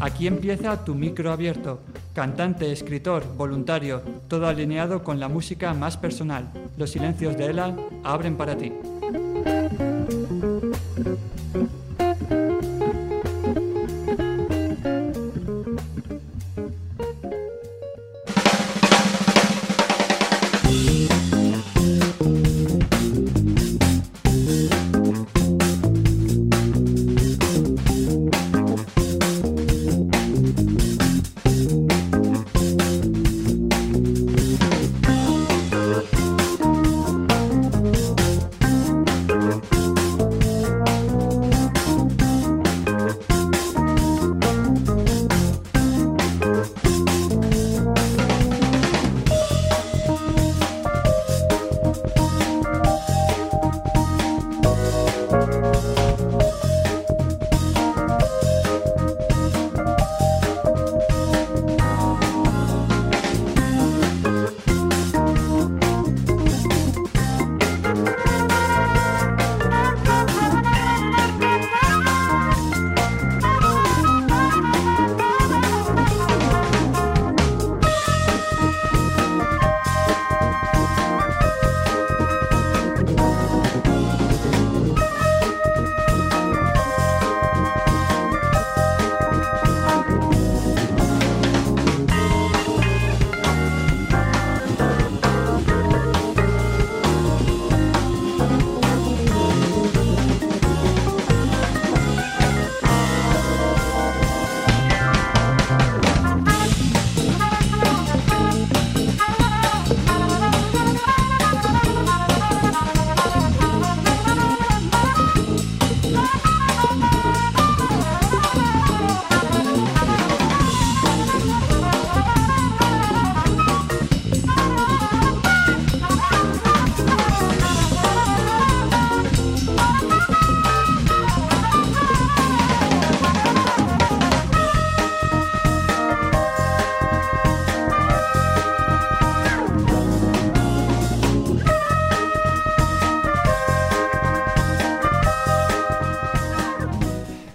Aquí 0.00 0.26
empieza 0.26 0.84
tu 0.84 0.94
micro 0.94 1.32
abierto. 1.32 1.80
Cantante, 2.14 2.72
escritor, 2.72 3.24
voluntario, 3.36 4.02
todo 4.28 4.46
alineado 4.46 5.02
con 5.02 5.20
la 5.20 5.28
música 5.28 5.74
más 5.74 5.96
personal. 5.96 6.48
Los 6.76 6.90
silencios 6.90 7.36
de 7.36 7.46
Ela 7.46 7.76
abren 8.04 8.36
para 8.36 8.56
ti. 8.56 8.72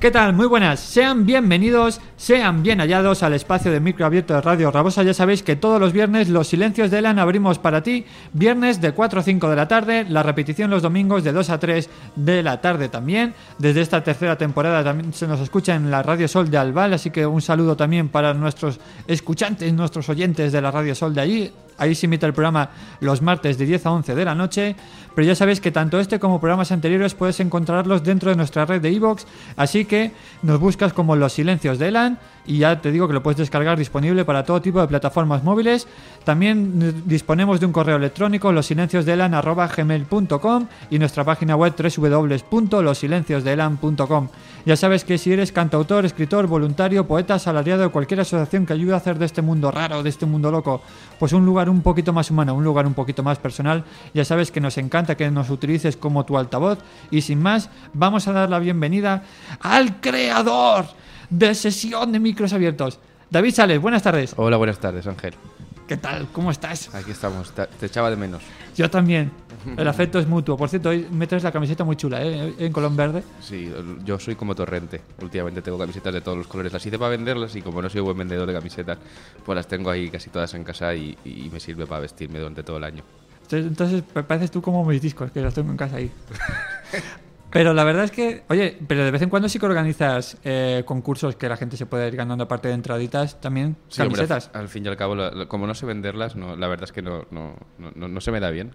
¿Qué 0.03 0.11
tal? 0.11 0.33
Muy 0.33 0.47
buenas. 0.47 0.81
Sean 0.81 1.25
bienvenidos, 1.25 2.01
sean 2.17 2.61
bien 2.61 2.79
hallados 2.79 3.23
al 3.23 3.31
espacio 3.31 3.71
de 3.71 3.79
micro 3.79 4.05
abierto 4.05 4.33
de 4.33 4.41
Radio 4.41 4.69
Rabosa. 4.69 5.01
Ya 5.01 5.13
sabéis 5.13 5.43
que 5.43 5.55
todos 5.55 5.79
los 5.79 5.93
viernes 5.93 6.27
los 6.27 6.49
silencios 6.49 6.91
de 6.91 6.99
Elan 6.99 7.19
abrimos 7.19 7.57
para 7.57 7.83
ti. 7.83 8.03
Viernes 8.33 8.81
de 8.81 8.91
4 8.91 9.21
a 9.21 9.23
5 9.23 9.49
de 9.49 9.55
la 9.55 9.69
tarde, 9.69 10.05
la 10.09 10.21
repetición 10.21 10.69
los 10.69 10.81
domingos 10.81 11.23
de 11.23 11.31
2 11.31 11.49
a 11.49 11.57
3 11.57 11.89
de 12.17 12.43
la 12.43 12.59
tarde 12.59 12.89
también. 12.89 13.33
Desde 13.59 13.79
esta 13.79 14.03
tercera 14.03 14.37
temporada 14.37 14.83
también 14.83 15.13
se 15.13 15.25
nos 15.25 15.39
escucha 15.39 15.73
en 15.73 15.89
la 15.89 16.03
Radio 16.03 16.27
Sol 16.27 16.51
de 16.51 16.57
Albal, 16.57 16.91
así 16.91 17.09
que 17.09 17.25
un 17.25 17.41
saludo 17.41 17.77
también 17.77 18.09
para 18.09 18.33
nuestros 18.33 18.81
escuchantes, 19.07 19.71
nuestros 19.71 20.09
oyentes 20.09 20.51
de 20.51 20.61
la 20.61 20.69
Radio 20.69 20.95
Sol 20.95 21.15
de 21.15 21.21
allí. 21.21 21.53
Ahí 21.77 21.95
se 21.95 22.05
emite 22.05 22.25
el 22.25 22.33
programa 22.33 22.69
los 22.99 23.21
martes 23.21 23.57
de 23.57 23.65
10 23.65 23.85
a 23.85 23.91
11 23.91 24.15
de 24.15 24.25
la 24.25 24.35
noche. 24.35 24.75
Pero 25.15 25.27
ya 25.27 25.35
sabéis 25.35 25.61
que 25.61 25.71
tanto 25.71 25.99
este 25.99 26.19
como 26.19 26.39
programas 26.39 26.71
anteriores 26.71 27.13
puedes 27.13 27.39
encontrarlos 27.39 28.03
dentro 28.03 28.29
de 28.29 28.35
nuestra 28.35 28.65
red 28.65 28.81
de 28.81 28.91
iVoox. 28.91 29.25
así 29.57 29.85
que 29.85 30.11
nos 30.41 30.59
buscas 30.59 30.93
como 30.93 31.15
Los 31.15 31.33
Silencios 31.33 31.79
de 31.79 31.87
Elan 31.89 32.19
y 32.45 32.57
ya 32.57 32.81
te 32.81 32.91
digo 32.91 33.07
que 33.07 33.13
lo 33.13 33.23
puedes 33.23 33.37
descargar 33.37 33.77
disponible 33.77 34.25
para 34.25 34.43
todo 34.43 34.61
tipo 34.61 34.81
de 34.81 34.87
plataformas 34.87 35.43
móviles. 35.43 35.87
También 36.23 37.03
disponemos 37.05 37.59
de 37.59 37.65
un 37.65 37.71
correo 37.71 37.95
electrónico 37.97 38.51
losilenciosdelan.gmail.com 38.51 40.67
y 40.89 40.99
nuestra 40.99 41.23
página 41.23 41.55
web 41.55 41.73
www.losilenciosdelan.com. 41.77 44.27
Ya 44.65 44.77
sabes 44.77 45.03
que 45.03 45.17
si 45.17 45.33
eres 45.33 45.51
cantautor, 45.51 46.05
escritor, 46.05 46.47
voluntario, 46.47 47.05
poeta, 47.05 47.33
asalariado 47.35 47.83
de 47.83 47.89
cualquier 47.89 48.21
asociación 48.21 48.65
que 48.65 48.71
ayude 48.73 48.93
a 48.93 48.97
hacer 48.97 49.19
de 49.19 49.25
este 49.25 49.41
mundo 49.41 49.71
raro, 49.71 50.03
de 50.03 50.09
este 50.09 50.25
mundo 50.25 50.51
loco, 50.51 50.81
pues 51.19 51.33
un 51.33 51.45
lugar 51.45 51.69
un 51.69 51.81
poquito 51.81 52.13
más 52.13 52.31
humano, 52.31 52.55
un 52.55 52.63
lugar 52.63 52.87
un 52.87 52.93
poquito 52.93 53.23
más 53.23 53.39
personal, 53.39 53.83
ya 54.13 54.23
sabes 54.23 54.51
que 54.51 54.61
nos 54.61 54.77
encanta 54.77 55.15
que 55.15 55.29
nos 55.31 55.49
utilices 55.49 55.97
como 55.97 56.23
tu 56.25 56.37
altavoz. 56.37 56.79
Y 57.11 57.21
sin 57.21 57.41
más, 57.41 57.69
vamos 57.93 58.27
a 58.27 58.33
dar 58.33 58.49
la 58.49 58.59
bienvenida 58.59 59.23
al 59.59 59.99
creador 59.99 60.85
de 61.29 61.55
sesión 61.55 62.11
de 62.11 62.19
micros 62.19 62.53
abiertos. 62.53 62.99
David 63.29 63.53
Sales, 63.53 63.81
buenas 63.81 64.03
tardes. 64.03 64.33
Hola, 64.37 64.57
buenas 64.57 64.79
tardes, 64.79 65.07
Ángel. 65.07 65.33
¿Qué 65.87 65.97
tal? 65.97 66.27
¿Cómo 66.31 66.51
estás? 66.51 66.93
Aquí 66.95 67.11
estamos, 67.11 67.51
te, 67.51 67.85
echaba 67.85 68.09
de 68.09 68.15
menos. 68.15 68.41
Yo 68.75 68.89
también. 68.89 69.31
El 69.77 69.87
afecto 69.87 70.19
es 70.19 70.27
mutuo. 70.27 70.57
Por 70.57 70.69
cierto, 70.69 70.89
hoy 70.89 71.07
me 71.11 71.27
traes 71.27 71.43
la 71.43 71.51
camiseta 71.51 71.83
muy 71.83 71.95
chula, 71.95 72.23
¿eh? 72.23 72.53
En 72.57 72.71
color 72.71 72.95
verde. 72.95 73.23
Sí, 73.41 73.71
yo 74.03 74.19
soy 74.19 74.35
como 74.35 74.55
torrente. 74.55 75.01
Últimamente 75.21 75.61
tengo 75.61 75.77
camisetas 75.77 76.13
de 76.13 76.21
todos 76.21 76.37
los 76.37 76.47
colores. 76.47 76.71
Las 76.71 76.85
hice 76.85 76.97
para 76.97 77.11
venderlas 77.11 77.55
y 77.55 77.61
como 77.61 77.81
no 77.81 77.89
soy 77.89 78.01
buen 78.01 78.17
vendedor 78.17 78.47
de 78.47 78.53
camisetas, 78.53 78.97
pues 79.45 79.55
las 79.55 79.67
tengo 79.67 79.89
ahí 79.89 80.09
casi 80.09 80.29
todas 80.29 80.53
en 80.53 80.63
casa 80.63 80.93
y 80.95 81.49
me 81.51 81.59
sirve 81.59 81.85
para 81.85 82.01
vestirme 82.01 82.39
durante 82.39 82.63
todo 82.63 82.77
el 82.77 82.83
año. 82.83 83.03
Entonces, 83.51 84.03
pareces 84.03 84.51
tú 84.51 84.61
como 84.61 84.83
mis 84.85 85.01
discos, 85.01 85.31
que 85.31 85.41
los 85.41 85.53
tengo 85.53 85.71
en 85.71 85.77
casa 85.77 85.97
ahí. 85.97 86.11
Pero 87.53 87.75
la 87.75 87.83
verdad 87.83 88.05
es 88.05 88.11
que, 88.11 88.43
oye, 88.49 88.75
pero 88.87 89.05
de 89.05 89.11
vez 89.11 89.21
en 89.21 89.29
cuando 89.29 89.47
sí 89.47 89.59
que 89.59 89.67
organizas 89.67 90.37
eh, 90.43 90.81
concursos 90.87 91.35
que 91.35 91.47
la 91.47 91.55
gente 91.55 91.77
se 91.77 91.85
puede 91.85 92.07
ir 92.07 92.15
ganando 92.15 92.45
aparte 92.45 92.67
de 92.67 92.73
entraditas, 92.73 93.39
también 93.39 93.77
camisetas. 93.95 94.49
al 94.53 94.69
fin 94.69 94.83
y 94.85 94.87
al 94.87 94.97
cabo, 94.97 95.15
como 95.47 95.67
no 95.67 95.75
sé 95.75 95.85
venderlas, 95.85 96.35
no, 96.35 96.55
la 96.55 96.67
verdad 96.67 96.85
es 96.85 96.91
que 96.91 97.03
no, 97.03 97.27
no, 97.29 97.55
no, 97.77 98.07
no 98.07 98.21
se 98.21 98.31
me 98.31 98.39
da 98.39 98.49
bien. 98.49 98.71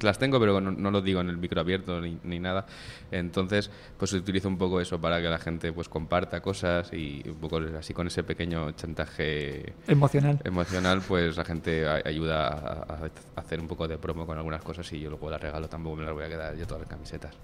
las 0.00 0.18
tengo, 0.18 0.38
pero 0.38 0.60
no, 0.60 0.90
lo 0.90 1.02
digo 1.02 1.20
en 1.20 1.30
el 1.30 1.36
micro 1.36 1.60
abierto 1.60 2.00
ni, 2.00 2.18
ni, 2.22 2.38
nada. 2.38 2.66
Entonces, 3.10 3.70
pues 3.98 4.12
utilizo 4.12 4.46
un 4.46 4.56
poco 4.56 4.80
eso 4.80 5.00
para 5.00 5.20
que 5.20 5.28
la 5.28 5.38
gente 5.38 5.72
pues 5.72 5.88
comparta 5.88 6.40
cosas 6.40 6.92
y 6.92 7.22
un 7.28 7.36
poco 7.36 7.60
así 7.76 7.92
con 7.92 8.06
ese 8.06 8.22
pequeño 8.22 8.70
chantaje 8.72 9.74
emocional. 9.88 10.38
Emocional, 10.44 11.02
pues 11.06 11.36
la 11.36 11.44
gente 11.44 11.88
ayuda 11.88 12.46
a, 12.46 13.10
hacer 13.34 13.58
un 13.58 13.66
poco 13.66 13.88
de 13.88 13.98
promo 13.98 14.26
con 14.26 14.38
algunas 14.38 14.62
cosas 14.62 14.90
y 14.92 15.00
yo 15.00 15.10
luego 15.10 15.28
las 15.28 15.40
regalo, 15.40 15.68
tampoco 15.68 15.96
me 15.96 16.04
las 16.04 16.12
voy 16.12 16.24
a 16.24 16.28
quedar 16.28 16.56
yo 16.56 16.66
todas 16.66 16.82
las 16.82 16.88
camisetas. 16.88 17.36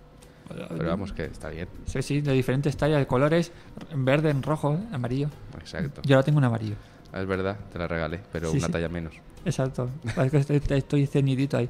Pero 0.48 0.88
vamos, 0.88 1.12
que 1.12 1.25
está 1.25 1.48
bien. 1.48 1.69
Sí, 1.87 2.02
sí, 2.02 2.20
de 2.20 2.32
diferentes 2.32 2.76
tallas, 2.76 2.98
de 2.98 3.06
colores, 3.06 3.52
verde, 3.94 4.31
en 4.31 4.43
rojo, 4.43 4.78
amarillo. 4.93 5.28
Exacto. 5.58 6.02
Yo 6.04 6.16
ahora 6.16 6.25
tengo 6.25 6.38
un 6.38 6.44
amarillo. 6.44 6.76
Ah, 7.12 7.20
es 7.20 7.26
verdad, 7.26 7.56
te 7.72 7.78
la 7.78 7.87
regalé, 7.88 8.20
pero 8.32 8.52
una 8.52 8.69
talla 8.69 8.88
menos. 8.88 9.14
Exacto, 9.44 9.88
estoy, 10.32 10.60
estoy 10.70 11.06
cenidito 11.06 11.56
ahí. 11.56 11.69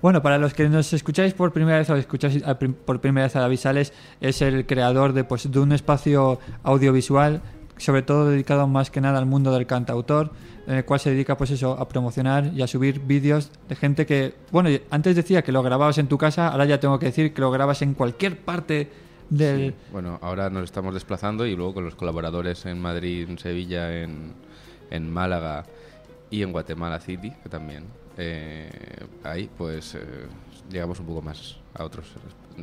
Bueno, 0.00 0.22
para 0.22 0.38
los 0.38 0.54
que 0.54 0.66
nos 0.68 0.90
escucháis 0.94 1.34
por 1.34 1.52
primera 1.52 1.76
vez 1.76 1.90
o 1.90 1.96
escucháis 1.96 2.42
por 2.86 3.00
primera 3.02 3.26
vez 3.26 3.36
a 3.36 3.40
David 3.40 3.58
Sales, 3.58 3.92
es 4.20 4.40
el 4.40 4.64
creador 4.64 5.12
de, 5.12 5.24
pues, 5.24 5.50
de 5.50 5.58
un 5.58 5.72
espacio 5.72 6.40
audiovisual, 6.62 7.42
sobre 7.76 8.00
todo 8.00 8.30
dedicado 8.30 8.66
más 8.66 8.90
que 8.90 9.02
nada 9.02 9.18
al 9.18 9.26
mundo 9.26 9.52
del 9.52 9.66
cantautor 9.66 10.32
en 10.68 10.74
el 10.74 10.84
cual 10.84 11.00
se 11.00 11.10
dedica 11.10 11.34
pues 11.36 11.50
eso 11.50 11.72
a 11.72 11.88
promocionar 11.88 12.52
y 12.54 12.60
a 12.60 12.66
subir 12.66 13.00
vídeos 13.00 13.50
de 13.68 13.74
gente 13.74 14.04
que, 14.04 14.34
bueno, 14.52 14.68
antes 14.90 15.16
decía 15.16 15.42
que 15.42 15.50
lo 15.50 15.62
grababas 15.62 15.96
en 15.96 16.08
tu 16.08 16.18
casa, 16.18 16.48
ahora 16.48 16.66
ya 16.66 16.78
tengo 16.78 16.98
que 16.98 17.06
decir 17.06 17.32
que 17.32 17.40
lo 17.40 17.50
grabas 17.50 17.80
en 17.80 17.94
cualquier 17.94 18.38
parte 18.38 18.90
del... 19.30 19.74
Bueno, 19.90 20.18
ahora 20.20 20.50
nos 20.50 20.64
estamos 20.64 20.92
desplazando 20.92 21.46
y 21.46 21.56
luego 21.56 21.72
con 21.72 21.84
los 21.86 21.94
colaboradores 21.94 22.66
en 22.66 22.78
Madrid, 22.82 23.26
en 23.30 23.38
Sevilla, 23.38 24.02
en, 24.02 24.34
en 24.90 25.10
Málaga 25.10 25.64
y 26.30 26.42
en 26.42 26.52
Guatemala 26.52 27.00
City, 27.00 27.32
que 27.42 27.48
también 27.48 27.84
eh, 28.18 28.68
ahí 29.24 29.48
pues 29.56 29.94
eh, 29.94 30.00
llegamos 30.70 31.00
un 31.00 31.06
poco 31.06 31.22
más 31.22 31.56
a 31.72 31.84
otros 31.84 32.04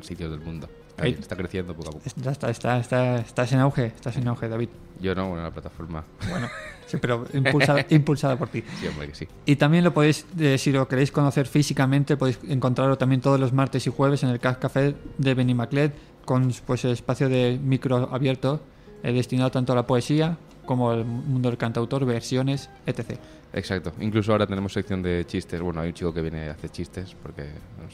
sitios 0.02 0.30
del 0.30 0.42
mundo. 0.42 0.70
Ahí, 0.98 1.18
está 1.20 1.36
creciendo 1.36 1.74
poco 1.76 1.90
a 1.90 1.92
poco. 1.94 2.04
Está, 2.06 2.32
está, 2.32 2.50
está, 2.50 2.80
está- 2.80 3.16
estás 3.18 3.52
en 3.52 3.60
auge, 3.60 3.88
estás 3.88 4.16
en 4.18 4.28
auge, 4.28 4.48
David. 4.48 4.70
Yo 5.02 5.14
no, 5.14 5.28
bueno, 5.30 5.44
la 5.44 5.52
plataforma. 5.52 6.04
Bueno, 6.30 6.48
sí, 6.88 6.98
pero 7.02 7.26
impulsada, 7.34 7.86
impulsada 7.90 8.38
por 8.38 8.48
ti. 8.48 8.64
Sí, 8.80 8.88
hombre, 8.88 9.10
que 9.10 9.16
sí. 9.16 9.28
Y 9.46 9.58
también 9.58 9.84
lo 9.84 9.94
podéis, 9.94 10.26
eh, 10.40 10.58
si 10.58 10.72
lo 10.72 10.88
queréis 10.88 11.12
conocer 11.12 11.48
físicamente, 11.48 12.16
podéis 12.16 12.40
encontrarlo 12.48 12.98
también 12.98 13.20
todos 13.22 13.40
los 13.40 13.52
martes 13.52 13.86
y 13.88 13.92
jueves 13.92 14.24
en 14.24 14.30
el 14.30 14.40
Cas 14.40 14.58
Café 14.58 14.96
de 15.18 15.34
Benimaclet, 15.34 15.94
con 16.24 16.52
pues 16.66 16.86
el 16.86 16.92
espacio 16.92 17.28
de 17.30 17.60
micro 17.62 18.10
abierto 18.12 18.62
eh, 19.04 19.12
destinado 19.12 19.52
tanto 19.52 19.74
a 19.74 19.76
la 19.76 19.86
poesía 19.86 20.38
como 20.66 20.90
al 20.92 21.06
mundo 21.06 21.50
del 21.50 21.58
cantautor, 21.60 22.06
versiones, 22.06 22.70
etc. 22.88 23.20
Exacto. 23.56 23.94
Incluso 24.02 24.34
ahora 24.34 24.46
tenemos 24.46 24.74
sección 24.74 25.02
de 25.02 25.24
chistes. 25.26 25.62
Bueno, 25.62 25.80
hay 25.80 25.88
un 25.88 25.94
chico 25.94 26.14
que 26.14 26.22
viene 26.22 26.50
a 26.50 26.52
hacer 26.52 26.70
chistes 26.72 27.16
porque 27.24 27.46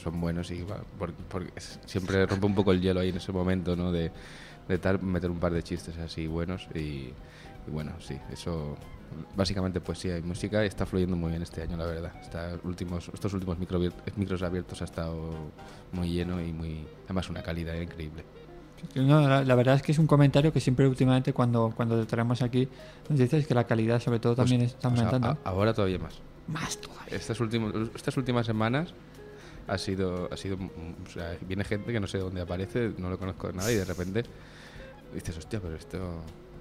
son 0.02 0.20
buenos 0.20 0.50
y 0.50 0.64
va, 0.64 0.78
por- 0.98 1.14
porque 1.14 1.52
es- 1.56 1.80
siempre 1.86 2.26
rompe 2.26 2.48
un 2.48 2.56
poco 2.56 2.72
el 2.72 2.82
hielo 2.82 3.00
ahí 3.00 3.10
en 3.10 3.18
ese 3.18 3.32
momento, 3.32 3.76
¿no? 3.76 3.92
De, 3.92 4.12
tal, 4.82 5.02
meter 5.04 5.30
un 5.30 5.38
par 5.40 5.54
de 5.54 5.62
chistes 5.62 5.98
así 5.98 6.26
buenos 6.28 6.68
y, 6.74 6.80
y 6.80 7.14
bueno, 7.72 7.92
sí, 8.00 8.18
eso 8.32 8.76
básicamente 9.36 9.82
poesía 9.82 10.18
y 10.18 10.22
música 10.22 10.64
está 10.64 10.86
fluyendo 10.86 11.16
muy 11.18 11.30
bien 11.30 11.42
este 11.44 11.62
año, 11.62 11.78
la 11.78 11.86
verdad. 11.86 12.12
Está 12.22 12.58
últimos, 12.64 13.12
estos 13.14 13.32
últimos 13.34 13.60
micro, 13.60 13.80
micros 14.16 14.42
abiertos 14.42 14.82
ha 14.82 14.86
estado 14.86 15.32
muy 15.92 16.10
lleno 16.10 16.42
y 16.42 16.52
muy, 16.54 16.88
además 17.06 17.30
una 17.30 17.44
calidad 17.44 17.76
increíble. 17.76 18.24
No, 18.96 19.28
la, 19.28 19.44
la 19.44 19.56
verdad 19.56 19.76
es 19.76 19.82
que 19.82 19.92
es 19.92 20.00
un 20.00 20.08
comentario 20.08 20.52
que 20.52 20.60
siempre 20.60 20.88
últimamente 20.88 21.34
cuando, 21.34 21.72
cuando 21.76 22.00
te 22.00 22.06
traemos 22.06 22.42
aquí 22.42 22.68
nos 23.10 23.20
dices 23.20 23.46
que 23.48 23.54
la 23.54 23.66
calidad 23.66 24.00
sobre 24.02 24.20
todo 24.20 24.36
también 24.36 24.62
está 24.62 24.90
Pues, 24.90 25.00
aumentando. 25.02 25.28
a- 25.28 25.32
a- 25.32 25.50
ahora 25.50 25.74
todavía 25.74 26.00
más. 26.00 26.20
Más 26.48 26.78
todavía. 26.80 27.16
Estas 27.16 27.40
últimas, 27.40 27.74
estas 27.96 28.18
últimas 28.18 28.46
semanas 28.46 28.94
ha 29.68 29.78
sido, 29.78 30.28
ha 30.32 30.38
sido, 30.38 30.56
o 30.58 31.10
sea, 31.10 31.38
viene 31.48 31.64
gente 31.64 31.94
que 31.94 32.00
no 32.00 32.08
sé 32.08 32.18
de 32.18 32.24
dónde 32.24 32.42
aparece, 32.42 32.92
no 32.98 33.10
lo 33.10 33.18
conozco 33.20 33.48
de 33.48 33.54
nada 33.54 33.72
y 33.72 33.76
de 33.76 33.86
repente 33.86 34.24
dices, 35.14 35.38
hostia, 35.38 35.60
pero 35.62 35.76
esto, 35.76 35.98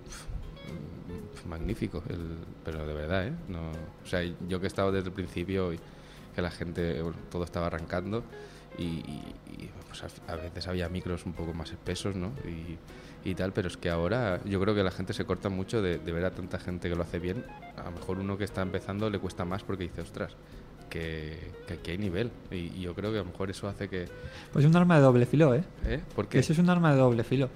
pf, 0.05 1.47
magnífico, 1.49 2.03
el- 2.09 2.37
pero 2.65 2.87
de 2.87 2.93
verdad, 2.95 3.27
¿eh? 3.29 3.33
No, 3.49 3.71
o 4.05 4.07
sea, 4.07 4.21
yo 4.49 4.61
que 4.61 4.67
he 4.67 4.69
estado 4.69 4.93
desde 4.93 5.09
el 5.09 5.15
principio 5.15 5.73
y 5.73 5.79
que 6.35 6.43
la 6.43 6.51
gente, 6.51 7.01
bueno, 7.03 7.17
todo 7.31 7.45
estaba 7.45 7.67
arrancando 7.69 8.23
y, 8.79 8.83
y- 8.85 9.35
y, 9.59 9.71
pues, 9.91 10.05
a, 10.05 10.33
a 10.33 10.37
veces 10.37 10.67
había 10.69 10.89
micros 10.89 11.27
un 11.27 11.33
poco 11.33 11.53
más 11.53 11.71
espesos, 11.71 12.15
¿no? 12.15 12.33
Y, 12.45 12.79
y 13.29 13.35
tal, 13.35 13.53
pero 13.53 13.69
es 13.69 13.77
que 13.77 13.91
ahora 13.91 14.41
yo 14.45 14.61
creo 14.61 14.75
que 14.75 14.83
la 14.83 14.91
gente 14.91 15.13
se 15.13 15.25
corta 15.25 15.49
mucho 15.49 15.83
de, 15.83 15.99
de 15.99 16.13
ver 16.13 16.25
a 16.25 16.31
tanta 16.31 16.59
gente 16.59 16.89
que 16.89 16.95
lo 16.95 17.03
hace 17.03 17.19
bien. 17.19 17.45
A 17.77 17.85
lo 17.85 17.93
mejor 17.93 18.19
uno 18.19 18.39
que 18.39 18.45
está 18.45 18.63
empezando 18.63 19.11
le 19.11 19.19
cuesta 19.19 19.45
más 19.45 19.63
porque 19.63 19.85
dice, 19.85 20.01
ostras, 20.01 20.33
que, 20.89 21.37
que 21.67 21.75
aquí 21.75 21.91
hay 21.91 21.99
nivel. 21.99 22.31
Y, 22.51 22.57
y 22.57 22.81
yo 22.83 22.95
creo 22.95 23.13
que 23.13 23.19
a 23.19 23.23
lo 23.23 23.31
mejor 23.31 23.51
eso 23.51 23.69
hace 23.69 23.89
que... 23.89 24.07
Pues 24.53 24.65
es 24.65 24.71
un 24.71 24.77
arma 24.77 24.97
de 24.97 25.03
doble 25.03 25.27
filo, 25.27 25.55
¿eh? 25.55 25.63
¿Eh? 25.85 26.01
¿Por 26.15 26.29
qué? 26.29 26.39
eso 26.39 26.53
es 26.53 26.59
un 26.59 26.71
arma 26.71 26.93
de 26.93 26.99
doble 26.99 27.25
filo. 27.25 27.49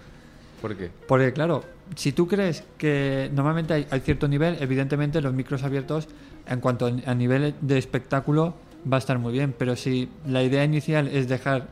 ¿Por 0.60 0.76
qué? 0.76 0.90
Porque 1.06 1.32
claro, 1.32 1.62
si 1.94 2.12
tú 2.12 2.26
crees 2.26 2.64
que 2.78 3.30
normalmente 3.32 3.74
hay, 3.74 3.86
hay 3.90 4.00
cierto 4.00 4.28
nivel, 4.28 4.56
evidentemente 4.60 5.20
los 5.20 5.34
micros 5.34 5.62
abiertos 5.62 6.08
en 6.46 6.60
cuanto 6.60 6.86
a 6.86 7.14
nivel 7.14 7.54
de 7.60 7.78
espectáculo 7.78 8.54
va 8.90 8.96
a 8.96 8.98
estar 8.98 9.18
muy 9.18 9.32
bien, 9.32 9.54
pero 9.56 9.76
si 9.76 10.08
la 10.26 10.42
idea 10.42 10.64
inicial 10.64 11.08
es 11.08 11.28
dejar 11.28 11.68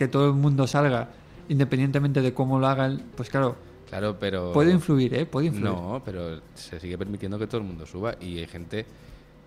que 0.00 0.08
todo 0.08 0.28
el 0.28 0.32
mundo 0.34 0.66
salga 0.66 1.08
independientemente 1.50 2.22
de 2.22 2.32
cómo 2.32 2.58
lo 2.58 2.66
hagan, 2.68 3.02
pues 3.16 3.28
claro, 3.28 3.54
Claro, 3.90 4.16
pero... 4.18 4.50
puede 4.52 4.70
influir, 4.72 5.12
¿eh? 5.14 5.26
Puede 5.26 5.48
influir. 5.48 5.66
No, 5.72 6.00
pero 6.04 6.40
se 6.54 6.80
sigue 6.80 6.96
permitiendo 6.96 7.38
que 7.38 7.46
todo 7.46 7.58
el 7.60 7.66
mundo 7.66 7.84
suba 7.84 8.14
y 8.18 8.38
hay 8.38 8.46
gente 8.46 8.86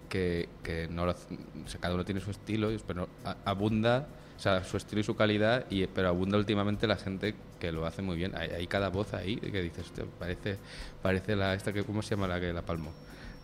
que, 0.10 0.48
que 0.62 0.88
no 0.92 1.06
lo 1.06 1.12
hace- 1.12 1.34
o 1.66 1.68
sea, 1.68 1.80
cada 1.82 1.96
uno 1.96 2.06
tiene 2.06 2.22
su 2.22 2.30
estilo, 2.30 2.72
y- 2.72 2.78
pero 2.86 3.08
abunda, 3.46 4.06
o 4.38 4.40
sea, 4.40 4.64
su 4.64 4.78
estilo 4.78 5.00
y 5.02 5.04
su 5.04 5.16
calidad, 5.16 5.66
y, 5.72 5.88
pero 5.88 6.10
abunda 6.10 6.38
últimamente 6.38 6.86
la 6.86 6.98
gente 6.98 7.34
que 7.60 7.72
lo 7.72 7.86
hace 7.88 8.04
muy 8.04 8.16
bien. 8.16 8.36
Hay, 8.36 8.50
hay 8.52 8.68
cada 8.68 8.90
voz 8.90 9.14
ahí 9.16 9.38
que 9.38 9.62
dices, 9.62 9.86
"Hostia, 9.88 10.04
parece, 10.20 10.58
parece 11.02 11.36
la 11.36 11.56
esta 11.56 11.74
que, 11.74 11.84
¿cómo 11.84 12.02
se 12.04 12.12
llama 12.16 12.28
la 12.28 12.40
que 12.40 12.54
la 12.54 12.62
palmo? 12.62 12.92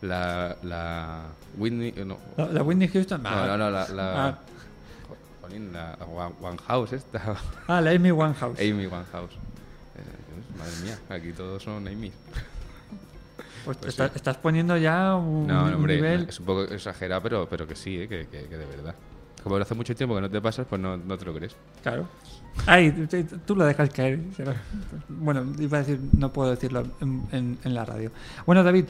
La, 0.03 0.55
la 0.63 1.23
Whitney, 1.57 1.93
no, 2.05 2.17
La, 2.37 2.45
la 2.47 2.61
Whitney 2.63 2.87
Houston. 2.89 3.23
no, 3.23 3.47
no, 3.47 3.57
no, 3.57 3.69
la, 3.71 3.87
la, 3.89 4.27
Ah. 4.27 4.39
Jolín, 5.49 5.73
la 5.73 5.97
One- 6.05 6.35
One 6.41 6.57
House 6.67 6.93
esta, 6.93 7.37
Ah, 7.67 7.81
la 7.81 7.91
Amy 7.91 8.11
Winehouse. 8.11 8.59
Amy 8.59 8.85
One 8.85 9.05
House. 9.11 9.31
Eh, 9.95 10.57
madre 10.57 10.73
mía, 10.83 10.99
aquí 11.09 11.31
todos 11.33 11.61
son 11.63 11.87
Amy. 11.87 12.11
Pues, 13.65 13.77
pues 13.77 13.89
está- 13.89 14.07
sí. 14.07 14.13
estás 14.15 14.37
poniendo 14.37 14.77
ya 14.77 15.15
un, 15.15 15.45
No, 15.47 15.69
no, 15.69 15.75
hombre, 15.75 15.95
nivel. 15.95 16.25
es 16.29 16.39
un 16.39 16.45
poco 16.45 16.63
exagerado, 16.63 17.21
pero, 17.21 17.47
pero 17.49 17.67
que 17.67 17.75
sí, 17.75 18.01
eh, 18.01 18.07
que, 18.07 18.27
que- 18.27 18.45
que 18.47 18.57
de 18.57 18.65
verdad. 18.65 18.95
Como 19.49 19.61
hace 19.61 19.75
mucho 19.75 19.95
tiempo 19.95 20.15
que 20.15 20.21
no 20.21 20.29
te 20.29 20.39
pasas, 20.41 20.65
pues 20.69 20.79
no, 20.81 20.95
no 20.97 21.17
te 21.17 21.25
lo 21.25 21.33
crees. 21.33 21.55
Claro. 21.81 22.07
Ay, 22.65 22.91
tú- 23.45 23.55
lo 23.55 23.65
dejas 23.65 23.89
caer. 23.89 24.19
Bueno, 25.07 25.45
iba 25.59 25.77
a 25.77 25.81
decir, 25.81 25.99
no 26.17 26.31
puedo 26.33 26.49
decirlo 26.51 26.83
en, 27.01 27.23
en- 27.31 27.57
en 27.63 27.73
la 27.73 27.85
radio. 27.85 28.11
Bueno, 28.45 28.63
David, 28.63 28.85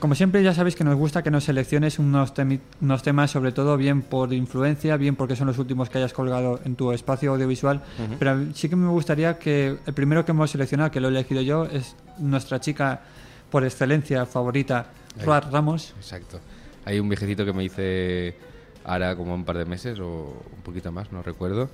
como 0.00 0.14
siempre 0.14 0.42
ya 0.42 0.52
sabéis 0.52 0.74
que 0.74 0.84
nos 0.84 0.96
gusta 0.96 1.22
que 1.22 1.30
nos 1.30 1.44
selecciones 1.44 1.98
unos, 1.98 2.34
temi- 2.34 2.60
unos 2.80 3.02
temas, 3.02 3.30
sobre 3.30 3.52
todo 3.52 3.76
bien 3.76 4.02
por 4.02 4.32
influencia, 4.32 4.96
bien 4.96 5.14
porque 5.16 5.36
son 5.36 5.46
los 5.46 5.58
últimos 5.58 5.88
que 5.90 5.98
hayas 5.98 6.12
colgado 6.12 6.60
en 6.64 6.74
tu 6.76 6.92
espacio 6.92 7.32
audiovisual. 7.32 7.82
Pero 8.18 8.52
sí 8.54 8.68
que 8.68 8.76
me 8.76 8.88
gustaría 8.88 9.38
que 9.38 9.76
el 9.86 9.94
primero 9.94 10.24
que 10.24 10.32
hemos 10.32 10.50
seleccionado, 10.50 10.90
que 10.90 11.00
lo 11.00 11.08
he 11.08 11.10
elegido 11.12 11.40
yo, 11.42 11.64
es 11.66 11.94
nuestra 12.18 12.60
chica 12.60 13.02
por 13.50 13.64
excelencia 13.64 14.26
favorita. 14.26 14.86
Roar 15.24 15.52
Ramos. 15.52 15.94
Exacto. 15.96 16.40
Hay 16.84 16.98
un 16.98 17.08
viejecito 17.08 17.44
que 17.44 17.52
me 17.52 17.62
hice 17.64 18.36
ahora 18.84 19.16
como 19.16 19.34
un 19.34 19.44
par 19.44 19.58
de 19.58 19.64
meses 19.64 19.98
o 20.00 20.42
un 20.56 20.62
poquito 20.62 20.92
más, 20.92 21.10
no 21.12 21.22
recuerdo. 21.22 21.68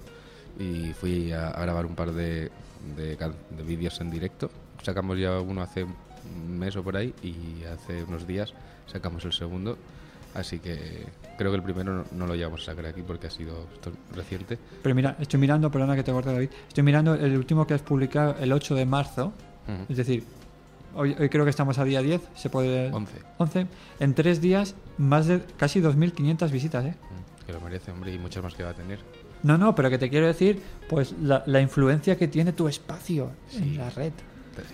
Y 0.58 0.92
fui 0.92 1.32
a, 1.32 1.48
a 1.48 1.62
grabar 1.62 1.86
un 1.86 1.94
par 1.94 2.12
de, 2.12 2.50
de, 2.96 3.16
de 3.16 3.62
vídeos 3.64 4.00
en 4.00 4.10
directo. 4.10 4.50
Sacamos 4.82 5.18
ya 5.18 5.40
uno 5.40 5.62
hace 5.62 5.84
un 5.84 6.58
mes 6.58 6.76
o 6.76 6.82
por 6.82 6.96
ahí 6.96 7.14
y 7.22 7.64
hace 7.64 8.04
unos 8.04 8.26
días 8.26 8.52
sacamos 8.86 9.24
el 9.24 9.32
segundo. 9.32 9.76
Así 10.34 10.58
que 10.60 11.06
creo 11.38 11.50
que 11.50 11.56
el 11.56 11.62
primero 11.62 11.92
no, 11.92 12.04
no 12.12 12.26
lo 12.26 12.34
llevamos 12.36 12.62
a 12.62 12.66
sacar 12.66 12.86
aquí 12.86 13.02
porque 13.02 13.26
ha 13.26 13.30
sido 13.30 13.66
reciente. 14.14 14.58
Pero 14.82 14.94
mira, 14.94 15.16
estoy 15.18 15.40
mirando, 15.40 15.70
perdona 15.70 15.96
que 15.96 16.02
te 16.04 16.12
corte, 16.12 16.32
David. 16.32 16.50
Estoy 16.68 16.84
mirando 16.84 17.14
el 17.14 17.36
último 17.36 17.66
que 17.66 17.74
has 17.74 17.82
publicado 17.82 18.36
el 18.40 18.52
8 18.52 18.74
de 18.76 18.86
marzo. 18.86 19.32
Ujú. 19.66 19.84
Es 19.88 19.96
decir, 19.96 20.24
hoy, 20.94 21.16
hoy 21.18 21.28
creo 21.28 21.44
que 21.44 21.50
estamos 21.50 21.78
a 21.78 21.84
día 21.84 22.00
10, 22.02 22.20
se 22.34 22.50
puede... 22.50 22.90
11. 22.92 23.12
11. 23.38 23.66
En 24.00 24.14
tres 24.14 24.40
días, 24.40 24.74
más 24.98 25.26
de 25.26 25.42
casi 25.56 25.80
2.500 25.80 26.50
visitas, 26.50 26.84
¿eh? 26.84 26.94
Mm, 27.10 27.46
Que 27.46 27.52
lo 27.52 27.60
merece, 27.60 27.90
hombre, 27.90 28.12
y 28.14 28.18
muchas 28.18 28.42
más 28.42 28.54
que 28.54 28.62
va 28.62 28.70
a 28.70 28.74
tener. 28.74 28.98
No, 29.42 29.56
no, 29.56 29.74
pero 29.74 29.88
que 29.90 29.98
te 29.98 30.10
quiero 30.10 30.26
decir, 30.26 30.60
pues 30.88 31.14
la, 31.22 31.42
la 31.46 31.60
influencia 31.60 32.16
que 32.16 32.28
tiene 32.28 32.52
tu 32.52 32.68
espacio 32.68 33.30
Sí. 33.48 33.58
en 33.58 33.78
la 33.78 33.90
red. 33.90 34.12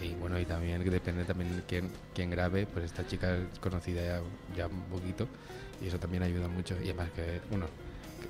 Y 0.03 0.15
bueno, 0.15 0.41
y 0.41 0.45
también 0.45 0.83
que 0.83 0.91
depende 0.91 1.25
también 1.25 1.55
de 1.55 1.63
quién, 1.63 1.89
quién 2.13 2.29
grabe, 2.31 2.67
pues 2.67 2.87
esta 2.87 3.07
chica 3.07 3.37
es 3.37 3.59
conocida 3.61 4.03
ya, 4.03 4.21
ya 4.57 4.67
un 4.67 4.81
poquito 4.91 5.29
y 5.81 5.87
eso 5.87 5.99
también 6.01 6.25
ayuda 6.25 6.49
mucho. 6.49 6.75
Y 6.81 6.85
además 6.87 7.11
que, 7.15 7.41
bueno, 7.51 7.67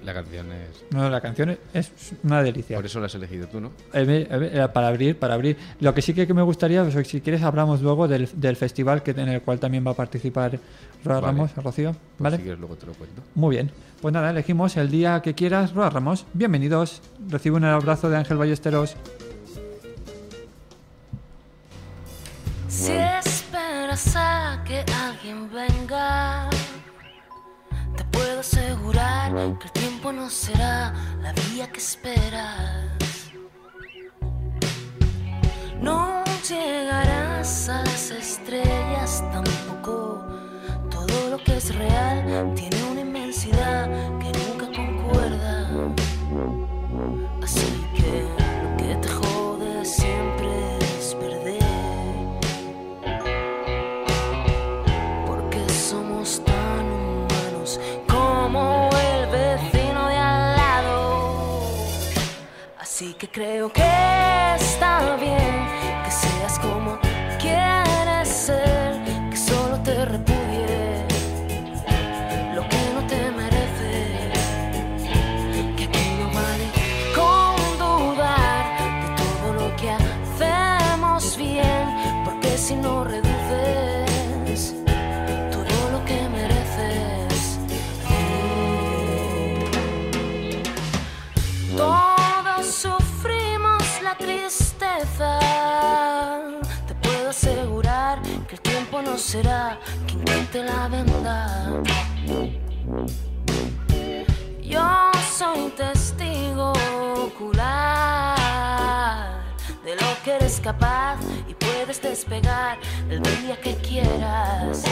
la 0.05 0.15
canción 0.15 0.53
es... 0.53 0.85
No, 0.91 1.09
la 1.11 1.21
canción 1.21 1.59
es- 1.75 1.93
una 2.23 2.43
delicia. 2.43 2.77
Por 2.77 2.87
eso 2.87 3.01
la 3.01 3.07
has 3.07 3.15
elegido 3.15 3.47
tú, 3.49 3.61
¿no? 3.61 3.69
Eh, 3.93 4.27
eh, 4.31 4.51
eh, 4.55 4.69
para 4.73 4.89
abrir, 4.89 5.19
para 5.19 5.35
abrir. 5.35 5.57
Lo 5.81 5.93
que 5.95 6.03
sí 6.03 6.15
que 6.15 6.27
que 6.27 6.35
me 6.35 6.43
gustaría, 6.43 6.85
pues, 6.85 7.07
si 7.09 7.21
quieres 7.21 7.43
hablamos 7.43 7.81
luego 7.83 8.07
del, 8.09 8.29
del 8.35 8.57
festival 8.57 9.03
que 9.03 9.11
en 9.13 9.29
el 9.29 9.43
cual 9.43 9.59
también 9.61 9.87
va 9.87 9.93
a 9.93 9.95
participar 9.95 10.59
Roa 11.05 11.21
Vale. 11.21 11.27
Ramos, 11.27 11.55
Rocío. 11.57 11.91
Pues 11.93 12.01
¿Vale? 12.19 12.37
si 12.37 12.43
quieres 12.43 12.59
luego 12.61 12.77
te 12.77 12.87
lo 12.87 12.93
cuento. 12.95 13.23
Muy 13.35 13.57
bien. 13.57 13.71
Pues 14.01 14.13
nada, 14.13 14.31
elegimos 14.31 14.77
el 14.77 14.91
día 14.91 15.21
que 15.23 15.35
quieras, 15.35 15.73
Roa 15.73 15.91
Ramos. 15.91 16.27
Bienvenidos. 16.35 17.01
Recibe 17.29 17.57
un 17.57 17.65
abrazo 17.65 18.11
de 18.11 18.17
Ángel 18.17 18.37
Ballesteros. 18.37 18.97
Si 22.69 22.93
esperas 22.93 24.15
a 24.17 24.63
que 24.67 24.85
alguien 24.93 25.49
venga, 25.53 26.49
puedo 28.27 28.41
asegurar 28.41 29.33
que 29.59 29.67
el 29.67 29.73
tiempo 29.73 30.13
no 30.13 30.29
será 30.29 30.93
la 31.23 31.33
vía 31.33 31.71
que 31.71 31.79
esperas. 31.79 33.31
No 35.81 36.25
llegarás 36.49 37.69
a 37.69 37.83
las 37.83 38.11
estrellas 38.11 39.23
tampoco. 39.31 40.27
Todo 40.91 41.31
lo 41.31 41.39
que 41.45 41.57
es 41.57 41.73
real 41.77 42.53
tiene 42.57 42.83
una 42.91 43.01
inmensidad 43.03 44.16
como 58.47 58.89
el 58.93 59.27
vecino 59.27 60.07
de 60.07 60.17
al 60.17 60.57
lado. 60.57 61.63
Así 62.79 63.13
que 63.15 63.29
creo 63.29 63.73
que 63.73 63.83
está 64.55 65.17
bien 65.17 65.57
que 66.05 66.11
seas 66.13 66.57
como 66.61 66.97
quieres 67.41 68.29
ser, 68.29 68.95
que 69.31 69.37
solo 69.37 69.83
te 69.83 70.05
repito. 70.05 70.36
Tiempo 98.97 99.11
no 99.11 99.19
será 99.19 99.79
quien 100.07 100.25
quite 100.25 100.63
la 100.63 100.89
venda. 100.89 101.83
Yo 104.63 105.11
soy 105.37 105.71
testigo 105.77 106.73
ocular 107.27 108.37
de 109.85 109.95
lo 109.95 110.23
que 110.25 110.37
eres 110.37 110.61
capaz 110.61 111.19
y 111.49 111.55
puedes 111.55 112.01
despegar 112.03 112.79
el 113.09 113.23
día 113.23 113.61
que 113.61 113.75
quieras. 113.77 114.85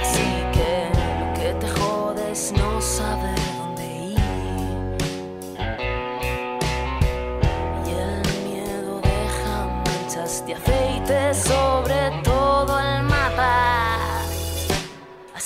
Así 0.00 0.42
que 0.52 0.90
lo 1.20 1.34
que 1.34 1.54
te 1.60 1.68
jode 1.68 2.32
es 2.32 2.52
no 2.52 2.80
saber 2.80 3.38
dónde 3.58 3.84
ir. 3.84 4.20
Y 7.86 7.90
el 7.90 8.22
miedo 8.48 9.00
deja 9.02 9.66
manchas 9.84 10.44
de 10.46 10.54
aceite 10.54 11.34
sobre 11.34 12.10
todo 12.22 12.31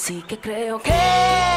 Así 0.06 0.22
que 0.22 0.38
creo 0.38 0.78
que 0.78 0.92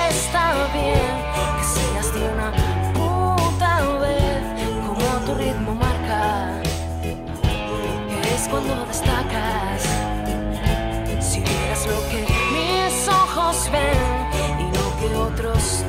está 0.10 0.54
bien 0.74 1.14
que 1.56 1.64
seas 1.64 2.12
de 2.16 2.30
una 2.34 2.52
puta 2.96 3.80
vez 4.00 4.44
como 4.88 5.06
tu 5.24 5.36
ritmo 5.36 5.76
marca. 5.76 6.60
Es 8.34 8.48
cuando 8.48 8.88
destacas. 8.88 9.84
Si 11.20 11.42
vieras 11.42 11.86
lo 11.86 12.02
que 12.10 12.26
mis 12.56 13.08
ojos 13.08 13.70
ven 13.72 14.02
y 14.58 14.76
lo 14.76 14.98
que 14.98 15.16
otros 15.16 15.86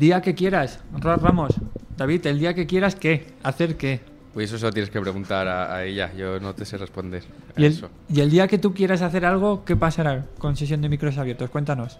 día 0.00 0.20
que 0.20 0.34
quieras, 0.34 0.80
Ra- 0.98 1.14
Ramos, 1.16 1.54
David, 1.96 2.26
el 2.26 2.38
día 2.40 2.54
que 2.54 2.66
quieras, 2.66 2.96
¿qué? 2.96 3.34
¿Hacer 3.44 3.76
qué? 3.76 4.00
Pues 4.34 4.48
eso 4.50 4.58
se 4.58 4.64
lo 4.66 4.72
tienes 4.72 4.90
que 4.90 5.00
preguntar 5.00 5.46
a, 5.48 5.74
a 5.74 5.84
ella. 5.84 6.12
Yo 6.16 6.40
no 6.40 6.54
te 6.54 6.64
sé 6.64 6.76
responder. 6.78 7.22
Y 7.56 7.64
el, 7.66 7.72
eso. 7.72 7.88
y 8.08 8.20
el 8.20 8.30
día 8.30 8.48
que 8.48 8.58
tú 8.58 8.72
quieras 8.74 9.02
hacer 9.02 9.24
algo, 9.24 9.64
¿qué 9.64 9.76
pasará 9.76 10.24
con 10.38 10.56
sesión 10.56 10.80
de 10.82 10.88
micros 10.88 11.18
abiertos? 11.18 11.50
Cuéntanos. 11.50 11.98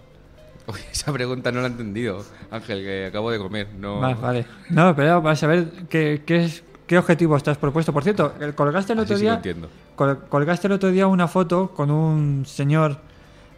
Uy, 0.67 0.79
esa 0.91 1.11
pregunta 1.13 1.51
no 1.51 1.59
la 1.61 1.67
he 1.67 1.71
entendido, 1.71 2.23
Ángel, 2.49 2.81
que 2.83 3.05
acabo 3.07 3.31
de 3.31 3.37
comer. 3.37 3.67
No... 3.79 3.99
Va, 3.99 4.13
vale. 4.15 4.45
No, 4.69 4.95
pero 4.95 5.21
vas 5.21 5.43
a 5.43 5.47
ver 5.47 5.65
qué, 5.89 6.23
qué, 6.25 6.45
es, 6.45 6.63
qué 6.87 6.97
objetivo 6.97 7.35
estás 7.35 7.57
propuesto. 7.57 7.91
Por 7.93 8.03
cierto, 8.03 8.33
colgaste 8.55 8.93
el 8.93 8.99
Así 8.99 9.05
otro 9.05 9.17
sí 9.17 9.23
lo 9.23 9.29
día. 9.29 9.35
entiendo. 9.35 9.69
col- 9.95 10.19
colgaste 10.29 10.67
el 10.67 10.73
otro 10.73 10.89
día 10.89 11.07
una 11.07 11.27
foto 11.27 11.71
con 11.75 11.91
un 11.91 12.45
señor 12.45 12.97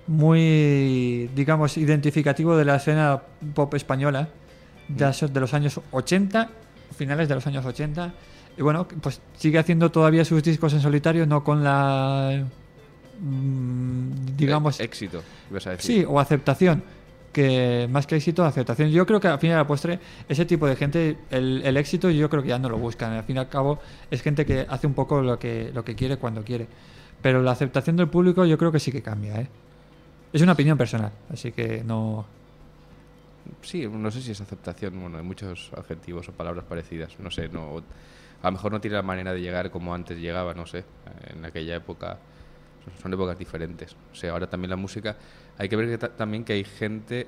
muy, 0.07 1.29
digamos, 1.35 1.77
identificativo 1.77 2.57
de 2.57 2.65
la 2.65 2.75
escena 2.75 3.21
pop 3.53 3.73
española 3.73 4.29
de, 4.87 5.29
de 5.31 5.39
los 5.39 5.53
años 5.53 5.79
80, 5.91 6.49
finales 6.95 7.29
de 7.29 7.35
los 7.35 7.47
años 7.47 7.65
80. 7.65 8.13
Y 8.57 8.61
bueno, 8.61 8.87
pues 9.01 9.21
sigue 9.37 9.59
haciendo 9.59 9.91
todavía 9.91 10.25
sus 10.25 10.43
discos 10.43 10.73
en 10.73 10.81
solitario, 10.81 11.25
no 11.25 11.43
con 11.43 11.63
la. 11.63 12.43
mm, 13.19 14.35
digamos. 14.37 14.79
Eh, 14.79 14.83
éxito, 14.83 15.23
ibas 15.49 15.67
a 15.67 15.71
decir. 15.71 15.95
Sí, 15.95 16.05
o 16.07 16.19
aceptación. 16.19 16.83
Que 17.31 17.87
más 17.89 18.05
que 18.05 18.15
éxito, 18.15 18.45
aceptación. 18.45 18.91
Yo 18.91 19.07
creo 19.07 19.19
que 19.19 19.27
al 19.27 19.39
fin 19.39 19.49
y 19.49 19.53
al 19.53 19.65
postre, 19.65 19.99
ese 20.29 20.45
tipo 20.45 20.67
de 20.67 20.75
gente, 20.75 21.17
el, 21.31 21.63
el 21.65 21.77
éxito 21.77 22.11
yo 22.11 22.29
creo 22.29 22.43
que 22.43 22.49
ya 22.49 22.59
no 22.59 22.69
lo 22.69 22.77
buscan. 22.77 23.11
Al 23.13 23.23
fin 23.23 23.37
y 23.37 23.39
al 23.39 23.49
cabo, 23.49 23.79
es 24.11 24.21
gente 24.21 24.45
que 24.45 24.67
hace 24.69 24.85
un 24.85 24.93
poco 24.93 25.19
lo 25.23 25.39
que, 25.39 25.71
lo 25.73 25.83
que 25.83 25.95
quiere 25.95 26.17
cuando 26.17 26.43
quiere. 26.43 26.67
Pero 27.23 27.41
la 27.41 27.51
aceptación 27.51 27.95
del 27.95 28.07
público 28.07 28.45
yo 28.45 28.59
creo 28.59 28.71
que 28.71 28.79
sí 28.79 28.91
que 28.91 29.01
cambia, 29.01 29.41
¿eh? 29.41 29.47
Es 30.33 30.41
una 30.41 30.53
opinión 30.53 30.77
personal, 30.77 31.11
así 31.31 31.51
que 31.51 31.83
no... 31.83 32.25
Sí, 33.61 33.87
no 33.87 34.09
sé 34.09 34.21
si 34.21 34.31
es 34.31 34.41
aceptación. 34.41 34.99
Bueno, 34.99 35.17
hay 35.17 35.23
muchos 35.23 35.69
adjetivos 35.77 36.27
o 36.29 36.31
palabras 36.31 36.65
parecidas. 36.65 37.19
No 37.19 37.29
sé, 37.29 37.49
no. 37.49 37.83
A 38.41 38.47
lo 38.47 38.51
mejor 38.53 38.71
no 38.71 38.81
tiene 38.81 38.95
la 38.95 39.03
manera 39.03 39.33
de 39.33 39.41
llegar 39.41 39.69
como 39.69 39.93
antes 39.93 40.17
llegaba, 40.17 40.53
no 40.53 40.65
sé. 40.65 40.85
En 41.27 41.43
aquella 41.45 41.75
época 41.75 42.17
son- 43.01 43.13
épocas 43.13 43.37
diferentes. 43.37 43.95
O 44.11 44.15
sea, 44.15 44.31
ahora 44.31 44.47
también 44.49 44.69
la 44.69 44.75
música. 44.77 45.17
Hay 45.57 45.67
que 45.69 45.75
ver 45.75 45.87
que 45.89 45.97
ta- 45.97 46.09
también 46.15 46.45
que 46.45 46.53
hay 46.53 46.63
gente, 46.63 47.27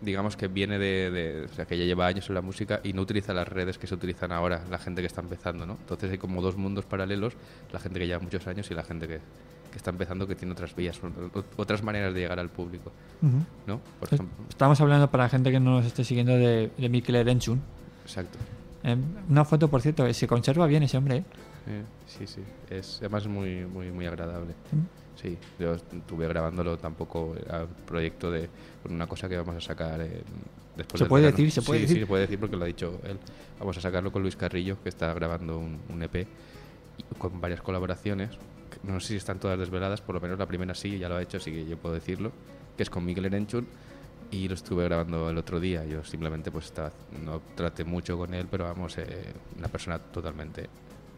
digamos, 0.00 0.36
que 0.36 0.46
viene 0.48 0.78
de- 0.78 1.46
O 1.50 1.54
sea, 1.54 1.66
que 1.66 1.76
ya 1.76 1.84
lleva 1.84 2.06
años 2.06 2.28
en 2.28 2.34
la 2.36 2.40
música 2.42 2.80
y 2.84 2.92
no 2.92 3.02
utiliza 3.02 3.34
las 3.34 3.48
redes 3.48 3.78
que 3.78 3.86
se 3.88 3.94
utilizan 3.94 4.30
ahora, 4.32 4.64
la 4.70 4.78
gente 4.78 5.00
que 5.02 5.06
está 5.08 5.20
empezando, 5.20 5.66
¿no? 5.66 5.72
Entonces 5.80 6.10
hay 6.10 6.18
como 6.18 6.40
dos 6.40 6.56
mundos 6.56 6.84
paralelos: 6.86 7.34
la 7.72 7.80
gente 7.80 7.98
que 7.98 8.06
lleva 8.06 8.20
muchos 8.20 8.46
años 8.46 8.70
y 8.70 8.74
la 8.74 8.84
gente 8.84 9.06
que, 9.08 9.20
que 9.70 9.76
está 9.78 9.90
empezando 9.90 10.26
que 10.26 10.34
tiene 10.34 10.52
otras 10.52 10.74
vías, 10.74 11.00
otras 11.56 11.82
maneras 11.82 12.12
de 12.14 12.20
llegar 12.20 12.38
al 12.40 12.48
público, 12.50 12.92
Ujú. 13.22 13.36
¿no? 13.66 13.80
Por 13.98 14.12
ejemplo. 14.12 14.44
Estamos 14.48 14.80
hablando 14.80 15.10
para 15.10 15.24
la 15.24 15.28
gente 15.30 15.50
que 15.50 15.60
no 15.60 15.70
nos 15.76 15.86
esté 15.86 16.04
siguiendo 16.04 16.32
de, 16.32 16.70
de 16.76 16.88
Mikel 16.88 17.14
Erenchun. 17.16 17.60
Exacto. 18.04 18.38
Eh, 18.82 18.96
una 19.28 19.44
foto, 19.44 19.68
por 19.68 19.80
cierto, 19.82 20.06
eh, 20.06 20.14
se 20.14 20.26
conserva 20.26 20.66
bien 20.66 20.82
ese 20.82 20.96
hombre. 20.96 21.18
¿eh? 21.18 21.24
Eh, 21.68 21.82
sí, 22.06 22.26
sí. 22.26 22.42
Es 22.68 22.98
además 23.00 23.26
muy, 23.26 23.64
muy, 23.66 23.90
muy 23.92 24.06
agradable. 24.06 24.54
Sí, 25.20 25.36
yo 25.58 25.74
estuve 25.74 26.26
grabándolo 26.28 26.78
tampoco 26.78 27.32
un 27.36 27.84
proyecto 27.86 28.30
de 28.30 28.48
una 28.88 29.06
cosa 29.06 29.28
que 29.28 29.36
vamos 29.36 29.54
a 29.56 29.60
sacar 29.60 30.00
en- 30.00 30.22
después 30.76 30.98
¿Se 30.98 31.04
del 31.04 31.08
puede 31.08 31.24
verano. 31.24 31.36
decir? 31.36 31.50
¿Se 31.52 31.62
puede 31.62 31.80
sí, 31.80 31.82
decir? 31.82 31.96
Sí, 31.98 32.00
se 32.00 32.06
puede 32.06 32.22
decir 32.22 32.40
porque 32.40 32.56
lo 32.56 32.64
ha 32.64 32.66
dicho 32.66 32.98
él. 33.04 33.18
Vamos 33.58 33.76
a 33.76 33.80
sacarlo 33.82 34.10
con 34.10 34.22
Luis 34.22 34.36
Carrillo, 34.36 34.78
que 34.82 34.88
está 34.88 35.12
grabando 35.12 35.58
un, 35.58 35.78
un 35.90 36.02
EP 36.02 36.26
con 37.18 37.38
varias 37.40 37.60
colaboraciones. 37.60 38.30
No 38.82 39.00
sé 39.00 39.08
si 39.08 39.16
están 39.16 39.38
todas 39.38 39.58
desveladas, 39.58 40.00
por 40.00 40.14
lo 40.14 40.20
menos 40.20 40.38
la 40.38 40.46
primera 40.46 40.74
sí, 40.74 40.98
ya 40.98 41.08
lo 41.08 41.16
ha 41.16 41.22
hecho, 41.22 41.38
así 41.38 41.50
que 41.50 41.64
yo 41.66 41.76
puedo 41.76 41.94
decirlo, 41.94 42.32
que 42.76 42.82
es 42.82 42.90
con 42.90 43.04
Miguel 43.04 43.26
Erenchun 43.26 43.66
y 44.30 44.48
lo 44.48 44.54
estuve 44.54 44.84
grabando 44.84 45.28
el 45.30 45.38
otro 45.38 45.60
día. 45.60 45.84
Yo 45.84 46.04
simplemente 46.04 46.50
pues 46.50 46.66
estaba, 46.66 46.92
no 47.24 47.40
traté 47.54 47.84
mucho 47.84 48.16
con 48.16 48.32
él, 48.34 48.46
pero 48.50 48.64
vamos, 48.64 48.96
eh, 48.98 49.32
una 49.58 49.68
persona 49.68 49.98
totalmente 49.98 50.68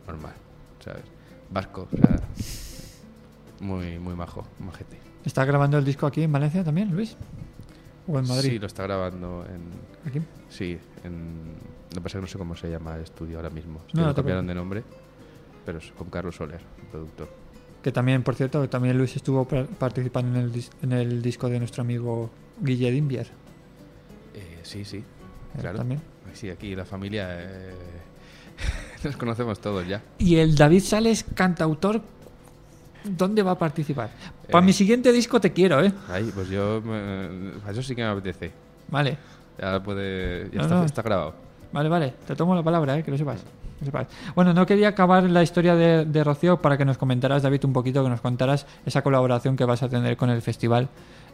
normal, 0.07 0.35
¿sabes? 0.81 1.05
Vasco, 1.51 1.89
o 1.93 1.97
sea, 1.97 2.17
muy, 3.61 3.99
muy 3.99 4.15
majo, 4.15 4.47
majete. 4.59 4.99
¿Está 5.25 5.45
grabando 5.45 5.79
el 5.79 5.85
disco 5.85 6.07
aquí 6.07 6.23
en 6.23 6.33
Valencia 6.33 6.65
también, 6.65 6.91
Luis? 6.91 7.17
¿O 8.09 8.19
en 8.19 8.27
Madrid? 8.27 8.51
Sí, 8.51 8.59
lo 8.59 8.67
está 8.67 8.83
grabando 8.85 9.45
en... 9.47 10.09
¿Aquí? 10.09 10.21
Sí, 10.49 10.79
en... 11.05 11.55
Lo 11.91 11.97
que 11.97 12.01
pasa 12.01 12.09
es 12.09 12.15
que 12.15 12.21
no 12.23 12.27
sé 12.27 12.39
cómo 12.39 12.57
se 12.57 12.71
llama 12.71 12.97
el 12.97 13.03
estudio 13.03 13.37
ahora 13.37 13.51
mismo. 13.51 13.83
No, 13.93 14.07
No, 14.07 14.15
cambiaron 14.15 14.47
de 14.47 14.55
nombre, 14.55 14.83
pero 15.65 15.79
es 15.79 15.93
con 15.93 16.09
Carlos 16.09 16.35
Soler, 16.37 16.61
el 16.81 16.87
productor. 16.89 17.42
Que 17.83 17.91
también, 17.93 18.23
por 18.23 18.35
cierto, 18.37 18.69
también 18.69 18.97
Luis 18.97 19.17
estuvo 19.17 19.45
par- 19.47 19.67
participando 19.67 20.39
en 20.39 20.45
el, 20.45 20.53
dis- 20.53 20.71
en 20.83 20.93
el 20.93 21.21
disco 21.21 21.49
de 21.49 21.59
nuestro 21.59 21.83
amigo 21.83 22.31
Guille 22.61 22.91
Dimbier. 22.93 23.27
Eh, 24.35 24.61
sí, 24.63 24.85
sí, 24.85 24.99
Eh, 24.99 25.59
claro. 25.61 25.79
también. 25.79 26.01
Sí, 26.33 26.49
aquí 26.49 26.75
la 26.77 26.85
familia... 26.85 27.27
eh, 27.31 27.75
Nos 29.05 29.17
conocemos 29.17 29.59
todos 29.61 29.87
ya. 29.89 30.01
Y 30.19 30.37
el 30.37 30.55
David 30.55 30.83
Sales, 30.83 31.25
cantautor, 31.35 32.01
¿dónde 33.05 33.43
va 33.43 33.53
a 33.53 33.59
participar? 33.59 34.11
Para 34.51 34.63
Eh. 34.63 34.67
mi 34.67 34.73
siguiente 34.73 35.11
disco 35.11 35.41
te 35.41 35.53
quiero, 35.53 35.85
¿eh? 35.85 35.93
Ahí, 36.09 36.31
pues 36.33 36.49
yo... 36.49 36.81
me- 36.83 37.51
Eso 37.69 37.83
sí 37.83 37.97
que 37.97 38.03
me 38.03 38.09
apetece. 38.09 38.53
Vale. 38.89 39.19
Ya 39.61 39.83
puede... 39.83 40.49
Ya 40.51 40.59
No, 40.59 40.63
está, 40.63 40.75
no. 40.77 40.85
está 40.85 41.03
grabado. 41.03 41.35
Vale, 41.73 41.89
vale, 41.89 42.15
te 42.27 42.35
tomo 42.37 42.55
la 42.55 42.63
palabra, 42.63 42.99
¿eh? 42.99 43.03
que 43.03 43.11
lo 43.11 43.19
sepas. 43.19 43.43
Bueno, 44.37 44.53
no 44.53 44.65
quería 44.65 44.89
acabar 44.89 45.25
la 45.25 45.43
historia 45.43 45.75
de, 45.75 46.05
de 46.05 46.25
Rocío 46.25 46.61
para 46.63 46.77
que 46.79 46.85
nos 46.85 46.99
comentaras, 46.99 47.43
David, 47.43 47.65
un 47.65 47.73
poquito, 47.73 48.05
que 48.05 48.11
nos 48.11 48.21
contaras 48.21 48.65
esa 48.87 49.03
colaboración 49.03 49.57
que 49.57 49.65
vas 49.65 49.83
a 49.83 49.89
tener 49.89 50.17
con 50.17 50.31
el 50.31 50.41
festival 50.41 50.89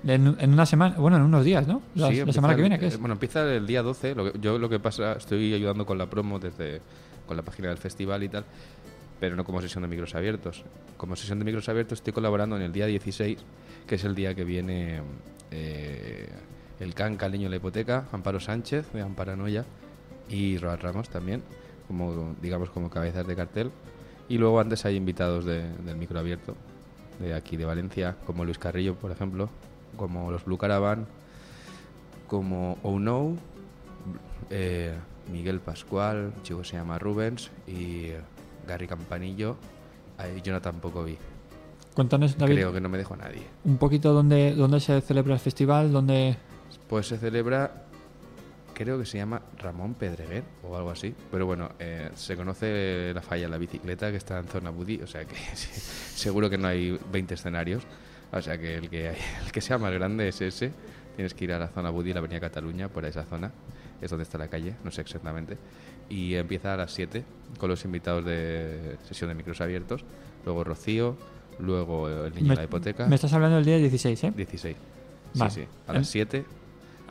en, 0.06 0.34
en 0.38 0.52
una 0.52 0.64
semana, 0.64 0.96
bueno, 0.96 1.16
en 1.18 1.24
unos 1.24 1.44
días, 1.44 1.66
¿no? 1.66 1.82
La, 1.94 2.08
Sí, 2.08 2.24
la 2.24 2.32
semana 2.32 2.54
que 2.54 2.62
viene, 2.62 2.78
¿qué 2.78 2.86
eh, 2.86 2.88
es? 2.88 2.98
Bueno, 2.98 3.14
empieza 3.14 3.42
el 3.52 3.66
día 3.66 3.82
12. 3.82 4.14
Lo 4.14 4.32
que- 4.32 4.38
yo 4.38 4.58
lo 4.58 4.68
que 4.68 4.78
pasa, 4.80 5.12
estoy 5.12 5.52
ayudando 5.52 5.84
con 5.84 5.98
la 5.98 6.06
promo 6.06 6.38
desde 6.38 6.80
con 7.26 7.36
la 7.36 7.42
página 7.42 7.68
del 7.68 7.76
festival 7.76 8.22
y 8.22 8.30
tal, 8.30 8.44
pero 9.20 9.36
no 9.36 9.44
como 9.44 9.60
sesión 9.60 9.82
de 9.82 9.88
micros 9.88 10.14
abiertos. 10.14 10.64
Como 10.96 11.16
sesión 11.16 11.38
de 11.38 11.44
micros 11.44 11.68
abiertos 11.68 11.98
estoy 11.98 12.14
colaborando 12.14 12.56
en 12.56 12.62
el 12.62 12.72
día 12.72 12.86
16, 12.86 13.38
que 13.86 13.96
es 13.96 14.04
el 14.04 14.14
día 14.14 14.34
que 14.34 14.44
viene 14.44 15.02
eh, 15.50 16.28
el 16.80 16.94
Canca, 16.94 17.26
el 17.26 17.32
niño 17.32 17.44
de 17.44 17.50
la 17.50 17.56
hipoteca, 17.56 18.04
Amparo 18.12 18.40
Sánchez 18.40 18.90
de 18.94 19.02
Amparanoia 19.02 19.64
y 20.28 20.58
Roald 20.58 20.80
Ramos 20.82 21.08
también, 21.08 21.42
como 21.86 22.34
digamos 22.40 22.70
como 22.70 22.90
cabezas 22.90 23.26
de 23.26 23.34
cartel. 23.36 23.70
Y 24.28 24.36
luego 24.38 24.60
antes 24.60 24.84
hay 24.84 24.96
invitados 24.96 25.44
de- 25.44 25.72
del 25.78 25.96
micro 25.96 26.18
abierto, 26.18 26.54
de 27.18 27.34
aquí 27.34 27.56
de 27.56 27.64
Valencia, 27.64 28.16
como 28.26 28.44
Luis 28.44 28.58
Carrillo, 28.58 28.94
por 28.94 29.10
ejemplo, 29.10 29.48
como 29.96 30.30
los 30.30 30.44
Blue 30.44 30.58
Caravan, 30.58 31.06
como 32.26 32.78
Oh 32.82 32.98
No, 32.98 33.36
eh, 34.50 34.94
Miguel 35.32 35.60
Pascual, 35.60 36.32
un 36.36 36.42
chico 36.42 36.60
que 36.60 36.64
se 36.68 36.76
llama 36.76 36.98
Rubens 36.98 37.50
y 37.66 38.06
eh, 38.06 38.20
Gary 38.66 38.86
Campanillo. 38.86 39.56
No 40.46 40.60
tampoco 40.60 41.04
vi. 41.04 41.16
Cuéntanos, 41.94 42.36
David, 42.36 42.54
Creo 42.54 42.72
que 42.72 42.80
no 42.80 42.88
me 42.88 42.98
dejó 42.98 43.16
nadie. 43.16 43.42
un 43.64 43.78
poquito 43.78 44.12
dónde, 44.12 44.54
dónde 44.54 44.80
se 44.80 45.00
celebra 45.00 45.34
el 45.34 45.40
festival, 45.40 45.92
dónde... 45.92 46.36
Pues 46.88 47.06
se 47.06 47.18
celebra, 47.18 47.84
creo 48.78 48.98
que 48.98 49.04
se 49.04 49.18
llama 49.18 49.42
Ramón 49.58 49.94
Pedreguer 49.94 50.44
o 50.62 50.76
algo 50.76 50.90
así. 50.90 51.14
Pero 51.30 51.44
bueno, 51.46 51.70
eh, 51.80 52.10
se 52.14 52.36
conoce 52.36 53.12
la 53.12 53.20
falla 53.22 53.42
de 53.44 53.48
la 53.48 53.58
bicicleta 53.58 54.10
que 54.10 54.16
está 54.16 54.38
en 54.38 54.46
zona 54.46 54.70
Budí, 54.70 55.00
o 55.02 55.06
sea 55.06 55.24
que 55.24 55.34
seguro 56.14 56.48
que 56.48 56.56
no 56.58 56.68
hay 56.68 56.98
20 57.12 57.34
escenarios. 57.34 57.82
O 58.32 58.40
sea 58.42 58.56
que 58.58 58.76
el 58.76 58.88
que, 58.88 59.08
hay- 59.08 59.16
el 59.46 59.52
que 59.52 59.60
sea 59.60 59.78
más 59.78 59.92
grande 59.92 60.28
es 60.28 60.40
ese. 60.40 60.70
Tienes 61.16 61.34
que 61.34 61.44
ir 61.44 61.52
a 61.52 61.58
la 61.58 61.68
zona 61.68 61.90
Budí, 61.90 62.12
la 62.12 62.20
avenida 62.20 62.38
Cataluña, 62.40 62.88
por 62.88 63.04
esa 63.04 63.24
zona. 63.24 63.50
Es 64.00 64.10
donde 64.10 64.22
está 64.22 64.38
la 64.38 64.46
calle, 64.48 64.74
no 64.84 64.90
sé 64.92 65.00
exactamente. 65.00 65.58
Y 66.08 66.34
empieza 66.36 66.74
a 66.74 66.76
las 66.76 66.92
7 66.92 67.24
con 67.58 67.68
los 67.68 67.84
invitados 67.84 68.24
de 68.24 68.96
sesión 69.08 69.28
de 69.28 69.34
micros 69.34 69.60
abiertos. 69.60 70.04
Luego 70.44 70.62
Rocío, 70.62 71.16
luego 71.58 72.08
el 72.08 72.32
niño 72.34 72.44
me, 72.48 72.50
de 72.50 72.56
la 72.56 72.64
hipoteca. 72.64 73.06
me 73.08 73.16
estás 73.16 73.32
hablando 73.32 73.56
del 73.56 73.64
día 73.64 73.78
16, 73.78 74.24
¿eh? 74.24 74.32
16. 74.36 74.76
Vale. 75.34 75.50
Sí, 75.50 75.60
sí. 75.62 75.66
A 75.88 75.90
En- 75.92 75.98
las 75.98 76.08
7 76.08 76.44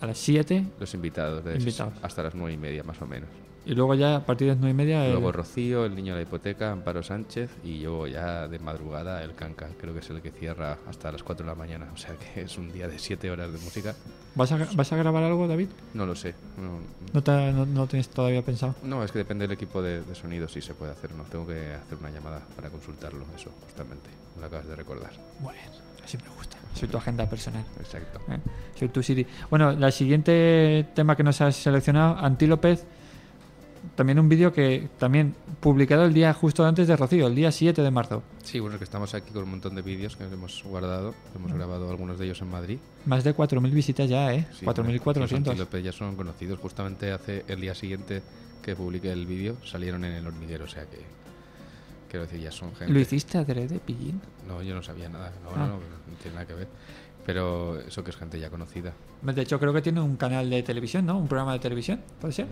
A 0.01 0.06
las 0.06 0.18
7 0.18 0.66
los 0.80 0.94
invitados, 0.94 1.44
de 1.44 1.56
Invitados. 1.58 1.94
hasta 2.01 2.24
las 2.24 2.36
nueve 2.36 2.54
y 2.54 2.58
media 2.58 2.84
más 2.84 3.01
o 3.01 3.08
menos. 3.08 3.30
y 3.66 3.74
luego 3.74 3.96
ya 3.96 4.16
a 4.18 4.25
partir 4.25 4.48
de 4.48 4.54
las 4.54 4.60
9 4.62 4.72
y 4.72 4.74
media... 4.75 5.06
el- 5.06 5.12
Luego 5.13 5.32
Rocío, 5.32 5.86
el 5.86 5.94
niño 5.96 6.13
de 6.13 6.22
la 6.22 6.27
hipoteca, 6.27 6.72
Amparo 6.72 7.01
Sánchez 7.04 7.50
y 7.66 7.80
yo 7.80 8.08
ya 8.08 8.48
de 8.48 8.60
madrugada 8.60 9.24
el 9.24 9.34
Canca, 9.36 9.68
creo 9.80 9.94
que 9.94 10.00
es 10.00 10.10
el 10.10 10.22
que 10.22 10.32
cierra 10.32 10.77
hasta 10.88 11.12
las 11.12 11.22
4 11.24 11.44
de 11.46 11.51
la 11.51 11.56
mañana. 11.56 11.88
O 11.94 11.98
sea 11.98 12.16
que 12.16 12.42
es 12.44 12.58
un 12.58 12.72
día 12.72 12.88
de 12.88 12.98
7 13.00 13.30
horas 13.32 13.51
de 13.51 13.58
música. 13.60 13.94
¿Vas, 14.36 14.51
a, 14.51 14.68
¿Vas 14.75 14.94
a 14.94 14.96
grabar 14.98 15.24
algo, 15.24 15.48
David? 15.48 15.68
No 15.96 16.06
lo 16.06 16.16
sé. 16.16 16.36
No, 16.58 16.80
¿No, 17.12 17.24
te, 17.24 17.32
no, 17.51 17.66
no 17.66 17.88
tienes 17.88 18.08
todavía 18.10 18.42
pensado? 18.44 18.75
no, 18.84 19.04
es 19.04 19.12
que 19.12 19.18
depende 19.18 19.46
del 19.48 19.54
equipo 19.54 19.82
de, 19.82 20.01
de 20.04 20.16
sonido 20.16 20.48
si 20.48 20.62
se 20.62 20.74
puede 20.75 20.92
hacer 20.92 21.12
o 21.12 21.18
no. 21.18 21.24
Tengo 21.24 21.46
que 21.48 21.74
hacer 21.74 21.98
una 22.00 22.12
llamada 22.12 22.42
para 22.56 22.70
consultarlo, 22.70 23.25
eso, 23.36 23.50
justamente. 23.66 24.10
Me 24.36 24.42
lo 24.42 24.48
acabas 24.48 24.68
de 24.68 24.75
recordar. 24.75 25.12
Bueno, 25.39 25.60
así 26.06 26.18
me 26.18 26.30
gusta. 26.38 26.57
Soy 26.78 26.88
tu 26.88 26.98
agenda 26.98 27.30
personal. 27.30 27.63
Exacto. 27.80 28.20
¿eh? 28.32 28.38
Soy 28.78 28.90
tu 28.90 29.02
Siri. 29.02 29.26
Bueno, 29.50 29.72
el 29.72 29.92
siguiente 29.92 30.88
tema 30.94 31.16
que 31.16 31.24
nos 31.24 31.42
has 31.42 31.56
seleccionado, 31.56 32.18
Antílopez, 32.18 32.86
también 33.96 34.20
un 34.20 34.30
vídeo 34.30 34.54
que 34.54 34.90
también 34.98 35.36
publicado 35.60 36.06
el 36.06 36.13
día 36.13 36.34
justo 36.34 36.66
antes 36.66 36.88
de 36.88 36.96
Rocío, 36.96 37.28
el 37.28 37.36
día 37.36 37.52
7 37.52 37.82
de 37.82 37.92
marzo. 37.92 38.24
Sí, 38.44 38.60
bueno, 38.60 38.78
que 38.78 38.84
estamos 38.84 39.13
aquí 39.13 39.32
con 39.32 39.44
un 39.44 39.52
montón 39.52 39.76
de 39.76 39.82
vídeos 39.82 40.16
que 40.16 40.24
hemos 40.26 40.63
guardado. 40.63 41.13
Hemos 41.36 41.54
grabado 41.54 41.90
algunos 41.90 42.20
de 42.20 42.26
ellos 42.26 42.42
en 42.42 42.50
Madrid. 42.50 42.78
Más 43.06 43.24
de 43.24 43.36
4.000 43.36 43.72
visitas 43.72 44.10
ya, 44.10 44.34
¿eh? 44.34 44.48
Sí, 44.54 44.66
4.400. 44.66 45.46
los 45.46 45.58
López 45.58 45.84
ya 45.84 45.92
son 45.92 46.16
conocidos. 46.16 46.60
Justamente 46.60 47.12
hace 47.12 47.44
el 47.48 47.62
día 47.62 47.74
siguiente 47.74 48.22
que 48.62 48.76
publiqué 48.76 49.12
el 49.12 49.26
vídeo 49.26 49.58
salieron 49.66 50.04
en 50.04 50.13
el 50.13 50.28
hormiguero, 50.28 50.66
o 50.66 50.68
sea 50.68 50.86
que 50.86 50.98
quiero 52.10 52.26
decir 52.26 52.39
ya 52.41 52.52
son 52.52 52.74
gente. 52.76 52.93
¿Lo 52.93 53.00
hiciste 53.00 53.38
adrede, 53.38 53.80
pillín? 53.80 54.22
No, 54.48 54.62
yo 54.62 54.74
no 54.76 54.82
sabía 54.84 55.10
nada. 55.10 55.32
No, 55.43 55.50
Ah. 55.52 55.58
no, 55.60 55.67
no, 55.67 55.74
no 55.78 56.17
tiene 56.22 56.36
nada 56.36 56.48
que 56.48 56.54
ver. 56.54 56.67
Pero 57.26 57.80
eso 57.82 58.04
que 58.04 58.12
es 58.12 58.15
gente 58.17 58.39
ya 58.39 58.50
conocida. 58.50 58.93
De 59.22 59.41
hecho, 59.41 59.60
creo 59.60 59.74
que 59.74 59.82
tiene 59.82 60.00
un 60.00 60.15
canal 60.15 60.50
de 60.50 60.63
televisión, 60.63 61.06
¿no? 61.06 61.17
Un 61.17 61.28
programa 61.28 61.54
de 61.54 61.60
televisión, 61.60 62.02
¿puede 62.22 62.34
ser? 62.34 62.48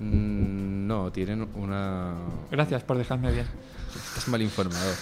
Mm, 0.00 0.86
no, 0.86 1.12
tienen 1.12 1.48
una. 1.54 2.14
Gracias 2.50 2.82
por 2.82 2.98
dejarme 2.98 3.30
bien. 3.32 3.46
Estás 4.08 4.26
mal 4.28 4.42
informado. 4.42 4.92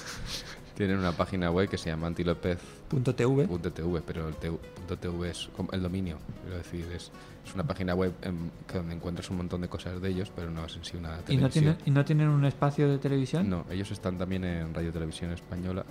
Tienen 0.78 0.98
una 0.98 1.10
página 1.10 1.50
web 1.50 1.68
que 1.68 1.76
se 1.76 1.90
llama 1.90 2.06
antilopez.tv, 2.06 3.46
Punto 3.48 3.72
.tv. 3.72 4.00
pero 4.06 4.28
el 4.28 4.34
.tv 4.36 5.28
es 5.30 5.48
como 5.56 5.70
el 5.72 5.82
dominio. 5.82 6.18
Quiero 6.42 6.56
decir, 6.56 6.86
es, 6.94 7.10
es 7.44 7.54
una 7.54 7.64
página 7.64 7.94
web 7.96 8.12
em, 8.22 8.48
que 8.66 8.78
donde 8.78 8.94
encuentras 8.94 9.28
un 9.30 9.38
montón 9.38 9.60
de 9.60 9.68
cosas 9.68 10.00
de 10.00 10.08
ellos, 10.08 10.30
pero 10.34 10.50
no 10.52 10.64
es 10.64 10.76
en 10.76 10.84
sí 10.84 10.96
una 10.96 11.08
¿Y 11.08 11.36
no, 11.36 11.48
televisión. 11.48 11.50
tienen, 11.50 11.76
¿Y 11.84 11.90
no 11.90 12.04
tienen 12.04 12.28
un 12.28 12.44
espacio 12.44 12.88
de 12.88 12.98
televisión? 12.98 13.50
No, 13.50 13.64
ellos 13.70 13.90
están 13.90 14.16
también 14.18 14.44
en 14.44 14.72
Radio 14.72 14.92
Televisión 14.92 15.32
Española, 15.32 15.84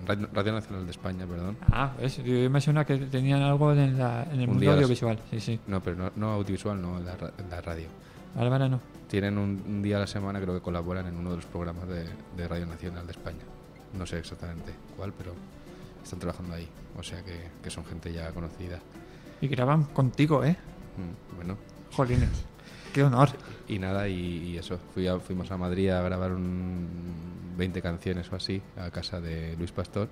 en 0.00 0.06
Radio, 0.34 0.52
Nacional 0.52 0.86
de 0.86 0.90
España, 0.92 1.26
perdón. 1.26 1.58
Ah, 1.70 1.92
¿ves? 2.00 2.16
Yo 2.24 2.48
me 2.50 2.60
suena 2.62 2.86
que 2.86 2.96
tenían 2.96 3.42
algo 3.42 3.72
en, 3.72 3.98
la- 3.98 4.22
en 4.32 4.40
el 4.40 4.48
Un 4.48 4.54
mundo 4.56 4.72
audiovisual. 4.72 5.18
Sí, 5.30 5.40
sí. 5.40 5.60
No, 5.66 5.82
pero 5.82 5.94
no, 5.96 6.10
no 6.16 6.32
audiovisual, 6.32 6.80
no, 6.80 6.96
en 6.96 7.04
la, 7.04 7.16
ra- 7.16 7.32
en 7.36 7.50
la 7.50 7.60
radio. 7.60 7.86
Vale, 8.34 8.68
no. 8.70 8.80
Tienen 9.08 9.36
un, 9.36 9.62
un 9.66 9.82
día 9.82 9.98
a 9.98 10.00
la 10.00 10.06
semana, 10.06 10.40
creo 10.40 10.54
que 10.54 10.60
colaboran 10.62 11.06
en 11.06 11.16
uno 11.16 11.30
de 11.30 11.36
los 11.36 11.44
programas 11.46 11.86
de, 11.86 12.06
de 12.36 12.48
Radio 12.48 12.64
Nacional 12.66 13.04
de 13.06 13.12
España. 13.12 13.42
No 13.96 14.06
sé 14.06 14.18
exactamente 14.18 14.72
cuál, 14.96 15.12
pero 15.12 15.32
están 16.02 16.18
trabajando 16.18 16.54
ahí. 16.54 16.68
O 16.98 17.02
sea 17.02 17.22
que, 17.24 17.48
que 17.62 17.70
son 17.70 17.84
gente 17.84 18.12
ya 18.12 18.30
conocida. 18.32 18.80
Y 19.40 19.48
graban 19.48 19.84
contigo, 19.84 20.44
¿eh? 20.44 20.56
Mm, 20.96 21.36
bueno, 21.36 21.56
Jolines. 21.92 22.28
Qué 22.94 23.02
honor. 23.02 23.28
y 23.68 23.78
nada, 23.78 24.08
y, 24.08 24.14
y 24.52 24.56
eso. 24.58 24.78
Fui 24.94 25.06
a- 25.06 25.18
fuimos 25.20 25.50
a 25.50 25.56
Madrid 25.58 25.90
a 25.90 26.00
grabar 26.02 26.32
un 26.32 26.88
20 27.58 27.82
canciones 27.82 28.30
o 28.32 28.36
así 28.36 28.62
a 28.76 28.90
casa 28.90 29.20
de 29.20 29.54
Luis 29.58 29.72
Pastor. 29.72 30.08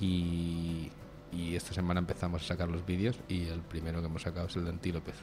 Y, 0.00 0.90
y 1.32 1.54
esta 1.56 1.72
semana 1.72 2.00
empezamos 2.00 2.42
a 2.42 2.46
sacar 2.46 2.68
los 2.68 2.84
vídeos. 2.84 3.18
Y 3.28 3.44
el 3.46 3.60
primero 3.60 4.00
que 4.00 4.06
hemos 4.06 4.22
sacado 4.22 4.46
es 4.48 4.56
el 4.56 4.64
de 4.64 4.70
Antílopez. 4.70 5.14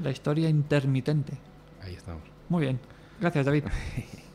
La 0.00 0.10
historia 0.10 0.48
intermitente. 0.48 1.32
Ahí 1.82 1.94
estamos. 1.94 2.22
Muy 2.48 2.62
bien. 2.62 2.78
Gracias, 3.20 3.46
David. 3.46 3.64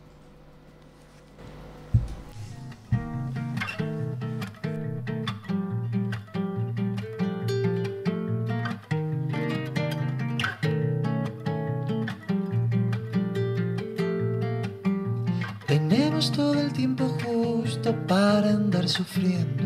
Todo 16.19 16.59
el 16.59 16.73
tiempo 16.73 17.17
justo 17.23 17.95
para 18.05 18.49
andar 18.49 18.89
sufriendo. 18.89 19.63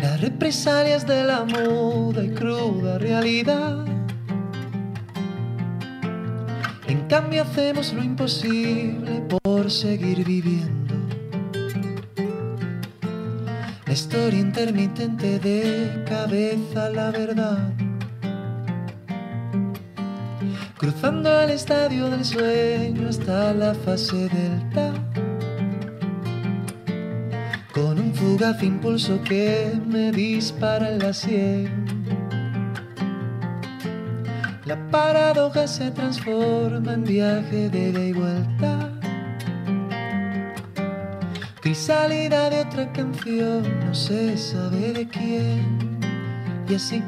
Las 0.00 0.18
represalias 0.18 1.06
de 1.06 1.24
la 1.24 1.44
muda 1.44 2.24
y 2.24 2.30
cruda 2.30 2.96
realidad. 2.96 3.84
En 6.88 7.06
cambio 7.06 7.42
hacemos 7.42 7.92
lo 7.92 8.02
imposible 8.02 9.26
por 9.42 9.70
seguir 9.70 10.24
viviendo. 10.24 10.94
La 13.84 13.92
historia 13.92 14.40
intermitente 14.40 15.38
de 15.38 16.02
cabeza 16.08 16.88
la 16.88 17.10
verdad. 17.10 17.79
Cruzando 20.90 21.42
el 21.42 21.50
estadio 21.50 22.10
del 22.10 22.24
sueño 22.24 23.08
hasta 23.08 23.54
la 23.54 23.74
fase 23.74 24.28
delta. 24.28 24.92
Con 27.72 28.00
un 28.00 28.12
fugaz 28.12 28.60
impulso 28.60 29.22
que 29.22 29.72
me 29.86 30.10
dispara 30.10 30.90
en 30.90 30.98
la 30.98 31.12
sien. 31.12 31.84
La 34.64 34.76
paradoja 34.90 35.68
se 35.68 35.92
transforma 35.92 36.94
en 36.94 37.04
viaje 37.04 37.70
de 37.70 37.90
ida 37.90 38.04
y 38.06 38.12
vuelta. 38.12 38.90
Crisálida 41.60 42.50
de 42.50 42.62
otra 42.62 42.92
canción, 42.92 43.62
no 43.86 43.94
se 43.94 44.36
sabe 44.36 44.92
de 44.92 45.06
quién. 45.06 46.00
Y 46.68 46.74
así 46.74 47.00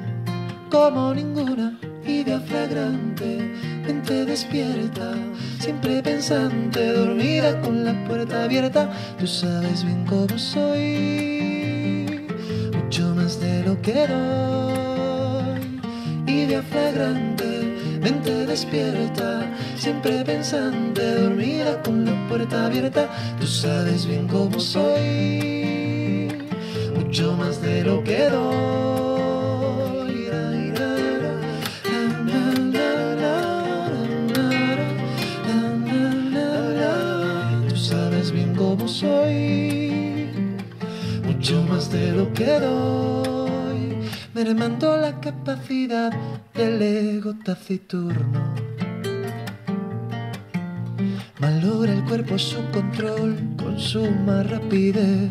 como 0.71 1.12
ninguna 1.12 1.81
idea 2.07 2.40
flagrante, 2.40 3.53
mente 3.87 4.25
despierta, 4.25 5.14
siempre 5.59 6.03
pensante, 6.03 6.92
dormida 6.92 7.61
con 7.61 7.85
la 7.85 7.92
puerta 8.05 8.45
abierta. 8.45 8.90
Tú 9.18 9.27
sabes 9.27 9.85
bien 9.85 10.05
cómo 10.07 10.38
soy, 10.38 12.27
mucho 12.73 13.14
más 13.14 13.40
de 13.40 13.64
lo 13.64 13.81
que 13.83 14.07
doy. 14.07 15.61
Idea 16.27 16.62
flagrante, 16.62 17.99
mente 18.01 18.47
despierta, 18.47 19.51
siempre 19.77 20.25
pensante, 20.25 21.14
dormida 21.16 21.83
con 21.83 22.05
la 22.05 22.29
puerta 22.29 22.66
abierta. 22.66 23.09
Tú 23.40 23.47
sabes 23.47 24.07
bien 24.07 24.29
cómo 24.29 24.61
soy, 24.61 26.29
mucho 26.95 27.37
más 27.37 27.61
de 27.61 27.83
lo 27.85 28.03
que 28.05 28.29
doy. 28.31 28.82
Más 41.83 41.90
de 41.90 42.12
lo 42.12 42.33
que 42.33 42.61
doy. 42.61 43.97
Mermando 44.35 44.97
la 44.97 45.21
capacidad 45.21 46.12
del 46.55 46.81
ego 46.83 47.35
taciturno. 47.45 48.55
Malogra 51.38 51.92
el 51.92 52.05
cuerpo 52.05 52.38
su 52.38 52.59
control 52.71 53.37
con 53.57 53.79
suma 53.79 54.42
rapidez. 54.42 55.31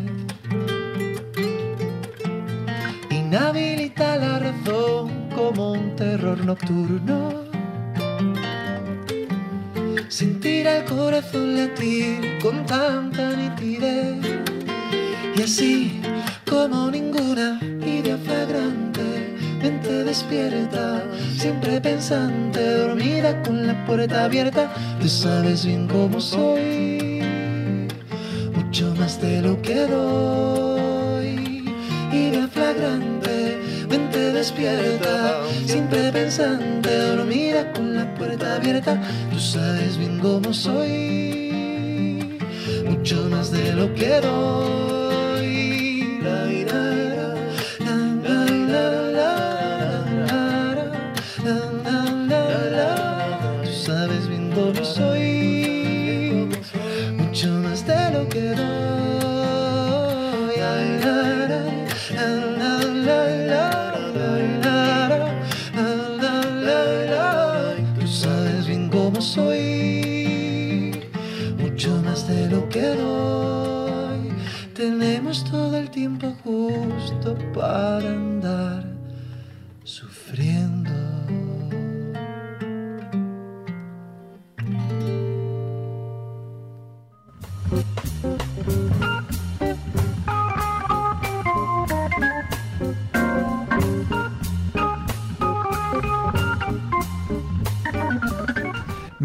Inhabilita 3.10 4.16
la 4.16 4.38
razón 4.38 5.28
como 5.34 5.72
un 5.72 5.96
terror 5.96 6.44
nocturno. 6.44 7.44
Sentir 10.08 10.66
el 10.66 10.84
corazón 10.84 11.56
latir 11.56 12.38
con 12.42 12.66
tanta 12.66 13.34
nitidez. 13.36 14.42
Y 15.34 15.42
así 15.42 16.02
como 16.52 16.90
ninguna 16.90 17.58
idea 17.80 18.18
flagrante, 18.18 19.34
mente 19.62 20.04
despierta, 20.04 21.02
siempre 21.34 21.80
pensante, 21.80 22.60
dormida 22.76 23.42
con 23.42 23.66
la 23.66 23.86
puerta 23.86 24.24
abierta. 24.24 24.70
Tú 25.00 25.08
sabes 25.08 25.64
bien 25.64 25.88
cómo 25.88 26.20
soy, 26.20 27.22
mucho 28.54 28.94
más 28.98 29.18
de 29.22 29.40
lo 29.40 29.62
que 29.62 29.86
doy. 29.86 31.64
Idea 32.12 32.46
flagrante, 32.48 33.58
mente 33.88 34.32
despierta, 34.32 35.40
siempre 35.64 36.12
pensante, 36.12 36.90
dormida 37.16 37.72
con 37.72 37.96
la 37.96 38.14
puerta 38.14 38.56
abierta. 38.56 39.00
Tú 39.32 39.40
sabes 39.40 39.96
bien 39.96 40.18
cómo 40.18 40.52
soy, 40.52 42.38
mucho 42.86 43.26
más 43.30 43.50
de 43.50 43.72
lo 43.72 43.94
que 43.94 44.20
doy. 44.20 45.01
sabes 53.82 54.28
viendo 54.28 54.72
mis 54.72 54.96
ojos 54.98 55.21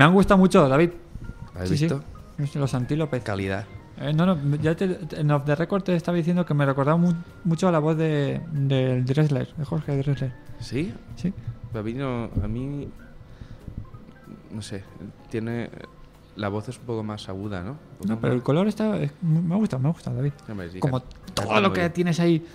han 0.07 0.13
gustado 0.13 0.37
mucho, 0.37 0.67
David. 0.67 0.91
¿Has 1.55 1.69
Sí, 1.69 1.77
sí. 1.77 1.87
visto? 1.87 2.59
Los 2.59 2.73
antílopes. 2.73 3.23
Calidad. 3.23 3.65
Eh, 3.99 4.13
no, 4.13 4.25
no, 4.27 4.55
ya 4.57 4.75
te, 4.75 4.99
en 5.19 5.31
Off 5.31 5.43
the 5.45 5.55
Record 5.55 5.81
te 5.83 5.95
estaba 5.95 6.15
diciendo 6.17 6.45
que 6.45 6.53
me 6.53 6.65
recordaba 6.65 6.97
mu- 6.97 7.15
mucho 7.45 7.67
a 7.67 7.71
la 7.71 7.79
voz 7.79 7.97
de, 7.97 8.41
del 8.51 9.03
Dressler, 9.05 9.51
de 9.55 9.65
Jorge 9.65 9.97
Dressler. 9.97 10.33
¿Sí? 10.59 10.93
Sí. 11.15 11.33
A 11.73 11.81
mí 11.81 11.93
no... 11.93 12.29
A 12.43 12.47
mí... 12.47 12.87
No 14.51 14.61
sé. 14.61 14.83
Tiene... 15.29 15.69
La 16.35 16.49
voz 16.49 16.69
es 16.69 16.77
un 16.77 16.85
poco 16.85 17.01
más 17.03 17.27
aguda, 17.29 17.63
¿no? 17.63 17.77
No, 18.07 18.19
pero 18.19 18.33
el 18.33 18.43
color 18.43 18.67
está. 18.67 18.95
es- 18.97 19.11
me 19.23 19.55
ha 19.55 19.57
gustado, 19.57 19.81
me 19.81 19.89
ha 19.89 19.91
gustado, 19.91 20.17
David. 20.17 20.33
Como 20.79 20.99
todo 21.33 21.59
lo 21.61 21.73
que 21.73 21.79
bien. 21.81 21.93
tienes 21.93 22.19
ahí. 22.19 22.45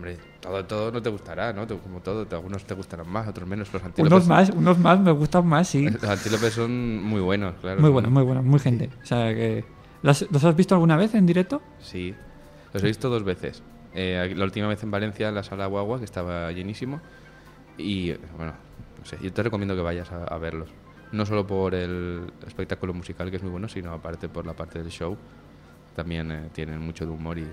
Hombre, 0.00 0.16
todo, 0.40 0.64
todo 0.64 0.90
no 0.92 1.02
te 1.02 1.10
gustará, 1.10 1.52
¿no? 1.52 1.66
Como 1.66 2.00
todo, 2.00 2.26
algunos 2.30 2.64
te 2.64 2.72
gustarán 2.72 3.06
más, 3.06 3.28
otros 3.28 3.46
menos. 3.46 3.70
Los 3.70 3.82
Unos 3.82 3.86
antílopes, 3.98 4.26
más, 4.26 4.48
unos 4.48 4.78
más 4.78 4.98
me 4.98 5.10
gustan 5.12 5.46
más, 5.46 5.68
sí. 5.68 5.90
Los 5.90 6.04
antílopes 6.04 6.54
son 6.54 7.02
muy 7.02 7.20
buenos, 7.20 7.54
claro. 7.60 7.80
Muy 7.82 7.88
son- 7.88 7.92
bueno, 7.92 8.10
muy 8.10 8.22
bueno, 8.22 8.42
muy 8.42 8.58
gente. 8.58 8.88
O 9.02 9.06
sea 9.06 9.34
que. 9.34 9.62
¿Los, 10.00 10.22
has 10.22 10.56
visto 10.56 10.74
alguna 10.74 10.96
vez 10.96 11.14
en 11.14 11.26
directo? 11.26 11.60
Sí, 11.80 12.14
los 12.72 12.82
he 12.82 12.86
visto 12.86 13.10
dos 13.10 13.24
veces. 13.24 13.62
Eh, 13.92 14.32
la 14.34 14.44
última 14.44 14.68
vez 14.68 14.82
en 14.82 14.90
Valencia, 14.90 15.28
en 15.28 15.34
la 15.34 15.42
sala 15.42 15.66
Guagua, 15.66 15.98
que 15.98 16.06
estaba 16.06 16.50
llenísimo. 16.52 17.02
Y 17.76 18.12
bueno, 18.38 18.54
no 18.98 19.04
sé, 19.04 19.18
yo 19.22 19.30
te 19.30 19.42
recomiendo 19.42 19.76
que 19.76 19.82
vayas 19.82 20.10
a, 20.12 20.24
a 20.24 20.38
verlos. 20.38 20.70
No 21.12 21.26
solo 21.26 21.46
por 21.46 21.74
el 21.74 22.32
espectáculo 22.46 22.94
musical, 22.94 23.28
que 23.30 23.36
es 23.36 23.42
muy 23.42 23.50
bueno, 23.52 23.68
sino 23.68 23.92
aparte 23.92 24.30
por 24.30 24.46
la 24.46 24.54
parte 24.54 24.78
del 24.78 24.90
show. 24.90 25.18
También 25.94 26.32
eh, 26.32 26.48
tienen 26.54 26.80
mucho 26.80 27.04
de 27.04 27.10
humor 27.12 27.36
y, 27.36 27.46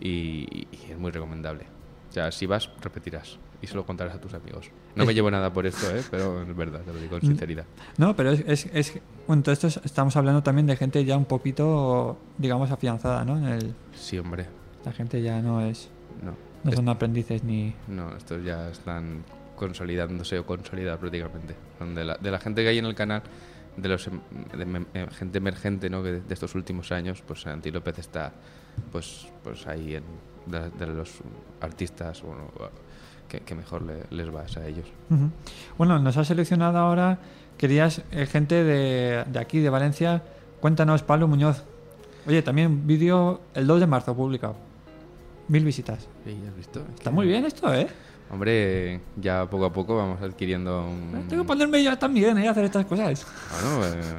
y- 0.00 0.66
y 0.72 0.90
es 0.90 0.98
muy 0.98 1.10
recomendable. 1.10 1.64
O 2.10 2.12
sea, 2.12 2.30
si 2.30 2.46
vas, 2.46 2.70
repetirás 2.80 3.38
y 3.60 3.66
se 3.66 3.74
lo 3.74 3.84
contarás 3.86 4.14
a 4.14 4.20
tus 4.20 4.34
amigos. 4.34 4.70
No 4.94 5.04
me 5.04 5.14
llevo 5.14 5.30
nada 5.30 5.52
por 5.52 5.66
esto, 5.66 5.90
¿eh? 5.96 6.02
pero 6.10 6.42
es 6.42 6.56
verdad, 6.56 6.80
te 6.82 6.92
lo 6.92 6.98
digo 6.98 7.10
con 7.12 7.20
sinceridad. 7.22 7.64
No, 7.98 8.14
pero 8.14 8.30
es. 8.30 8.44
es, 8.46 8.66
es- 8.72 9.00
bueno, 9.26 9.42
todo 9.42 9.52
esto 9.52 9.66
es- 9.66 9.80
estamos 9.84 10.14
hablando 10.16 10.42
también 10.42 10.66
de 10.66 10.76
gente 10.76 11.04
ya 11.04 11.16
un 11.16 11.24
poquito, 11.24 12.16
digamos, 12.38 12.70
afianzada, 12.70 13.24
¿no? 13.24 13.36
En 13.38 13.44
el- 13.46 13.74
Sí, 13.94 14.18
hombre. 14.18 14.46
la 14.84 14.92
gente 14.92 15.20
ya 15.22 15.40
no 15.40 15.60
es. 15.62 15.88
No. 16.22 16.34
No 16.62 16.72
son 16.72 16.88
aprendices 16.88 17.42
ni. 17.42 17.74
No, 17.88 18.14
estos 18.16 18.44
ya 18.44 18.68
están 18.70 19.24
consolidándose 19.56 20.38
o 20.38 20.46
consolidados 20.46 21.00
prácticamente. 21.00 21.54
Son 21.78 21.94
de 21.94 22.04
la, 22.04 22.16
de 22.16 22.30
la 22.30 22.38
gente 22.38 22.62
que 22.62 22.68
hay 22.68 22.78
en 22.78 22.84
el 22.86 22.94
canal, 22.94 23.22
de 23.76 23.88
los 23.88 24.06
em- 24.06 24.20
de 24.56 24.62
em- 24.62 25.08
gente 25.10 25.38
emergente, 25.38 25.90
¿no? 25.90 26.02
Que 26.02 26.12
de, 26.12 26.20
de 26.20 26.34
estos 26.34 26.54
últimos 26.54 26.92
años, 26.92 27.22
pues 27.26 27.46
Anti 27.46 27.70
López 27.70 27.98
está, 27.98 28.32
pues, 28.92 29.26
pues 29.42 29.66
ahí 29.66 29.94
en 29.96 30.04
de, 30.46 30.70
de 30.70 30.86
los 30.86 31.10
artistas, 31.60 32.22
bueno, 32.22 32.48
que, 33.28 33.40
que 33.40 33.54
mejor 33.54 33.82
le- 33.82 34.04
les 34.10 34.34
va 34.34 34.44
es 34.44 34.56
a 34.56 34.66
ellos. 34.66 34.86
Bueno, 35.78 35.98
nos 35.98 36.16
has 36.16 36.28
seleccionado 36.28 36.78
ahora. 36.78 37.18
Querías 37.56 38.02
eh, 38.10 38.26
gente 38.26 38.62
de, 38.64 39.24
de 39.26 39.38
aquí, 39.38 39.60
de 39.60 39.70
Valencia. 39.70 40.22
Cuéntanos, 40.60 41.02
Pablo 41.02 41.28
Muñoz. 41.28 41.64
Oye, 42.26 42.42
también 42.42 42.86
vídeo 42.86 43.40
el 43.54 43.66
2 43.66 43.80
de 43.80 43.86
marzo 43.86 44.14
publicado. 44.16 44.56
Mil 45.48 45.64
visitas. 45.64 46.08
Sí, 46.24 46.38
¿ya 46.42 46.48
has 46.48 46.56
visto? 46.56 46.80
Es 46.80 46.94
Está 46.94 47.10
muy 47.10 47.26
bien 47.26 47.44
esto, 47.44 47.72
¿eh? 47.74 47.86
Hombre, 48.30 49.00
ya 49.16 49.48
poco 49.48 49.66
a 49.66 49.72
poco 49.72 49.96
vamos 49.96 50.20
adquiriendo 50.22 50.86
un... 50.86 51.28
Tengo 51.28 51.42
que 51.42 51.46
ponerme 51.46 51.82
yo 51.82 51.96
también 51.96 52.36
¿eh? 52.38 52.48
a 52.48 52.50
hacer 52.50 52.64
estas 52.64 52.84
cosas. 52.86 53.26
Bueno, 53.52 53.86
eh, 53.86 54.18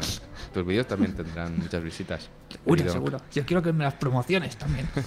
tus 0.54 0.66
vídeos 0.66 0.88
también 0.88 1.16
tendrán 1.16 1.58
muchas 1.58 1.84
visitas. 1.84 2.30
Seguro, 2.50 2.78
querido. 2.78 2.94
seguro. 2.94 3.18
Yo 3.34 3.46
quiero 3.46 3.62
que 3.62 3.74
me 3.74 3.84
las 3.84 3.96
promociones 3.96 4.58
también. 4.58 4.88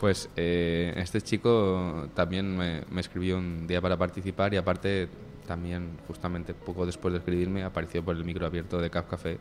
Pues 0.00 0.30
eh, 0.34 0.94
este 0.96 1.20
chico 1.20 2.08
también 2.14 2.56
me, 2.56 2.84
me 2.90 3.02
escribió 3.02 3.36
un 3.36 3.66
día 3.66 3.82
para 3.82 3.98
participar 3.98 4.54
y 4.54 4.56
aparte 4.56 5.10
también 5.46 5.98
justamente 6.06 6.54
poco 6.54 6.86
después 6.86 7.12
de 7.12 7.18
escribirme 7.18 7.64
apareció 7.64 8.02
por 8.02 8.16
el 8.16 8.24
micro 8.24 8.46
abierto 8.46 8.80
de 8.80 8.88
Cap 8.88 9.10
Café 9.10 9.38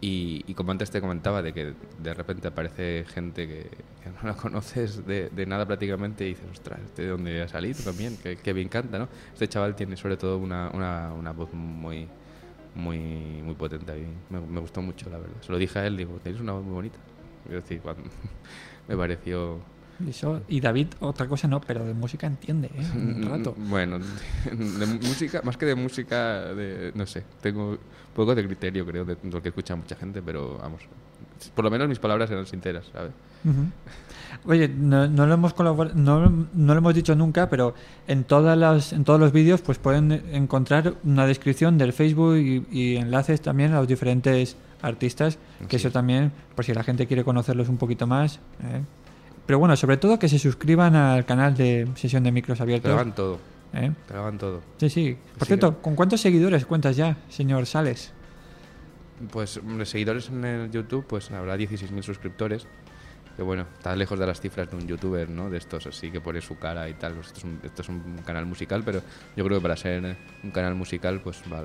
y, 0.00 0.44
y 0.46 0.54
como 0.54 0.72
antes 0.72 0.90
te 0.90 1.00
comentaba 1.00 1.42
de 1.42 1.52
que 1.52 1.74
de 2.02 2.14
repente 2.14 2.48
aparece 2.48 3.04
gente 3.08 3.46
que, 3.46 3.70
no 4.22 4.28
la 4.28 4.34
conoces 4.34 5.06
de, 5.06 5.28
de 5.28 5.46
nada 5.46 5.66
prácticamente 5.66 6.24
y 6.24 6.30
dices, 6.30 6.46
ostras, 6.50 6.80
¿este 6.84 7.02
de 7.02 7.08
dónde 7.08 7.42
ha 7.42 7.48
salido 7.48 7.82
también? 7.84 8.16
Que, 8.16 8.36
que 8.36 8.52
bien 8.52 8.68
canta, 8.68 8.98
¿no? 8.98 9.08
Este 9.32 9.48
chaval 9.48 9.76
tiene 9.76 9.96
sobre 9.96 10.16
todo 10.16 10.38
una, 10.38 10.70
una, 10.70 11.12
una 11.12 11.32
voz 11.32 11.52
muy 11.52 12.08
muy 12.74 12.98
muy 12.98 13.54
potente 13.54 13.92
a 13.92 13.94
mí. 13.94 14.06
Me, 14.30 14.60
gustó 14.60 14.80
mucho, 14.82 15.10
la 15.10 15.18
verdad. 15.18 15.36
Se 15.42 15.52
lo 15.52 15.58
dije 15.58 15.78
a 15.78 15.86
él, 15.86 15.96
digo, 15.96 16.18
tienes 16.22 16.40
una 16.40 16.52
voz 16.52 16.64
muy 16.64 16.74
bonita. 16.74 16.98
Es 17.46 17.52
decir, 17.52 17.82
me 18.88 18.96
pareció 18.96 19.60
eso, 20.08 20.42
y 20.48 20.60
David, 20.60 20.88
otra 21.00 21.26
cosa 21.28 21.46
no, 21.48 21.60
pero 21.60 21.84
de 21.84 21.94
música 21.94 22.26
entiende, 22.26 22.68
¿eh? 22.68 22.86
Un 22.94 23.22
rato. 23.28 23.54
Bueno, 23.56 23.98
de 24.44 24.86
música, 24.86 25.40
más 25.44 25.56
que 25.56 25.66
de 25.66 25.74
música, 25.74 26.54
de, 26.54 26.92
no 26.94 27.06
sé, 27.06 27.24
tengo 27.40 27.70
un 27.70 27.78
poco 28.14 28.34
de 28.34 28.44
criterio, 28.46 28.84
creo, 28.86 29.04
de 29.04 29.16
lo 29.24 29.42
que 29.42 29.48
escucha 29.48 29.76
mucha 29.76 29.96
gente, 29.96 30.22
pero 30.22 30.58
vamos, 30.58 30.82
por 31.54 31.64
lo 31.64 31.70
menos 31.70 31.88
mis 31.88 31.98
palabras 31.98 32.30
eran 32.30 32.46
sinceras, 32.46 32.86
¿sabes? 32.92 33.12
Oye, 34.44 34.68
no, 34.68 35.08
no 35.08 35.26
lo 35.26 35.34
hemos 35.34 35.54
no, 35.58 35.94
no 36.54 36.72
lo 36.74 36.78
hemos 36.78 36.94
dicho 36.94 37.14
nunca, 37.16 37.48
pero 37.48 37.74
en 38.06 38.24
todas 38.24 38.56
las 38.56 38.92
en 38.92 39.02
todos 39.04 39.18
los 39.18 39.32
vídeos 39.32 39.60
pues 39.60 39.78
pueden 39.78 40.12
encontrar 40.32 40.94
una 41.04 41.26
descripción 41.26 41.78
del 41.78 41.92
Facebook 41.92 42.36
y, 42.36 42.64
y 42.70 42.96
enlaces 42.96 43.40
también 43.40 43.72
a 43.72 43.78
los 43.80 43.88
diferentes 43.88 44.56
artistas, 44.82 45.38
que 45.68 45.78
Sí. 45.78 45.86
eso 45.86 45.90
también, 45.90 46.32
por 46.54 46.64
si 46.64 46.72
la 46.72 46.82
gente 46.84 47.06
quiere 47.06 47.24
conocerlos 47.24 47.68
un 47.68 47.76
poquito 47.76 48.06
más. 48.06 48.36
¿eh? 48.62 48.82
Pero 49.46 49.58
bueno, 49.58 49.76
sobre 49.76 49.96
todo 49.96 50.18
que 50.18 50.28
se 50.28 50.38
suscriban 50.38 50.94
al 50.94 51.24
canal 51.26 51.56
de 51.56 51.88
Sesión 51.96 52.22
de 52.22 52.32
Micros 52.32 52.58
Te 52.58 52.62
Abiertos. 52.62 52.90
graban 52.90 53.14
todo, 53.14 53.38
¿eh? 53.72 53.92
te 54.06 54.14
graban 54.14 54.38
todo. 54.38 54.60
Sí, 54.78 54.88
sí. 54.90 55.16
Por 55.34 55.42
Sí, 55.42 55.46
cierto, 55.48 55.80
¿con 55.82 55.96
cuántos 55.96 56.20
seguidores 56.20 56.66
cuentas 56.66 56.96
ya, 56.96 57.16
señor 57.28 57.66
Sales? 57.66 58.12
Pues 59.30 59.60
seguidores 59.84 60.28
en 60.28 60.44
el 60.44 60.70
YouTube, 60.70 61.04
pues 61.06 61.30
habrá 61.30 61.56
16.000 61.56 62.02
suscriptores. 62.02 62.66
Que 63.36 63.42
bueno, 63.42 63.66
está 63.74 63.94
lejos 63.96 64.18
de 64.18 64.26
las 64.26 64.40
cifras 64.40 64.70
de 64.70 64.76
un 64.76 64.86
youtuber, 64.86 65.28
¿no? 65.30 65.48
De 65.50 65.56
estos 65.58 65.86
así 65.86 66.10
que 66.10 66.20
pone 66.20 66.40
su 66.40 66.58
cara 66.58 66.88
y 66.88 66.94
tal. 66.94 67.14
Pues 67.14 67.28
esto, 67.28 67.38
es 67.38 67.44
un, 67.44 67.60
esto 67.62 67.82
es 67.82 67.88
un 67.88 68.18
canal 68.24 68.44
musical, 68.46 68.82
pero 68.84 69.00
yo 69.36 69.44
creo 69.44 69.58
que 69.58 69.62
para 69.62 69.76
ser 69.76 70.16
un 70.42 70.50
canal 70.50 70.74
musical, 70.74 71.20
pues 71.22 71.42
va 71.52 71.62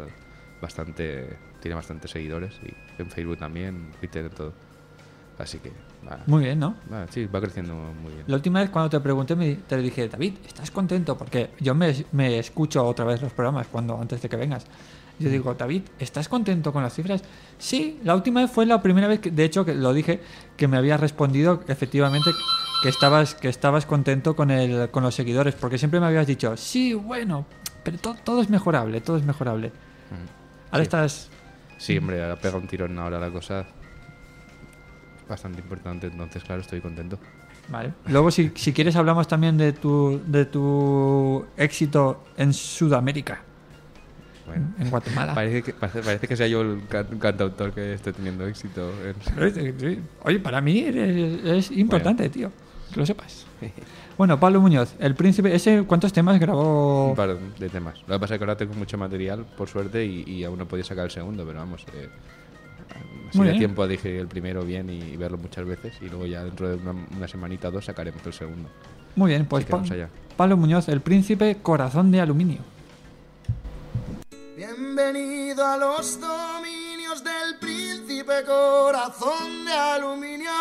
bastante, 0.62 1.38
tiene 1.62 1.76
bastantes 1.76 2.12
seguidores. 2.12 2.54
Y 2.64 3.02
en 3.02 3.10
Facebook 3.10 3.38
también, 3.38 3.68
en 3.76 3.92
Twitter, 4.00 4.26
en 4.26 4.32
todo. 4.32 4.54
Así 5.38 5.58
que, 5.60 5.72
va, 6.08 6.20
Muy 6.28 6.44
bien, 6.44 6.60
¿no? 6.60 6.76
va, 6.92 7.06
sí, 7.10 7.26
va 7.26 7.40
creciendo 7.42 7.74
muy 7.76 8.14
bien. 8.14 8.24
La 8.28 8.36
última 8.36 8.60
vez 8.62 8.70
cuando 8.70 8.90
te 8.90 9.00
pregunté, 9.00 9.36
me, 9.36 9.56
te 9.56 9.78
dije, 9.78 10.08
David, 10.08 10.34
¿estás 10.46 10.72
contento? 10.72 11.18
Porque 11.18 11.52
yo 11.60 11.74
me, 11.76 11.94
me 12.12 12.40
escucho 12.40 12.86
otra 12.86 13.06
vez 13.06 13.22
los 13.22 13.34
programas 13.34 13.68
cuando 13.68 14.00
antes 14.00 14.22
de 14.22 14.30
que 14.30 14.36
vengas. 14.36 14.66
Yo 15.18 15.30
digo, 15.30 15.54
David, 15.54 15.84
¿estás 15.98 16.28
contento 16.28 16.74
con 16.74 16.84
las 16.84 16.94
cifras? 16.94 17.24
Sí, 17.58 18.00
la 18.04 18.16
última 18.16 18.42
vez 18.42 18.52
fue 18.52 18.66
la 18.66 18.82
primera 18.82 19.08
vez, 19.08 19.22
que, 19.22 19.32
de 19.32 19.46
hecho, 19.46 19.64
que 19.64 19.74
lo 19.74 19.94
dije, 19.94 20.20
que 20.58 20.68
me 20.68 20.76
habías 20.76 21.00
respondido 21.00 21.64
efectivamente 21.70 22.32
que 22.84 22.90
estabas, 22.90 23.34
que 23.34 23.48
estabas 23.48 23.86
contento 23.86 24.36
con, 24.36 24.52
el, 24.52 24.90
con 24.92 25.04
los 25.04 25.16
seguidores, 25.16 25.56
porque 25.56 25.78
siempre 25.78 26.02
me 26.02 26.08
habías 26.08 26.28
dicho, 26.28 26.58
sí, 26.58 26.94
bueno, 26.94 27.46
pero 27.84 27.98
to- 27.98 28.18
todo 28.26 28.42
es 28.42 28.50
mejorable, 28.50 29.00
todo 29.00 29.16
es 29.16 29.24
mejorable. 29.24 29.72
Ahora 30.72 30.84
Sí. 30.84 30.88
estás... 30.88 31.30
Sí, 31.78 31.98
hombre, 31.98 32.22
ahora 32.22 32.36
pega 32.36 32.58
un 32.58 32.68
tirón 32.68 33.00
ahora 33.00 33.18
la 33.18 33.30
cosa. 33.32 33.66
Bastante 35.28 35.60
importante, 35.62 36.08
entonces, 36.08 36.44
claro, 36.44 36.62
estoy 36.62 36.82
contento. 36.82 37.18
Vale. 37.70 37.94
Luego, 38.08 38.30
si, 38.30 38.52
si 38.56 38.74
quieres, 38.74 38.96
hablamos 38.96 39.28
también 39.28 39.58
de 39.58 39.74
tu, 39.74 40.22
de 40.28 40.46
tu 40.46 41.44
éxito 41.58 42.24
en 42.38 42.54
Sudamérica, 42.54 43.42
Bueno. 44.46 44.68
en 44.78 44.90
Guatemala. 44.92 45.34
Parece 45.34 45.64
que, 45.64 45.74
parece, 45.74 46.02
parece 46.04 46.28
que 46.28 46.36
sea 46.38 46.48
yo 46.48 46.62
el 46.62 46.84
can- 46.88 47.18
cantautor 47.18 47.72
que 47.74 47.94
esté 47.96 48.14
teniendo 48.14 48.46
éxito. 48.48 48.92
en- 49.38 50.04
Oye, 50.24 50.40
para 50.40 50.62
mí 50.62 50.80
es, 50.80 50.96
es 51.44 51.72
importante, 51.72 52.30
tío. 52.30 52.52
Que 52.94 53.00
lo 53.00 53.06
sepas. 53.06 53.46
Bueno, 54.18 54.40
Pablo 54.40 54.62
Muñoz, 54.62 54.96
el 55.00 55.14
príncipe, 55.14 55.54
ese 55.54 55.84
¿cuántos 55.86 56.14
temas 56.14 56.40
grabó? 56.40 57.10
Un 57.10 57.16
par 57.18 57.38
de 57.38 57.68
temas. 57.68 58.00
Lo 58.08 58.16
que 58.16 58.20
pasa 58.22 58.36
es 58.36 58.40
que 58.40 58.46
ahora 58.46 58.56
tengo 58.56 58.74
mucho 58.74 58.98
material, 58.98 59.46
por 59.58 59.68
suerte, 59.68 60.06
y, 60.06 60.24
y 60.26 60.46
aún 60.46 60.58
no 60.58 60.66
podía 60.66 60.86
sacar 60.86 61.04
el 61.04 61.12
segundo, 61.12 61.46
pero 61.46 61.60
vamos. 61.60 61.86
Eh, 61.94 62.08
así 63.30 63.38
Muy 63.38 63.48
de 63.48 63.54
bien. 63.54 63.62
tiempo 63.62 63.88
dije 63.88 64.20
el 64.20 64.28
primero 64.28 64.64
bien 64.64 64.90
y, 64.90 65.00
y 65.00 65.18
verlo 65.18 65.38
muchas 65.38 65.66
veces, 65.66 65.94
y 66.02 66.06
luego 66.10 66.26
ya 66.26 66.44
dentro 66.44 66.70
de 66.70 66.76
una, 66.76 66.92
una 67.16 67.28
semanita 67.28 67.68
o 67.70 67.72
dos 67.72 67.86
sacaremos 67.86 68.26
el 68.26 68.34
segundo. 68.34 68.70
Muy 69.16 69.30
bien, 69.30 69.46
pues 69.46 69.66
Pa- 69.66 69.80
allá. 69.82 70.10
Pablo 70.36 70.58
Muñoz, 70.58 70.90
el 70.90 71.02
príncipe 71.02 71.58
corazón 71.62 72.12
de 72.12 72.20
aluminio. 72.22 72.60
Bienvenido 74.56 75.66
a 75.66 75.78
los 75.78 76.20
dominios 76.20 77.24
del 77.24 77.58
príncipe 77.60 78.44
corazón 78.46 79.66
de 79.66 79.72
aluminio, 79.72 80.52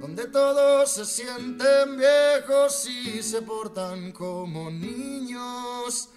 donde 0.00 0.26
todos 0.28 0.90
se 0.92 1.04
sienten 1.04 1.96
viejos 1.96 2.88
y 2.88 3.22
se 3.22 3.42
portan 3.42 4.12
como 4.12 4.70
niños. 4.70 6.08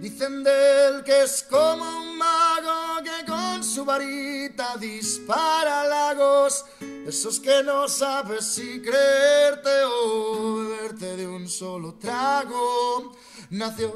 Dicen 0.00 0.44
de 0.44 0.86
él 0.86 1.04
que 1.04 1.22
es 1.22 1.46
como 1.50 1.84
un 1.84 2.18
mago 2.18 3.02
que 3.02 3.30
con 3.30 3.64
su 3.64 3.84
varita 3.84 4.76
dispara 4.76 5.84
lagos, 5.84 6.64
esos 7.06 7.40
que 7.40 7.62
no 7.62 7.88
sabes 7.88 8.44
si 8.44 8.80
creerte 8.80 9.70
o 9.84 10.56
beberte 10.56 11.16
de 11.16 11.26
un 11.26 11.48
solo 11.48 11.94
trago. 11.94 13.16
Nació 13.50 13.94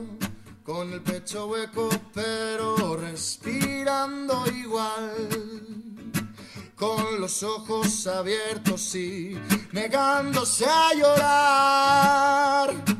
con 0.63 0.93
el 0.93 1.03
pecho 1.03 1.47
hueco 1.47 1.89
pero 2.15 2.97
respirando 2.97 4.45
igual 4.47 5.29
con 6.77 7.21
los 7.21 7.43
ojos 7.43 8.07
abiertos 8.07 8.95
y 8.95 9.39
negándose 9.73 10.65
a 10.65 10.95
llorar. 10.95 13.00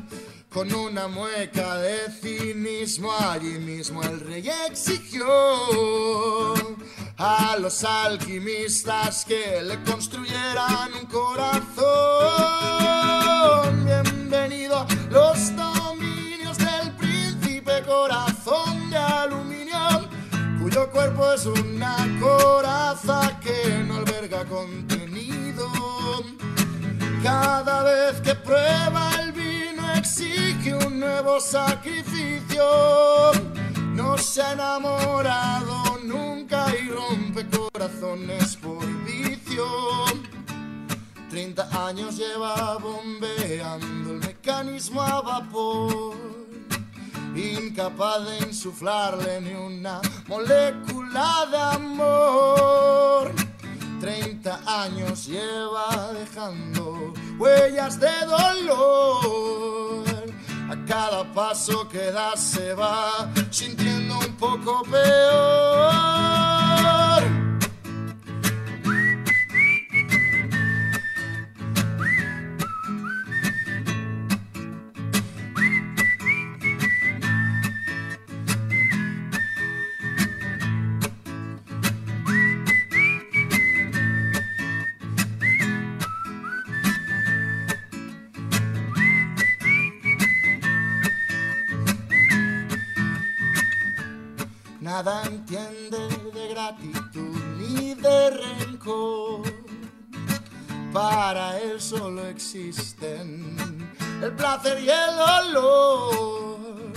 Con 0.61 0.75
una 0.75 1.07
mueca 1.07 1.77
de 1.77 1.97
cinismo 2.21 3.11
allí 3.11 3.57
mismo 3.57 4.03
el 4.03 4.19
rey 4.19 4.47
exigió 4.69 5.25
a 7.17 7.57
los 7.59 7.83
alquimistas 7.83 9.25
que 9.25 9.59
le 9.63 9.81
construyeran 9.81 10.93
un 11.01 11.07
corazón. 11.07 11.81
Bienvenido 13.85 14.81
a 14.81 14.87
los 15.09 15.55
dominios 15.55 16.59
del 16.59 16.95
príncipe 16.95 17.81
corazón 17.81 18.91
de 18.91 18.97
aluminio 18.97 20.07
cuyo 20.61 20.91
cuerpo 20.91 21.33
es 21.33 21.47
una 21.47 21.97
coraza 22.19 23.39
que 23.41 23.83
no 23.87 23.95
alberga 23.95 24.45
contenido. 24.45 25.67
Cada 27.23 27.81
vez 27.81 28.21
que 28.21 28.35
prueba 28.35 29.09
el 29.23 29.30
exige 30.11 30.75
un 30.75 30.99
nuevo 30.99 31.39
sacrificio. 31.39 33.31
No 33.93 34.17
se 34.17 34.41
ha 34.41 34.51
enamorado 34.51 35.99
nunca 36.03 36.65
y 36.75 36.89
rompe 36.89 37.45
corazones 37.47 38.57
por 38.57 38.85
vicio. 39.05 39.65
30 41.29 41.87
años 41.87 42.17
lleva 42.17 42.77
bombeando 42.77 44.11
el 44.11 44.19
mecanismo 44.19 45.01
a 45.01 45.21
vapor 45.21 46.17
incapaz 47.33 48.25
de 48.25 48.39
insuflarle 48.49 49.39
ni 49.39 49.53
una 49.53 50.01
molécula 50.27 51.47
de 51.49 51.57
amor. 51.57 53.31
30 54.01 54.83
años 54.83 55.27
lleva 55.27 56.11
dejando 56.11 57.13
huellas 57.41 57.99
de 57.99 58.11
dolor. 58.27 60.05
A 60.69 60.75
cada 60.85 61.23
paso 61.33 61.87
que 61.89 62.11
da 62.11 62.37
se 62.37 62.73
va 62.73 63.29
sintiendo 63.49 64.19
un 64.19 64.33
poco 64.37 64.83
peor. 64.83 66.60
Ni 97.57 97.93
de 97.95 98.29
rencor. 98.29 99.41
Para 100.93 101.57
él 101.59 101.79
solo 101.79 102.25
existen 102.27 103.55
el 104.21 104.33
placer 104.33 104.83
y 104.83 104.89
el 104.89 105.15
dolor. 105.53 106.91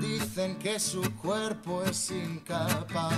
Dicen 0.00 0.58
que 0.58 0.80
su 0.80 1.02
cuerpo 1.16 1.82
es 1.84 2.10
incapaz 2.10 3.14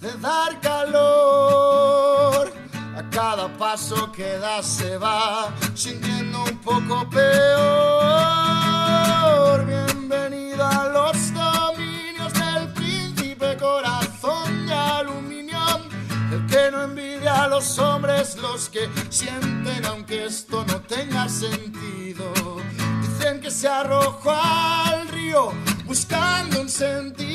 de 0.00 0.12
dar 0.20 0.60
calor. 0.60 2.52
A 2.96 3.10
cada 3.10 3.48
paso 3.58 4.10
que 4.12 4.38
da 4.38 4.62
se 4.62 4.96
va 4.98 5.52
sintiendo 5.74 6.44
un 6.44 6.58
poco 6.58 7.08
peor. 7.10 7.47
Que 18.66 18.90
sienten 19.08 19.84
aunque 19.84 20.24
esto 20.24 20.64
no 20.66 20.80
tenga 20.80 21.28
sentido. 21.28 22.32
Dicen 23.02 23.40
que 23.40 23.52
se 23.52 23.68
arrojó 23.68 24.32
al 24.32 25.06
río 25.08 25.52
buscando 25.84 26.62
un 26.62 26.68
sentimiento 26.68 27.28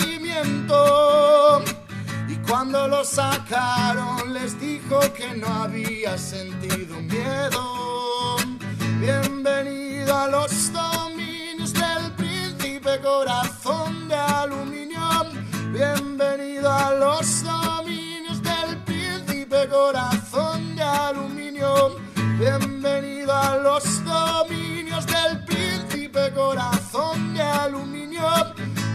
y 2.27 2.36
Cuando 2.47 2.89
lo 2.89 3.05
sacaron 3.05 4.33
les 4.33 4.59
dijo 4.59 4.99
que 5.13 5.33
no 5.38 5.47
había 5.47 6.17
sentido 6.17 6.99
miedo. 6.99 8.36
Bienvenido 8.99 10.17
a 10.17 10.27
los 10.27 10.73
dominios 10.73 11.71
del 11.73 12.12
príncipe 12.17 12.99
corazón 13.01 13.82
Bienvenido 23.33 23.41
a 23.41 23.57
los 23.57 24.05
dominios 24.05 25.05
del 25.07 25.39
príncipe 25.45 26.31
corazón 26.35 27.33
de 27.33 27.41
aluminio. 27.41 28.21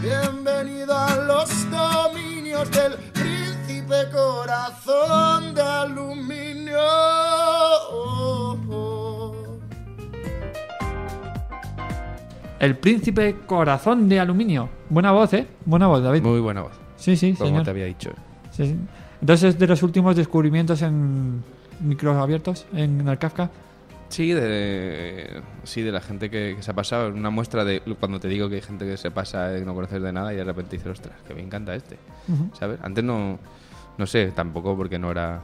Bienvenido 0.01 0.97
a 0.97 1.17
los 1.17 1.51
dominios 1.71 2.71
del 2.71 2.93
príncipe 3.13 3.97
corazón 4.13 5.55
de 5.55 5.63
aluminio. 5.63 6.79
El 12.61 12.77
príncipe 12.77 13.37
corazón 13.45 14.09
de 14.09 14.21
aluminio. 14.21 14.69
Buena 14.89 15.11
voz, 15.11 15.33
¿eh? 15.35 15.49
Buena 15.65 15.89
voz, 15.89 16.03
David. 16.03 16.23
Muy 16.23 16.41
buena 16.41 16.63
voz, 16.63 16.73
Sí, 16.97 17.17
sí, 17.17 17.33
como 17.35 17.49
señor. 17.49 17.65
te 17.65 17.71
había 17.71 17.87
dicho. 17.87 18.11
Sí, 18.53 18.67
sí. 18.67 18.77
Entonces, 19.21 19.55
es 19.55 19.59
de 19.59 19.67
los 19.67 19.83
últimos 19.83 20.15
descubrimientos 20.15 20.83
en 20.83 21.43
micros 21.81 22.17
abiertos 22.17 22.67
en 22.73 23.07
el 23.09 23.19
Kafka. 23.19 23.51
Sí, 24.09 24.33
de, 24.33 25.43
sí, 25.65 25.83
de 25.83 25.93
la 25.93 26.01
gente 26.01 26.31
que, 26.31 26.55
que 26.57 26.63
se 26.63 26.71
ha 26.71 26.75
pasado. 26.75 27.09
Una 27.11 27.31
muestra 27.31 27.65
de 27.65 27.81
cuando 28.01 28.19
te 28.19 28.29
digo 28.29 28.49
que 28.49 28.57
hay 28.57 28.63
gente 28.63 28.87
que 28.87 28.97
se 28.97 29.11
pasa 29.11 29.57
y 29.59 29.65
no 29.65 29.75
conoces 29.75 30.01
de 30.03 30.13
nada 30.13 30.33
y 30.33 30.37
de 30.37 30.45
repente 30.45 30.77
dices, 30.77 30.93
ostras, 30.93 31.15
que 31.27 31.35
me 31.35 31.43
encanta 31.43 31.75
este. 31.75 31.99
¿Sabes? 32.59 32.79
Antes 32.83 33.05
no, 33.05 33.39
no 33.99 34.07
sé, 34.07 34.33
tampoco 34.35 34.77
porque 34.77 34.99
no 34.99 35.11
era 35.11 35.43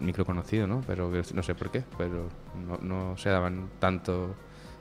micro 0.00 0.24
conocido, 0.24 0.66
¿no? 0.66 0.82
Pero 0.86 1.12
que- 1.12 1.22
no 1.34 1.42
sé 1.42 1.54
por 1.54 1.70
qué, 1.70 1.84
pero 1.98 2.28
no, 2.66 2.78
no 2.82 3.16
se 3.18 3.28
daban 3.28 3.68
tanto, 3.78 4.34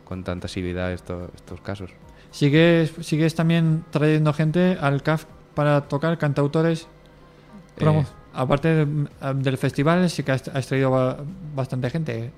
con 0.06 0.24
tanta 0.24 0.46
asiduidad 0.46 0.92
estos, 0.94 1.30
estos 1.36 1.60
casos. 1.62 1.92
¿Sigues, 2.32 2.94
sigues 3.02 3.36
también 3.36 3.84
trayendo 3.92 4.32
gente 4.34 4.78
al 4.80 5.04
CAF 5.04 5.26
para 5.54 5.82
tocar 5.82 6.18
cantautores? 6.18 6.88
Eh. 7.78 8.06
Aparte 8.34 8.86
de- 8.86 9.08
del 9.36 9.58
festival, 9.58 10.10
sí 10.10 10.24
que 10.24 10.32
has, 10.32 10.48
has 10.48 10.66
traído 10.68 10.92
ba- 10.92 11.18
bastante 11.54 11.90
gente. 11.90 12.32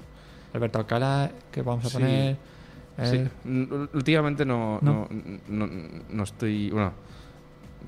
Alberto 0.53 0.79
Alcalá, 0.79 1.31
que 1.51 1.61
vamos 1.61 1.85
a 1.85 1.89
Sí. 1.89 1.93
poner. 1.97 2.37
Sí. 3.03 3.17
eh, 3.17 3.87
Últimamente 3.93 4.45
no, 4.45 4.79
No. 4.81 5.07
no. 5.09 5.67
No, 5.67 5.69
no 6.09 6.23
estoy. 6.23 6.69
Bueno, 6.69 6.93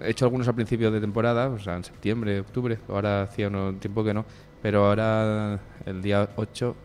he 0.02 0.10
hecho 0.10 0.26
algunos 0.26 0.48
al 0.48 0.56
principio 0.56 0.90
de 0.92 1.00
temporada, 1.00 1.48
o 1.48 1.60
sea, 1.60 1.76
en 1.76 1.84
septiembre, 1.84 2.40
octubre. 2.40 2.80
Ahora 2.90 3.24
hacía 3.24 3.48
un 3.50 3.78
tiempo 3.80 4.04
que 4.04 4.14
no. 4.14 4.26
Pero 4.62 4.86
ahora, 4.88 5.60
el 5.86 6.02
día 6.02 6.28
8 6.36 6.76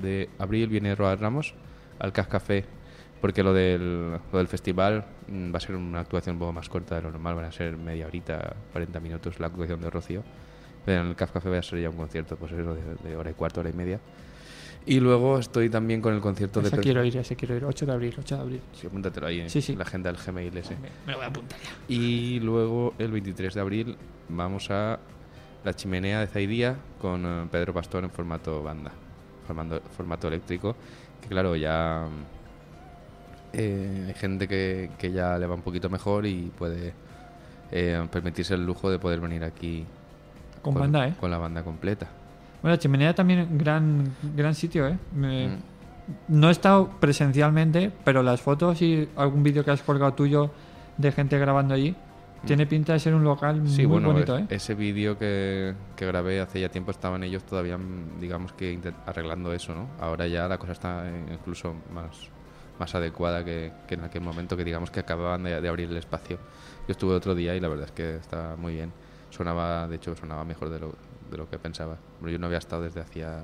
de 0.00 0.28
abril, 0.38 0.68
viene 0.68 0.94
Roa 0.94 1.16
Ramos 1.16 1.54
al 1.98 2.12
Cas 2.12 2.28
Café. 2.28 2.64
Porque 3.20 3.42
lo 3.42 3.52
del, 3.52 4.10
lo 4.30 4.38
del 4.38 4.46
festival 4.46 5.04
mm, 5.26 5.52
va 5.52 5.56
a 5.56 5.60
ser 5.60 5.74
una 5.74 6.00
actuación 6.00 6.36
un 6.36 6.40
poco 6.40 6.52
más 6.52 6.68
corta 6.68 6.94
de 6.96 7.02
lo 7.02 7.10
normal. 7.10 7.34
Van 7.34 7.46
a 7.46 7.52
ser 7.52 7.76
media 7.76 8.06
horita, 8.06 8.54
40 8.72 9.00
minutos 9.00 9.40
la 9.40 9.48
actuación 9.48 9.80
de 9.80 9.90
Rocío. 9.90 10.22
Pero 10.84 11.00
en 11.02 11.08
el 11.08 11.16
Cas 11.16 11.32
Café 11.32 11.48
va 11.50 11.58
a 11.58 11.62
ser 11.62 11.80
ya 11.80 11.90
un 11.90 11.96
concierto, 11.96 12.36
pues 12.36 12.52
eso, 12.52 12.74
de, 12.74 12.82
de 13.08 13.16
hora 13.16 13.30
y 13.30 13.34
cuarto, 13.34 13.58
hora 13.60 13.70
y 13.70 13.72
media. 13.72 13.98
Y 14.88 15.00
luego 15.00 15.38
estoy 15.40 15.68
también 15.68 16.00
con 16.00 16.14
el 16.14 16.20
concierto 16.20 16.60
de 16.60 16.68
ese 16.68 16.76
Pedro- 16.76 16.82
quiero 16.84 17.04
ir, 17.04 17.16
ese 17.16 17.34
quiero 17.34 17.56
ir. 17.56 17.64
8 17.64 17.86
de 17.86 17.92
abril, 17.92 18.14
8 18.18 18.36
de 18.36 18.40
abril. 18.40 18.60
Sí, 18.72 18.86
apúntatelo 18.86 19.26
ahí, 19.26 19.40
en 19.40 19.50
Sí, 19.50 19.60
sí. 19.60 19.74
la 19.74 19.82
agenda 19.82 20.12
del 20.12 20.20
Gmail 20.22 20.56
ese. 20.56 20.76
Me, 20.76 20.88
me 21.06 21.12
lo 21.12 21.18
voy 21.18 21.24
a 21.24 21.28
apuntar 21.28 21.58
ya. 21.60 21.70
Y 21.92 22.38
luego 22.40 22.94
el 22.98 23.10
23 23.10 23.52
de 23.54 23.60
abril 23.60 23.96
vamos 24.28 24.70
a 24.70 24.98
la 25.64 25.74
chimenea 25.74 26.20
de 26.20 26.28
Zaidía 26.28 26.76
con 27.00 27.24
eh, 27.26 27.48
Pedro 27.50 27.74
Pastor 27.74 28.04
en 28.04 28.10
formato 28.10 28.62
banda, 28.62 28.92
formando, 29.46 29.80
formato 29.96 30.28
eléctrico. 30.28 30.76
Que 31.20 31.28
claro, 31.28 31.56
ya 31.56 32.06
eh, 33.52 34.04
hay 34.08 34.14
gente 34.14 34.46
que, 34.46 34.90
que 34.98 35.10
ya 35.10 35.36
le 35.38 35.46
va 35.46 35.54
un 35.56 35.62
poquito 35.62 35.88
mejor 35.90 36.26
y 36.26 36.52
puede 36.56 36.92
eh, 37.72 38.06
permitirse 38.10 38.54
el 38.54 38.64
lujo 38.64 38.88
de 38.90 38.98
poder 39.00 39.18
venir 39.20 39.42
aquí 39.42 39.84
Con 40.62 40.74
banda, 40.74 41.08
¿eh? 41.08 41.14
con 41.18 41.30
la 41.30 41.38
banda 41.38 41.62
completa. 41.64 42.06
Bueno, 42.62 42.76
Chimenea 42.76 43.14
también, 43.14 43.56
gran, 43.58 44.12
gran 44.34 44.54
sitio, 44.54 44.86
¿eh? 44.88 44.98
Me- 45.14 45.48
Mm. 45.48 45.56
No 46.28 46.48
he 46.48 46.52
estado 46.52 46.88
presencialmente, 47.00 47.90
pero 48.04 48.22
las 48.22 48.40
fotos 48.40 48.80
y 48.80 49.08
algún 49.16 49.42
vídeo 49.42 49.64
que 49.64 49.72
has 49.72 49.82
colgado 49.82 50.12
tuyo 50.14 50.52
de 50.96 51.10
gente 51.10 51.36
grabando 51.36 51.74
allí, 51.74 51.96
tiene 52.44 52.64
pinta 52.64 52.92
de 52.92 53.00
ser 53.00 53.12
un 53.12 53.24
local 53.24 53.62
Mm. 53.62 53.66
Sí, 53.66 53.82
muy 53.82 53.86
bueno, 53.98 54.12
bonito, 54.12 54.38
¿eh? 54.38 54.46
ese 54.50 54.74
vídeo 54.76 55.18
que, 55.18 55.74
que 55.96 56.06
grabé 56.06 56.40
hace 56.40 56.60
ya 56.60 56.68
tiempo 56.68 56.92
estaban 56.92 57.24
ellos 57.24 57.42
todavía, 57.42 57.76
mm, 57.76 58.20
digamos 58.20 58.52
que 58.52 58.78
arreglando 59.04 59.52
eso, 59.52 59.74
¿no? 59.74 59.88
Ahora 59.98 60.28
ya 60.28 60.46
la 60.46 60.58
cosa 60.58 60.72
está 60.72 61.08
eh, 61.08 61.24
incluso 61.32 61.74
más, 61.92 62.28
más 62.78 62.94
adecuada 62.94 63.44
que, 63.44 63.72
que 63.88 63.94
en 63.94 64.04
aquel 64.04 64.20
momento 64.22 64.56
que 64.56 64.62
digamos 64.64 64.92
que 64.92 65.00
acababan 65.00 65.42
de, 65.42 65.60
de 65.60 65.68
abrir 65.68 65.90
el 65.90 65.96
espacio. 65.96 66.36
Yo 66.86 66.92
estuve 66.92 67.14
otro 67.14 67.34
día 67.34 67.56
y 67.56 67.58
la 67.60 67.66
verdad 67.66 67.86
es 67.86 67.92
que 67.92 68.14
estaba 68.14 68.54
muy 68.54 68.74
bien. 68.74 68.92
Sonaba, 69.30 69.88
de 69.88 69.96
hecho, 69.96 70.14
sonaba 70.14 70.44
mejor 70.44 70.70
de 70.70 70.78
lo, 70.78 70.94
de 71.30 71.36
lo 71.36 71.48
que 71.48 71.58
pensaba. 71.58 71.96
Yo 72.22 72.38
no 72.38 72.46
había 72.46 72.58
estado 72.58 72.82
desde 72.82 73.00
hacía, 73.00 73.42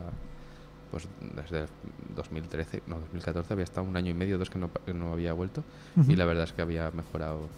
pues 0.91 1.09
desde 1.35 1.67
2013, 2.15 2.83
no, 2.87 2.99
2014, 3.01 3.53
había 3.53 3.65
estado 3.65 3.87
un 3.87 3.97
año 3.97 4.11
y 4.11 4.15
medio, 4.15 4.39
dos 4.39 4.51
que 4.51 4.59
no, 4.59 4.71
que 4.85 4.95
no 4.95 5.13
había 5.13 5.33
vuelto 5.33 5.63
y 6.09 6.17
la 6.17 6.25
verdad 6.25 6.45
es 6.45 6.53
que 6.53 6.63
había 6.63 6.91
mejorado 6.91 7.49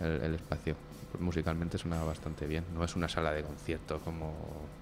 el, 0.00 0.22
el 0.22 0.34
espacio. 0.34 0.74
Musicalmente 1.18 1.76
sonaba 1.76 2.04
bastante 2.04 2.46
bien. 2.46 2.62
No 2.72 2.84
es 2.84 2.94
una 2.94 3.08
sala 3.08 3.32
de 3.32 3.42
concierto 3.42 3.98
como 4.04 4.32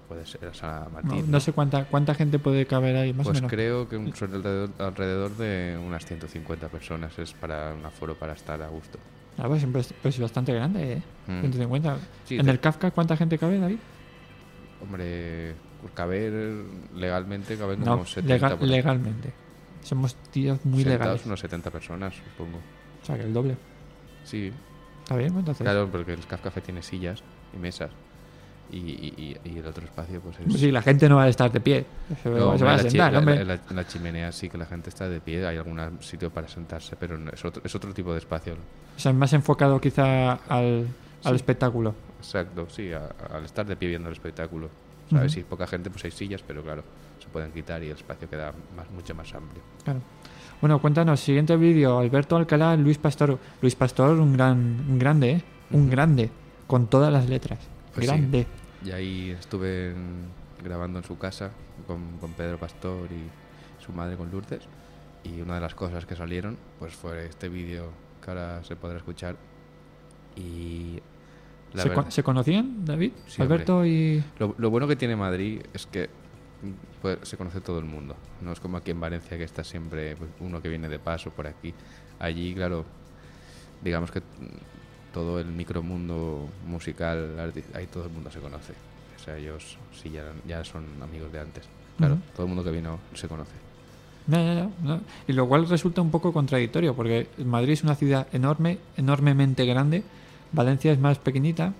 puede 0.07 0.27
ser 0.27 0.43
la 0.43 0.53
sala 0.53 0.83
No, 0.85 0.89
Martín. 0.91 1.31
no 1.31 1.39
sé 1.39 1.53
cuánta 1.53 1.85
cuánta 1.85 2.13
gente 2.13 2.37
puede 2.37 2.67
caber 2.67 2.95
ahí, 2.97 3.13
más 3.13 3.25
Pues 3.25 3.37
o 3.39 3.41
menos. 3.41 3.49
creo 3.51 3.89
que 3.89 3.97
un- 3.97 4.13
alrededor, 4.21 4.69
alrededor 4.77 5.35
de 5.37 5.79
unas 5.83 6.05
150 6.05 6.67
personas 6.67 7.17
es 7.17 7.33
para 7.33 7.73
un 7.73 7.83
aforo 7.83 8.13
para 8.15 8.33
estar 8.33 8.61
a 8.61 8.67
gusto. 8.69 8.99
Ah, 9.39 9.47
pues, 9.47 9.65
pues- 9.71 9.93
es 10.03 10.19
bastante 10.19 10.53
grande, 10.53 10.93
¿eh? 10.93 11.01
Mm. 11.27 11.39
150. 11.41 11.97
Sí, 12.25 12.37
¿En 12.37 12.45
te- 12.45 12.51
el 12.51 12.59
Kafka 12.59 12.91
cuánta 12.91 13.17
gente 13.17 13.39
cabe, 13.39 13.57
David? 13.57 13.79
Hombre, 14.81 15.55
caber 15.93 16.33
legalmente 16.95 17.57
caben 17.57 17.79
No, 17.81 17.91
como 17.93 18.05
70 18.05 18.33
legal- 18.49 18.69
legalmente. 18.69 19.33
Somos 19.83 20.15
tíos 20.31 20.59
muy 20.65 20.83
sentados 20.83 20.99
legales. 21.01 21.25
unos 21.25 21.39
70 21.39 21.71
personas, 21.71 22.13
supongo. 22.15 22.57
O 23.01 23.05
sea, 23.05 23.15
que 23.17 23.23
el 23.23 23.33
doble. 23.33 23.55
Sí, 24.23 24.51
Está 25.03 25.15
bien, 25.15 25.29
pues, 25.31 25.39
entonces. 25.41 25.63
claro, 25.63 25.87
porque 25.91 26.13
el 26.13 26.25
Caf 26.27 26.41
Café 26.41 26.61
tiene 26.61 26.81
sillas 26.81 27.23
y 27.53 27.57
mesas. 27.57 27.89
Y, 28.71 28.77
y- 28.77 29.13
y- 29.43 29.49
y 29.49 29.57
el 29.57 29.65
otro 29.65 29.83
espacio, 29.83 30.21
pues 30.21 30.37
es. 30.39 30.45
Pues 30.45 30.59
sí, 30.59 30.71
la 30.71 30.83
gente 30.83 31.09
no 31.09 31.15
va 31.15 31.23
a 31.23 31.27
estar 31.29 31.51
de 31.51 31.59
pie. 31.59 31.85
Se, 32.21 32.29
No, 32.29 32.55
se 32.55 32.63
va 32.63 32.75
a 32.75 32.77
sentar, 32.77 33.15
hombre. 33.15 33.37
la- 33.43 33.55
la- 33.55 33.61
en 33.67 33.75
la 33.75 33.87
chimenea 33.87 34.31
sí 34.31 34.47
que 34.47 34.59
la 34.59 34.67
gente 34.67 34.89
está 34.89 35.09
de 35.09 35.19
pie, 35.19 35.43
hay 35.47 35.57
algún 35.57 35.79
sitio 36.01 36.29
para 36.29 36.47
sentarse, 36.47 36.95
pero 36.95 37.17
es 37.33 37.43
otro, 37.43 37.63
es 37.65 37.73
otro 37.73 37.91
tipo 37.95 38.11
de 38.13 38.19
espacio. 38.19 38.53
O 38.95 38.99
sea, 38.99 39.11
más 39.11 39.33
enfocado 39.33 39.81
quizá 39.81 40.33
al, 40.33 40.85
al 41.23 41.31
Sí. 41.31 41.35
espectáculo. 41.35 41.95
Exacto, 42.19 42.67
sí, 42.69 42.91
a- 42.93 43.09
al 43.33 43.45
estar 43.45 43.65
de 43.65 43.75
pie 43.75 43.89
viendo 43.89 44.09
el 44.09 44.13
espectáculo. 44.13 44.69
¿Sabes? 45.09 45.25
Ujú. 45.25 45.33
Si 45.33 45.39
hay 45.39 45.43
poca 45.45 45.65
gente, 45.65 45.89
pues 45.89 46.05
hay 46.05 46.11
sillas, 46.11 46.43
pero 46.45 46.61
claro, 46.61 46.83
se 47.19 47.27
pueden 47.29 47.51
quitar 47.51 47.81
y 47.83 47.87
el 47.87 47.95
espacio 47.95 48.29
queda 48.29 48.53
más, 48.75 48.89
mucho 48.91 49.15
más 49.15 49.33
amplio. 49.33 49.61
Claro. 49.83 50.01
Bueno, 50.61 50.79
cuéntanos, 50.79 51.19
siguiente 51.19 51.55
vídeo, 51.57 51.97
Alberto 51.97 52.35
Alcalá, 52.35 52.75
Luis 52.75 52.97
Pastor. 52.99 53.39
Luis 53.61 53.75
Pastor, 53.75 54.19
un 54.19 54.33
gran, 54.33 54.57
un 54.87 54.99
grande, 54.99 55.31
¿eh? 55.31 55.43
Un 55.71 55.83
Ujú. 55.83 55.91
grande, 55.91 56.29
con 56.67 56.87
todas 56.87 57.11
las 57.11 57.27
letras. 57.29 57.59
Pues 57.95 58.05
sí. 58.05 58.11
grande. 58.11 58.45
Y 58.85 58.91
ahí 58.91 59.31
estuve 59.31 59.93
grabando 60.63 60.99
en 60.99 61.05
su 61.05 61.17
casa 61.17 61.51
con, 61.87 62.17
con 62.19 62.33
Pedro 62.33 62.57
Pastor 62.59 63.07
y 63.11 63.83
su 63.83 63.91
madre 63.93 64.15
con 64.17 64.29
Lourdes. 64.29 64.61
Y 65.23 65.41
una 65.41 65.55
de 65.55 65.61
las 65.61 65.73
cosas 65.75 66.05
que 66.05 66.15
salieron 66.15 66.57
pues 66.77 66.93
fue 66.93 67.25
este 67.25 67.49
vídeo 67.49 67.89
que 68.23 68.29
ahora 68.31 68.63
se 68.63 68.75
podrá 68.75 68.97
escuchar. 68.97 69.35
Y 70.35 70.99
la 71.73 71.83
¿Se, 71.83 71.89
verdad- 71.89 72.03
con- 72.03 72.11
¿Se 72.11 72.23
conocían, 72.23 72.85
David? 72.85 73.11
Sí, 73.27 73.41
Alberto 73.41 73.85
y... 73.85 74.23
Lo, 74.39 74.55
lo 74.57 74.69
bueno 74.69 74.87
que 74.87 74.95
tiene 74.95 75.15
Madrid 75.15 75.61
es 75.73 75.85
que 75.85 76.05
mm, 76.07 77.01
pues, 77.01 77.19
se 77.23 77.37
conoce 77.37 77.61
todo 77.61 77.79
el 77.79 77.85
mundo. 77.85 78.15
No 78.41 78.51
es 78.51 78.59
como 78.59 78.77
aquí 78.77 78.91
en 78.91 78.99
Valencia 78.99 79.37
que 79.37 79.43
está 79.43 79.63
siempre 79.63 80.15
pues, 80.15 80.29
uno 80.39 80.61
que 80.61 80.69
viene 80.69 80.89
de 80.89 80.99
paso 80.99 81.29
por 81.31 81.45
aquí. 81.47 81.73
Allí, 82.19 82.53
claro, 82.53 82.85
digamos 83.83 84.11
que 84.11 84.19
mm, 84.19 84.23
todo 85.13 85.39
el 85.39 85.47
micromundo 85.47 86.47
musical, 86.67 87.51
ahí 87.73 87.87
todo 87.87 88.05
el 88.05 88.09
mundo 88.11 88.29
se 88.31 88.39
conoce. 88.39 88.73
O 89.19 89.23
sea, 89.23 89.37
ellos 89.37 89.77
sí 90.01 90.09
ya, 90.11 90.23
ya 90.47 90.63
son 90.63 90.85
amigos 91.01 91.31
de 91.31 91.39
antes. 91.39 91.65
Claro, 91.97 92.17
todo 92.35 92.43
el 92.45 92.49
mundo 92.49 92.63
que 92.63 92.71
vino 92.71 92.99
se 93.13 93.27
conoce. 93.27 93.51
Ya, 94.27 94.41
ya, 94.53 94.69
no. 94.83 95.01
Y 95.27 95.33
lo 95.33 95.47
cual 95.47 95.67
resulta 95.67 96.01
un 96.01 96.11
poco 96.11 96.31
contradictorio, 96.31 96.95
porque 96.95 97.27
Madrid 97.43 97.73
es 97.73 97.83
una 97.83 97.95
ciudad 97.95 98.27
enorme, 98.31 98.77
enormemente 98.95 99.65
grande, 99.65 100.03
Valencia 100.51 100.91
es 100.91 100.99
más 100.99 101.17
pequeñita, 101.19 101.73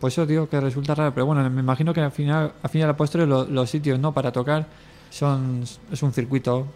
pues 0.00 0.14
eso 0.14 0.26
digo 0.26 0.48
que 0.48 0.60
resulta 0.60 0.94
raro, 0.94 1.12
pero 1.14 1.26
bueno, 1.26 1.48
me 1.50 1.60
imagino 1.60 1.92
que 1.92 2.00
al 2.00 2.10
final, 2.12 2.52
al 2.62 2.70
fin 2.70 2.80
y 2.82 2.84
al 2.84 2.96
postre 2.96 3.26
lo- 3.26 3.44
los 3.46 3.68
sitios 3.70 3.98
no 3.98 4.12
para 4.12 4.32
tocar 4.32 4.66
son 5.10 5.62
es 5.92 6.02
un 6.02 6.12
circuito, 6.12 6.66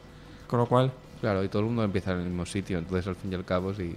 con 0.46 0.58
lo 0.60 0.66
cual, 0.66 0.92
Claro, 1.20 1.42
y 1.42 1.48
todo 1.48 1.60
el 1.60 1.66
mundo 1.66 1.84
empieza 1.84 2.12
en 2.12 2.18
el 2.18 2.24
mismo 2.26 2.44
sitio, 2.44 2.76
entonces 2.78 3.06
al 3.06 3.16
fin 3.16 3.32
y 3.32 3.34
al 3.34 3.44
cabo, 3.46 3.72
si 3.72 3.94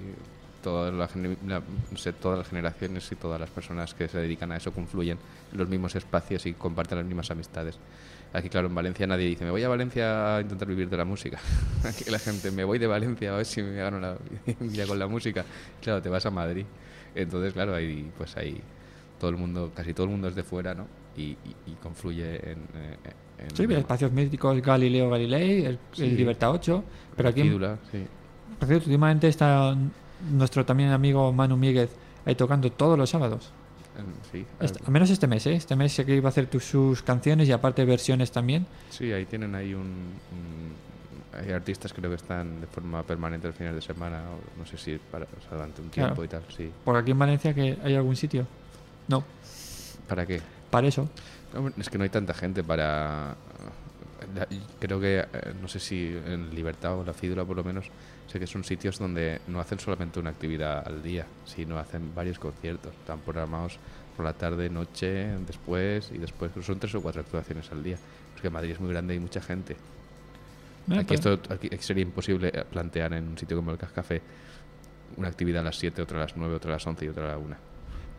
todas, 0.63 0.93
la 0.93 1.09
la- 1.45 1.61
no 1.91 1.97
sé, 1.97 2.13
todas 2.13 2.37
las 2.39 2.47
generaciones 2.47 3.11
y 3.11 3.15
todas 3.15 3.39
las 3.39 3.49
personas 3.49 3.93
que 3.93 4.07
se 4.07 4.17
dedican 4.17 4.51
a 4.53 4.57
eso 4.57 4.71
confluyen 4.71 5.17
en 5.51 5.57
los 5.57 5.67
mismos 5.67 5.93
espacios 5.95 6.45
y 6.45 6.53
comparten 6.53 6.97
las 6.99 7.05
mismas 7.07 7.29
amistades. 7.31 7.77
Aquí, 8.31 8.47
claro, 8.49 8.67
en 8.67 8.75
Valencia 8.75 9.05
nadie 9.07 9.25
dice, 9.25 9.43
me 9.43 9.51
voy 9.51 9.63
a 9.63 9.67
Valencia 9.69 10.37
a 10.37 10.41
intentar 10.41 10.67
vivir 10.69 10.89
de 10.89 10.95
la 10.97 11.03
música. 11.05 11.37
Aquí 11.83 12.09
la 12.09 12.19
gente, 12.19 12.49
me 12.51 12.63
voy 12.63 12.79
de 12.79 12.87
Valencia 12.87 13.33
a 13.33 13.37
ver 13.37 13.45
si 13.45 13.61
me 13.61 13.75
gano 13.75 13.99
la 13.99 14.15
vida 14.61 14.85
con 14.87 14.97
la 14.99 15.07
música. 15.07 15.43
Claro, 15.81 16.01
te 16.01 16.07
vas 16.09 16.25
a 16.25 16.31
Madrid. 16.31 16.65
Entonces, 17.15 17.53
claro, 17.53 17.73
ahí, 17.75 18.09
pues 18.17 18.35
ahí 18.37 18.61
todo 19.19 19.29
el 19.31 19.37
mundo, 19.37 19.71
casi 19.75 19.93
todo 19.93 20.05
el 20.05 20.11
mundo 20.11 20.27
es 20.27 20.35
de 20.35 20.43
fuera, 20.43 20.73
¿no? 20.75 20.85
Y, 21.15 21.21
y- 21.23 21.37
y 21.65 21.71
confluye 21.81 22.51
en... 22.51 22.59
eh, 22.75 22.97
en 23.39 23.55
Sí, 23.55 23.63
espacios 23.71 24.11
míticos 24.11 24.59
Galileo 24.61 25.09
Galilei, 25.11 25.65
el, 25.65 25.79
Sí. 25.91 26.03
el 26.05 26.17
Libertad 26.17 26.51
8, 26.51 26.83
pero 27.15 27.29
aquí, 27.29 27.43
sí. 27.43 28.05
por 28.59 28.67
cierto, 28.67 28.85
últimamente 28.85 29.27
está 29.27 29.75
nuestro 30.31 30.65
también 30.65 30.89
amigo 30.89 31.31
Manu 31.33 31.55
Míguez 31.57 31.91
ahí 32.25 32.33
tocando 32.35 32.71
todos 32.71 32.97
los 32.97 33.09
sábados. 33.09 33.51
En- 33.97 34.05
sí, 34.31 34.45
Este- 34.59 34.79
al 34.85 34.91
menos 34.91 35.09
este 35.11 35.25
mes, 35.27 35.45
¿eh? 35.47 35.53
Este 35.55 35.75
mes 35.75 35.91
sé 35.93 36.05
que 36.05 36.15
iba 36.15 36.27
a 36.27 36.31
hacer 36.31 36.47
tus, 36.47 36.63
sus 36.65 37.01
canciones 37.03 37.47
y 37.47 37.51
aparte 37.51 37.83
versiones 37.85 38.31
también. 38.31 38.65
Sí, 38.89 39.11
ahí 39.11 39.25
tienen 39.25 39.53
ahí 39.55 39.73
un, 39.73 39.81
un- 39.81 40.73
Hay 41.34 41.51
artistas 41.51 41.93
creo 41.93 42.09
que 42.09 42.15
están 42.15 42.61
de 42.61 42.67
forma 42.67 43.03
permanente 43.03 43.47
los 43.47 43.55
fines 43.55 43.75
de 43.75 43.82
semana, 43.82 44.23
o 44.32 44.59
no 44.59 44.65
sé 44.65 44.78
si 44.78 44.97
para, 45.11 45.25
o 45.25 45.41
sea, 45.41 45.51
durante 45.57 45.82
un 45.82 45.89
Claro. 45.89 46.09
tiempo 46.13 46.23
y 46.23 46.28
tal, 46.28 46.43
sí. 46.55 46.71
Por 46.86 46.95
aquí 46.95 47.11
en 47.11 47.19
Valencia 47.19 47.53
que 47.53 47.78
hay 47.84 47.95
algún 47.95 48.15
sitio. 48.15 48.47
No, 49.07 49.23
¿Para 50.07 50.25
qué? 50.25 50.41
para 50.71 50.88
eso. 50.88 51.09
Es 51.78 51.89
que 51.89 51.97
no 51.97 52.03
hay 52.03 52.09
tanta 52.09 52.34
gente 52.34 52.63
para... 52.63 53.36
Creo 54.80 54.99
que, 54.99 55.19
eh, 55.19 55.53
no 55.61 55.67
sé 55.67 55.80
si 55.80 56.15
en 56.25 56.53
Libertad 56.53 56.99
o 56.99 57.03
la 57.03 57.13
Fídula 57.13 57.45
por 57.45 57.55
lo 57.55 57.63
menos, 57.63 57.86
sé 58.28 58.39
que 58.39 58.47
son 58.47 58.63
sitios 58.63 58.99
donde 58.99 59.39
no 59.47 59.59
hacen 59.59 59.80
solamente 59.80 60.19
una 60.19 60.32
actividad 60.32 60.86
al 60.86 61.01
día, 61.01 61.25
sino 61.45 61.78
hacen 61.78 62.13
varios 62.13 62.38
conciertos. 62.39 62.93
Están 62.93 63.19
programados 63.19 63.80
por 64.15 64.25
la 64.25 64.34
tarde, 64.34 64.69
noche, 64.69 65.28
después 65.45 66.11
y 66.13 66.17
después. 66.17 66.51
Son 66.61 66.80
tres 66.80 66.93
o 66.95 67.01
cuatro 67.01 67.21
actuaciones 67.21 67.71
al 67.71 67.84
día. 67.84 67.97
Porque 68.34 68.49
Madrid 68.49 68.71
es 68.71 68.80
muy 68.80 68.89
grande 68.91 69.13
y 69.13 69.17
hay 69.17 69.21
mucha 69.21 69.41
gente. 69.41 69.78
Aquí, 70.95 71.03
pues- 71.05 71.25
esto, 71.25 71.53
aquí 71.53 71.69
sería 71.79 72.03
imposible 72.03 72.49
eh, 72.53 72.63
plantear 72.69 73.13
en 73.13 73.27
un 73.27 73.38
sitio 73.38 73.57
como 73.57 73.71
el 73.71 73.77
Cascafé 73.77 74.21
una 75.17 75.27
actividad 75.29 75.61
a 75.61 75.65
las 75.65 75.77
7, 75.77 76.01
otra 76.01 76.17
a 76.17 76.21
las 76.21 76.35
9, 76.38 76.55
otra 76.55 76.71
a 76.71 76.73
las 76.73 76.85
11 76.88 77.05
y 77.05 77.07
otra 77.09 77.25
a 77.25 77.27
la 77.29 77.38
1. 77.38 77.55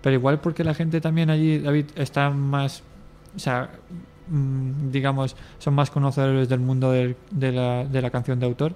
Pero 0.03 0.14
igual 0.14 0.41
porque 0.41 0.64
la 0.64 0.75
gente 0.75 1.01
también 1.01 1.31
allí, 1.31 1.59
David, 1.59 1.87
está 1.97 2.31
más, 2.31 2.83
o 3.37 3.39
sea, 3.39 3.71
mm, 4.29 4.91
digamos, 4.91 5.37
son 5.59 5.75
más 5.75 5.91
conocedores 5.91 6.49
del 6.49 6.61
mundo 6.61 6.91
del- 6.93 7.16
de, 7.31 7.53
la, 7.53 7.85
de 7.85 8.03
la 8.03 8.11
canción 8.11 8.39
de 8.41 8.47
autor 8.47 8.75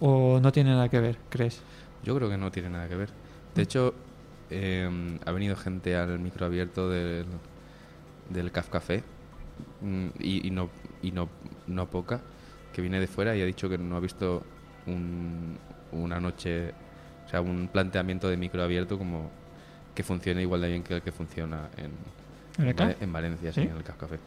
o 0.00 0.38
no 0.40 0.52
tiene 0.52 0.70
nada 0.70 0.88
que 0.88 1.00
ver, 1.00 1.18
¿crees? 1.30 1.60
Yo 2.04 2.14
creo 2.16 2.28
que 2.28 2.36
no 2.36 2.50
tiene 2.52 2.70
nada 2.70 2.88
que 2.88 2.96
ver. 2.96 3.08
De 3.54 3.62
hecho, 3.62 3.94
eh, 4.50 5.18
ha 5.24 5.32
venido 5.32 5.56
gente 5.56 5.96
al 5.96 6.18
micro 6.18 6.46
abierto 6.46 6.88
del, 6.90 7.26
del 8.30 8.50
Caf 8.52 8.68
Café 8.68 9.02
mm, 9.80 10.06
y, 10.20 10.46
y 10.46 10.50
no, 10.50 10.68
y 11.02 11.10
no, 11.12 11.28
no 11.66 11.86
poca, 11.86 12.20
que 12.76 12.82
viene 12.82 13.00
de 13.00 13.06
fuera 13.06 13.34
y 13.34 13.40
ha 13.40 13.46
dicho 13.46 13.70
que 13.70 13.78
no 13.78 13.96
ha 13.96 14.00
visto 14.00 14.42
un- 14.86 15.56
una 15.92 16.20
noche, 16.20 16.74
o 17.24 17.28
sea, 17.30 17.40
un 17.40 17.68
planteamiento 17.72 18.28
de 18.28 18.36
micro 18.36 18.62
abierto 18.62 18.98
como 18.98 19.30
que 19.94 20.02
funcione 20.02 20.42
igual 20.42 20.60
de 20.60 20.68
bien 20.68 20.82
que 20.82 20.92
el 20.92 21.00
que 21.00 21.10
funciona 21.10 21.70
en, 21.78 21.92
¿En 23.00 23.12
Valencia, 23.14 23.50
sí, 23.50 23.62
¿Sí? 23.62 23.66
en 23.66 23.78
el 23.78 23.82
Caf 23.82 23.96
Café. 23.96 24.18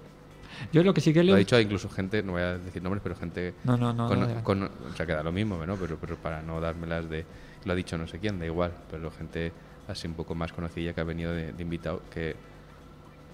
Yo 0.74 0.82
lo 0.84 0.96
que 0.96 1.02
sí 1.02 1.14
que 1.14 1.24
Lo 1.24 1.36
ha 1.36 1.38
dicho 1.38 1.60
incluso 1.60 1.90
gente, 1.90 2.24
no 2.24 2.32
voy 2.32 2.42
a 2.42 2.58
decir 2.58 2.82
nombres, 2.82 3.04
pero 3.04 3.16
gente 3.16 3.54
No, 3.66 3.78
no, 3.78 3.94
no. 3.94 4.08
con, 4.08 4.20
no, 4.20 4.28
ya. 4.28 4.44
con- 4.44 4.64
o 4.64 4.96
sea, 4.98 5.06
queda 5.06 5.22
lo 5.22 5.32
mismo, 5.32 5.64
¿no? 5.64 5.76
Pero, 5.76 5.98
pero 6.02 6.16
para 6.18 6.42
no 6.42 6.60
dármelas 6.60 7.08
de... 7.08 7.26
Lo 7.66 7.74
ha 7.74 7.76
dicho 7.76 8.00
no 8.00 8.08
sé 8.08 8.18
quién, 8.18 8.40
da 8.40 8.48
igual. 8.48 8.72
Pero 8.90 9.12
gente 9.12 9.52
así 9.88 10.08
un 10.08 10.16
poco 10.16 10.34
más 10.34 10.52
conocida 10.54 10.92
que 10.94 11.02
ha 11.02 11.04
venido 11.04 11.32
de, 11.34 11.54
de 11.54 11.62
invitado 11.62 12.02
que 12.12 12.36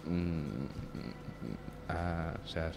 mm, 0.05 0.65
ha- 1.89 2.33
se, 2.45 2.59
ha, 2.59 2.71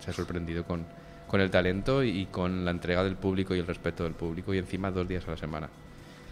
se 0.00 0.10
ha 0.10 0.14
sorprendido 0.14 0.64
con, 0.64 0.84
con 1.32 1.40
el 1.40 1.50
talento 1.50 2.04
y 2.04 2.26
con 2.26 2.62
la 2.62 2.72
entrega 2.72 3.02
del 3.02 3.16
público 3.16 3.54
y 3.54 3.58
el 3.58 3.66
respeto 3.66 4.04
del 4.04 4.12
público 4.12 4.52
y 4.52 4.58
encima 4.58 4.90
dos 4.90 5.08
días 5.08 5.26
a 5.26 5.30
la 5.30 5.38
semana. 5.38 5.70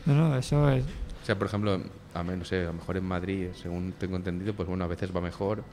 No, 0.04 0.12
no, 0.14 0.36
eso 0.36 0.68
es... 0.68 0.84
O 0.84 1.24
sea, 1.24 1.38
por 1.38 1.46
ejemplo, 1.46 1.80
a, 2.12 2.22
mí, 2.22 2.36
no 2.36 2.44
sé, 2.44 2.60
a 2.60 2.64
lo 2.64 2.74
mejor 2.74 2.98
en 2.98 3.04
Madrid, 3.04 3.46
según 3.54 3.94
tengo 3.98 4.16
entendido, 4.16 4.52
pues 4.52 4.68
bueno, 4.68 4.84
a 4.84 4.88
veces 4.88 5.10
va 5.16 5.22
mejor, 5.22 5.64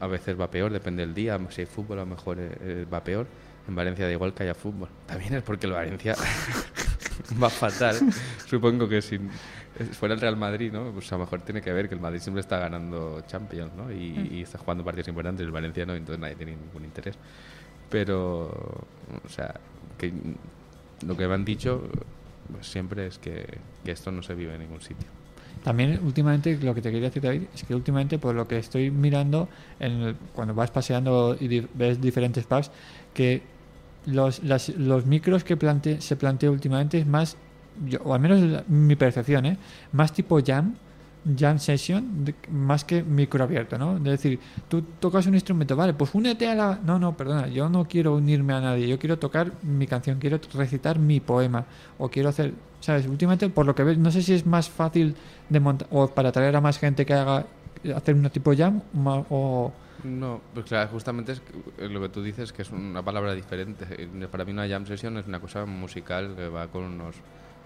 a 0.00 0.06
veces 0.06 0.38
va 0.38 0.50
peor, 0.50 0.70
depende 0.70 1.00
del 1.00 1.14
día. 1.14 1.40
Si 1.48 1.62
hay 1.62 1.66
fútbol, 1.66 1.98
a 1.98 2.02
lo 2.02 2.08
mejor 2.08 2.38
eh, 2.38 2.50
eh, 2.60 2.86
va 2.92 3.02
peor. 3.02 3.26
En 3.66 3.74
Valencia 3.74 4.04
da 4.04 4.12
igual 4.12 4.34
que 4.34 4.42
haya 4.42 4.54
fútbol. 4.54 4.90
También 5.06 5.32
es 5.32 5.42
porque 5.42 5.66
el 5.66 5.72
Valencia 5.72 6.14
va 7.42 7.48
fatal. 7.48 7.96
Supongo 8.46 8.86
que 8.86 9.00
si 9.00 9.18
fuera 9.92 10.14
el 10.14 10.20
Real 10.20 10.36
Madrid, 10.36 10.70
¿no? 10.70 10.92
Pues 10.92 11.10
a 11.10 11.16
lo 11.16 11.24
mejor 11.24 11.40
tiene 11.40 11.62
que 11.62 11.72
ver 11.72 11.88
que 11.88 11.94
el 11.94 12.02
Madrid 12.02 12.20
siempre 12.20 12.42
está 12.42 12.58
ganando 12.58 13.22
Champions, 13.26 13.72
¿no? 13.74 13.90
Y, 13.90 14.28
y 14.30 14.42
está 14.42 14.58
jugando 14.58 14.84
partidos 14.84 15.08
importantes, 15.08 15.46
el 15.46 15.52
Valencia 15.52 15.86
no, 15.86 15.94
entonces 15.94 16.20
nadie 16.20 16.34
tiene 16.34 16.54
ningún 16.54 16.84
interés. 16.84 17.16
Pero, 17.90 18.46
o 19.24 19.28
sea, 19.28 19.54
que 19.98 20.12
lo 21.06 21.16
que 21.16 21.28
me 21.28 21.34
han 21.34 21.44
dicho 21.44 21.82
pues, 22.52 22.66
siempre 22.66 23.06
es 23.06 23.18
que, 23.18 23.58
esto 23.84 24.10
no 24.10 24.22
se 24.22 24.34
vive 24.34 24.54
en 24.54 24.60
ningún 24.62 24.80
sitio. 24.80 25.06
También 25.62 26.00
últimamente, 26.04 26.58
lo 26.58 26.74
que 26.74 26.82
te 26.82 26.90
quería 26.90 27.08
decir 27.08 27.22
David, 27.22 27.42
es 27.54 27.64
que 27.64 27.74
últimamente 27.74 28.18
por 28.18 28.34
lo 28.34 28.46
que 28.46 28.58
estoy 28.58 28.90
mirando, 28.90 29.48
en 29.80 30.16
cuando 30.34 30.54
vas 30.54 30.70
paseando 30.70 31.36
y 31.40 31.60
ves 31.74 32.00
diferentes 32.00 32.44
pubs, 32.44 32.70
que 33.14 33.42
los, 34.06 34.42
las- 34.42 34.68
los 34.70 35.06
micros 35.06 35.44
que 35.44 35.56
plante, 35.56 36.00
se 36.00 36.16
plantea 36.16 36.50
últimamente 36.50 36.98
es 36.98 37.06
más, 37.06 37.36
yo- 37.86 38.00
o 38.04 38.12
al 38.14 38.20
menos 38.20 38.68
mi 38.68 38.96
percepción, 38.96 39.46
¿eh? 39.46 39.56
más 39.92 40.12
tipo 40.12 40.38
jam, 40.44 40.74
jam 41.38 41.58
session, 41.58 42.24
más 42.50 42.84
que 42.84 43.02
micro 43.02 43.42
abierto, 43.44 43.78
¿no? 43.78 43.96
Es 43.96 44.02
decir, 44.04 44.38
tú 44.68 44.82
tocas 45.00 45.26
un 45.26 45.34
instrumento, 45.34 45.74
vale, 45.76 45.94
pues 45.94 46.14
únete 46.14 46.48
a 46.48 46.54
la... 46.54 46.78
No, 46.84 46.98
no, 46.98 47.16
perdona, 47.16 47.48
yo 47.48 47.68
no 47.68 47.86
quiero 47.86 48.14
unirme 48.14 48.52
a 48.52 48.60
nadie, 48.60 48.86
yo 48.88 48.98
quiero 48.98 49.18
tocar 49.18 49.52
mi 49.62 49.86
canción, 49.86 50.18
quiero 50.18 50.38
recitar 50.52 50.98
mi 50.98 51.20
poema, 51.20 51.64
o 51.98 52.08
quiero 52.08 52.28
hacer... 52.28 52.52
¿Sabes? 52.80 53.06
Últimamente, 53.06 53.48
por 53.48 53.64
lo 53.64 53.74
que 53.74 53.82
ves, 53.82 53.96
no 53.96 54.10
sé 54.10 54.22
si 54.22 54.34
es 54.34 54.44
más 54.44 54.68
fácil 54.68 55.16
de 55.48 55.60
montar, 55.60 55.88
o 55.90 56.06
para 56.08 56.28
atraer 56.28 56.54
a 56.54 56.60
más 56.60 56.78
gente 56.78 57.06
que 57.06 57.14
haga, 57.14 57.46
hacer 57.96 58.14
un 58.14 58.28
tipo 58.28 58.52
jam, 58.54 58.82
o... 59.30 59.72
No, 60.02 60.42
pues 60.52 60.66
claro, 60.66 60.90
justamente 60.90 61.32
es 61.32 61.40
que- 61.40 61.88
lo 61.88 61.98
que 62.02 62.10
tú 62.10 62.22
dices 62.22 62.52
que 62.52 62.60
es 62.60 62.70
una 62.70 63.02
palabra 63.02 63.34
diferente. 63.34 63.86
Eh, 63.90 64.28
Para 64.30 64.44
mí 64.44 64.52
una 64.52 64.68
jam 64.68 64.84
session 64.84 65.16
es 65.16 65.26
una 65.26 65.40
cosa 65.40 65.64
musical 65.64 66.34
que 66.36 66.46
va 66.48 66.66
con 66.68 66.82
unos 66.82 67.16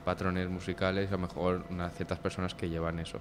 patrones 0.04 0.48
musicales, 0.48 1.08
a 1.08 1.12
lo 1.16 1.18
mejor 1.18 1.64
unas 1.68 1.92
ciertas 1.94 2.20
personas 2.20 2.54
que 2.54 2.68
llevan 2.68 3.00
eso, 3.00 3.18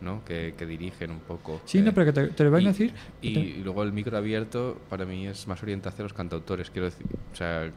¿no? 0.00 0.24
Que, 0.24 0.54
que 0.56 0.66
dirigen 0.66 1.10
un 1.10 1.20
poco. 1.20 1.60
Sí, 1.64 1.78
eh, 1.78 1.82
no, 1.82 1.92
pero 1.92 2.06
que 2.06 2.12
te, 2.12 2.26
te 2.28 2.44
lo 2.44 2.56
a 2.56 2.60
decir... 2.60 2.92
Y, 3.20 3.38
y 3.38 3.62
luego 3.62 3.82
el 3.82 3.92
micro 3.92 4.16
abierto 4.16 4.78
para 4.88 5.04
mí 5.04 5.26
es 5.26 5.46
más 5.46 5.62
orientado 5.62 5.92
hacia 5.92 6.02
los 6.02 6.12
cantautores, 6.12 6.70
quiero 6.70 6.86
decir. 6.86 7.06
O 7.32 7.36
sea, 7.36 7.70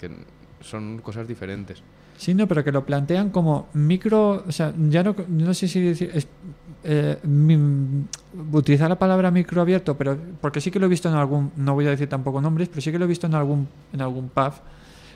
que 0.00 0.10
son 0.60 0.98
cosas 0.98 1.26
diferentes. 1.26 1.82
Sí, 2.16 2.34
no, 2.34 2.48
pero 2.48 2.64
que 2.64 2.72
lo 2.72 2.84
plantean 2.84 3.30
como 3.30 3.68
micro, 3.74 4.44
o 4.46 4.50
sea, 4.52 4.72
ya 4.88 5.04
no, 5.04 5.14
no 5.28 5.54
sé 5.54 5.68
si 5.68 5.80
decir, 5.80 6.10
es, 6.12 6.26
eh, 6.82 7.16
mi- 7.22 8.04
utilizar 8.52 8.88
la 8.88 8.98
palabra 8.98 9.30
micro 9.30 9.60
abierto, 9.62 9.96
pero 9.96 10.18
porque 10.40 10.60
sí 10.60 10.70
que 10.72 10.80
lo 10.80 10.86
he 10.86 10.88
visto 10.88 11.08
en 11.08 11.14
algún, 11.14 11.52
no 11.56 11.74
voy 11.74 11.86
a 11.86 11.90
decir 11.90 12.08
tampoco 12.08 12.40
nombres, 12.40 12.68
pero 12.68 12.80
sí 12.80 12.90
que 12.90 12.98
lo 12.98 13.04
he 13.04 13.08
visto 13.08 13.28
en 13.28 13.34
algún, 13.34 13.68
en 13.92 14.00
algún 14.00 14.30
pub 14.30 14.52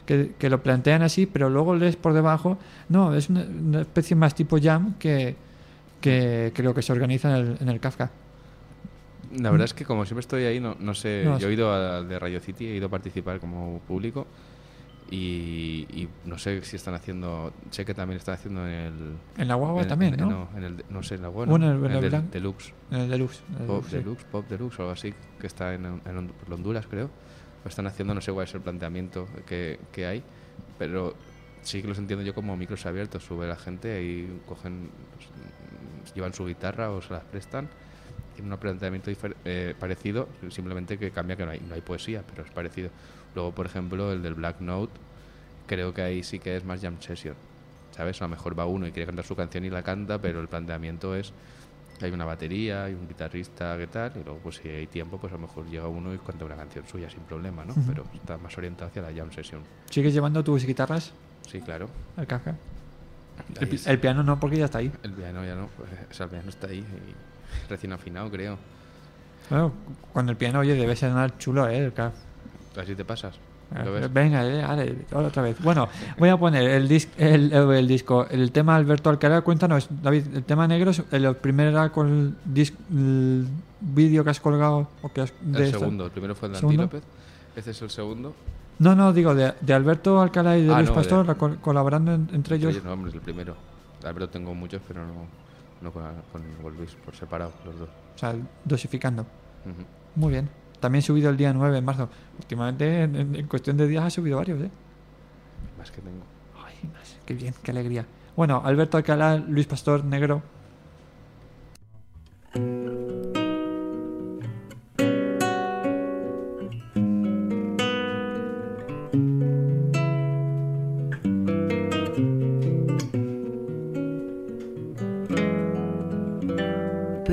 que, 0.07 0.35
que 0.39 0.49
lo 0.49 0.63
plantean 0.63 1.03
así, 1.03 1.27
pero 1.27 1.51
luego 1.51 1.75
lees 1.75 1.97
por 1.97 2.13
debajo, 2.13 2.57
no, 2.89 3.15
es 3.17 3.29
una, 3.31 3.43
una 3.43 3.81
especie 3.81 4.15
más 4.15 4.35
tipo 4.37 4.59
jam 4.63 4.95
que, 5.01 5.35
que, 6.03 6.63
lo 6.63 6.75
que 6.75 6.83
se 6.83 6.93
organiza 6.93 7.31
en 7.31 7.47
el, 7.47 7.57
en 7.61 7.69
el 7.71 7.81
Kafka. 7.81 8.11
La 9.39 9.51
verdad 9.51 9.65
es 9.65 9.73
que 9.75 9.87
como 9.87 10.05
siempre 10.05 10.21
estoy 10.21 10.45
ahí, 10.45 10.61
no, 10.61 10.77
no 10.79 10.93
sé, 10.95 11.23
No, 11.25 11.39
yo 11.39 11.49
he 11.49 11.55
ido 11.55 11.73
al 11.73 12.07
de 12.07 12.19
Radio 12.19 12.39
City, 12.41 12.67
he 12.67 12.77
ido 12.77 12.89
a 12.89 12.91
participar 12.91 13.41
como 13.41 13.79
público 13.89 14.27
y, 15.11 15.87
y 15.91 16.09
no 16.25 16.39
sé 16.39 16.63
si 16.65 16.77
están 16.77 16.95
haciendo, 16.95 17.53
sé 17.71 17.85
que 17.85 17.95
también 17.95 18.19
están 18.19 18.35
haciendo 18.35 18.67
en 18.67 18.73
el... 18.75 18.95
En 19.39 19.49
la 19.49 19.55
guagua 19.55 19.83
en- 19.83 19.89
también, 19.89 20.15
en- 20.21 20.29
¿no? 20.29 20.49
en 20.57 20.65
el, 20.65 20.85
no 20.91 21.03
sé, 21.03 21.15
en 21.17 21.23
la 21.23 21.29
guagua, 21.29 21.51
Bueno, 21.51 21.67
no, 21.75 21.79
en 21.87 21.91
el 21.93 21.97
el 21.97 22.01
del- 22.03 22.11
Blanc. 22.11 22.31
Deluxe, 22.33 22.75
En 22.91 23.01
el 23.01 23.11
deluxe. 23.11 23.41
el 23.59 23.67
Pop 23.67 23.85
deluxe, 23.85 23.91
sí. 23.91 23.97
Deluxe, 23.97 24.25
Pop 24.25 24.49
Deluxe 24.49 24.79
o 24.79 24.83
algo 24.83 24.93
así, 24.93 25.15
que 25.41 25.47
está 25.47 25.75
en, 25.75 26.01
por 26.03 26.55
Honduras, 26.55 26.87
creo. 26.87 27.11
Están 27.65 27.87
haciendo, 27.87 28.13
no 28.15 28.21
sé 28.21 28.33
cuál 28.33 28.47
es 28.47 28.55
el 28.55 28.61
planteamiento 28.61 29.29
que, 29.47 29.79
que 29.93 30.05
hay, 30.07 30.23
pero 30.79 31.15
sí 31.63 31.81
que 31.81 31.89
los 31.89 31.97
entiendo 31.99 32.25
yo 32.25 32.35
como 32.35 32.57
micros 32.57 32.85
abiertos. 32.87 33.23
Sube 33.25 33.47
la 33.47 33.57
gente 33.57 34.03
y 34.03 34.41
cogen, 34.49 34.91
pues, 35.15 35.29
llevan 36.15 36.33
su 36.35 36.47
guitarra 36.47 36.91
o 36.91 37.01
se 37.03 37.13
las 37.13 37.25
prestan. 37.25 37.69
Tiene 38.35 38.53
un 38.53 38.59
planteamiento 38.59 39.11
eh, 39.45 39.75
parecido, 39.79 40.29
simplemente 40.51 40.99
que 40.99 41.11
cambia 41.11 41.37
que 41.37 41.45
no 41.45 41.51
hay, 41.51 41.61
no 41.61 41.75
hay 41.75 41.81
poesía, 41.83 42.23
pero 42.29 42.45
es 42.45 42.51
parecido. 42.51 42.91
Luego, 43.35 43.53
por 43.53 43.67
ejemplo, 43.67 44.13
el 44.13 44.23
del 44.23 44.35
Black 44.35 44.61
Note, 44.61 44.93
creo 45.67 45.93
que 45.95 46.03
ahí 46.03 46.23
sí 46.23 46.39
que 46.39 46.57
es 46.57 46.65
más 46.65 46.81
jam 46.81 46.97
session. 47.01 47.35
¿Sabes? 47.95 48.21
A 48.23 48.25
lo 48.25 48.31
mejor 48.31 48.59
va 48.59 48.65
uno 48.65 48.87
y 48.87 48.91
quiere 48.93 49.07
cantar 49.07 49.25
su 49.27 49.37
canción 49.37 49.65
y 49.67 49.71
la 49.71 49.83
canta, 49.83 50.19
pero 50.19 50.41
el 50.41 50.49
planteamiento 50.49 51.15
es 51.15 51.33
que 51.99 52.07
hay 52.07 52.11
una 52.11 52.25
batería, 52.25 52.85
hay 52.85 52.95
un 52.95 53.07
guitarrista, 53.07 53.77
¿qué 53.77 53.87
tal? 53.87 54.13
Y 54.19 54.25
luego, 54.25 54.39
pues 54.43 54.57
si 54.57 54.69
hay 54.69 54.87
tiempo, 54.87 55.19
pues 55.19 55.31
a 55.33 55.37
lo 55.37 55.43
mejor 55.43 55.67
llega 55.67 55.87
uno 55.89 56.15
y 56.15 56.19
canta 56.19 56.47
una 56.47 56.57
canción 56.57 56.87
suya 56.89 57.11
sin 57.11 57.21
problema, 57.21 57.67
¿no? 57.67 57.75
Pero 57.87 58.05
está 58.15 58.39
más 58.39 58.57
orientado 58.57 58.89
hacia 58.89 59.03
la 59.03 59.13
jam 59.13 59.31
session. 59.31 59.61
¿Sigues 59.91 60.15
llevando 60.15 60.43
tus 60.43 60.65
guitarras 60.65 61.13
Sí, 61.47 61.61
claro. 61.61 61.89
al 62.17 62.27
Kafka? 62.27 62.55
El, 63.61 63.69
pi- 63.69 63.81
el 63.87 63.99
piano 63.99 64.23
no, 64.23 64.39
porque 64.41 64.57
ya 64.57 64.65
está 64.67 64.79
ahí. 64.79 64.91
El 65.03 65.13
piano 65.13 65.45
ya 65.45 65.55
no, 65.55 65.69
pues, 65.77 65.89
o 66.11 66.15
sea, 66.15 66.25
el 66.25 66.31
piano 66.31 66.49
está 66.49 66.67
ahí, 66.69 66.79
y 66.79 67.69
recién 67.71 67.93
afinado, 67.93 68.31
creo. 68.31 68.59
Bueno, 69.51 69.73
cuando 70.13 70.33
el 70.33 70.39
piano, 70.39 70.61
oye, 70.61 70.75
debe 70.75 70.97
sonar 70.97 71.37
chulo, 71.39 71.69
¿eh? 71.69 71.91
Claro. 71.95 72.13
Así 72.81 72.95
te 72.95 73.05
pasas. 73.05 73.35
Ah, 73.75 73.85
¿Lo 73.85 73.93
ves? 73.93 74.13
Venga, 74.13 74.47
eh, 74.47 74.63
ale, 74.63 74.97
otra 75.15 75.43
vez. 75.43 75.57
Bueno, 75.63 75.89
voy 76.19 76.29
a 76.29 76.37
poner 76.37 76.63
el, 76.71 76.89
dis- 76.89 77.09
el, 77.17 77.53
el- 77.53 77.71
el 77.71 77.89
disco, 77.89 78.27
el 78.31 78.53
tema 78.53 78.77
Alberto 78.77 79.09
Alcalá. 79.11 79.41
Cuéntanos, 79.41 79.89
David, 80.03 80.25
el 80.35 80.45
tema 80.45 80.69
negro, 80.69 80.91
es- 80.91 81.03
el 81.11 81.35
primero 81.37 81.71
era 81.71 81.91
con 81.91 82.35
el, 82.55 82.69
el 82.91 83.47
vídeo 83.81 84.25
que 84.25 84.31
has 84.31 84.41
colgado. 84.41 84.89
O 85.03 85.09
que 85.11 85.23
has, 85.23 85.33
de 85.41 85.59
El 85.59 85.65
esta- 85.65 85.79
segundo, 85.79 86.05
el 86.07 86.11
primero 86.11 86.35
fue 86.35 86.49
el 86.49 86.55
de. 86.55 86.83
López. 86.85 87.03
Este 87.57 87.71
es 87.71 87.83
el 87.83 87.91
segundo. 87.91 88.35
No, 88.79 88.95
no, 88.97 89.13
digo, 89.13 89.35
de, 89.35 89.55
de 89.61 89.75
Alberto 89.75 90.21
Alcalá 90.21 90.57
y 90.59 90.65
de 90.67 90.73
Ah, 90.73 90.79
Luis 90.79 90.89
no, 90.91 90.95
Pastor, 90.97 91.23
de- 91.27 91.33
la 91.33 91.35
col- 91.39 91.59
colaborando 91.61 92.13
en- 92.13 92.23
entre 92.23 92.37
Entre 92.37 92.57
ellos. 92.57 92.71
ellos 92.73 92.85
no, 92.85 92.93
hombre, 92.93 93.13
el 93.13 93.21
primero. 93.21 93.55
Alberto 94.05 94.29
tengo 94.31 94.55
muchos, 94.55 94.83
pero 94.89 95.07
no, 95.07 95.27
no 95.81 95.93
con, 95.93 96.13
Luis, 96.77 96.95
por 97.05 97.15
separado, 97.15 97.53
los 97.65 97.79
dos. 97.79 97.89
O 98.17 98.19
sea, 98.19 98.35
dosificando. 98.65 99.25
Muy 100.17 100.33
bien. 100.33 100.49
También 100.81 100.99
he 100.99 101.03
subido 101.03 101.31
el 101.31 101.37
día 101.37 101.53
9 101.53 101.75
de 101.77 101.81
marzo. 101.83 102.09
Últimamente, 102.39 103.03
en, 103.05 103.15
en- 103.15 103.37
en 103.37 103.47
cuestión 103.47 103.77
de 103.77 103.87
días, 103.87 104.05
ha 104.05 104.11
subido 104.11 104.39
varios, 104.39 104.61
¿eh? 104.61 104.71
Más 105.79 105.91
que 105.93 106.01
tengo. 106.01 106.23
Ay, 106.67 106.89
más, 106.93 107.17
qué 107.25 107.35
bien, 107.35 107.55
qué 107.63 107.71
alegría. 107.71 108.05
Bueno, 108.35 108.61
Alberto 108.65 108.97
Alcalá, 108.97 109.37
Luis 109.37 109.67
Pastor, 109.67 110.05
Negro. 110.05 110.43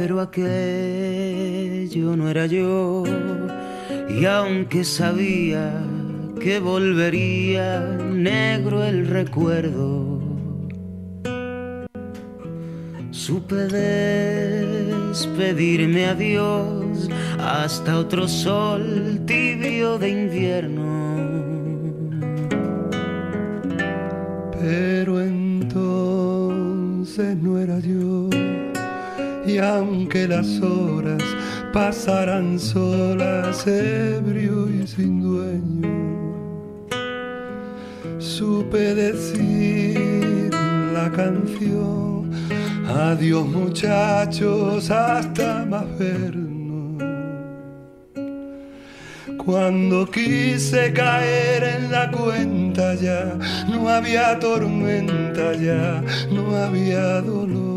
Pero 0.01 0.21
aquello 0.21 2.15
no 2.15 2.29
era 2.29 2.45
yo. 2.45 3.03
Y 4.09 4.23
aunque 4.23 4.85
sabía 4.85 5.73
que 6.39 6.59
volvería 6.59 7.81
negro 8.09 8.85
el 8.85 9.07
recuerdo, 9.07 10.21
supe 13.11 13.67
despedirme 15.09 16.05
a 16.05 16.15
Dios 16.15 17.09
hasta 17.37 17.99
otro 17.99 18.29
sol 18.29 19.19
tibio 19.25 19.99
de 19.99 20.09
invierno. 20.09 20.85
Pero 24.61 25.19
entonces 25.19 27.35
no 27.35 27.59
era 27.59 27.79
yo. 27.79 28.28
Y 29.49 29.57
aunque 29.57 30.27
las 30.27 30.61
horas 30.61 31.23
pasaran 31.73 32.59
solas, 32.59 33.65
ebrio 33.65 34.69
y 34.69 34.85
sin 34.85 35.21
dueño, 35.23 35.89
supe 38.19 38.93
decir 38.93 40.51
la 40.93 41.11
canción. 41.11 42.29
Adiós 42.87 43.47
muchachos, 43.47 44.91
hasta 44.91 45.65
más 45.65 45.97
vernos. 45.97 47.03
Cuando 49.43 50.05
quise 50.11 50.93
caer 50.93 51.63
en 51.63 51.91
la 51.91 52.11
cuenta 52.11 52.93
ya, 52.93 53.35
no 53.67 53.89
había 53.89 54.37
tormenta 54.37 55.53
ya, 55.55 56.03
no 56.31 56.55
había 56.55 57.21
dolor. 57.21 57.68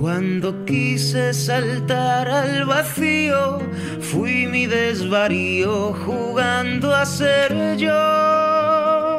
Cuando 0.00 0.64
quise 0.64 1.34
saltar 1.34 2.26
al 2.26 2.64
vacío, 2.64 3.58
fui 4.00 4.46
mi 4.46 4.64
desvarío 4.66 5.92
jugando 5.92 6.94
a 6.94 7.04
ser 7.04 7.76
yo. 7.76 9.10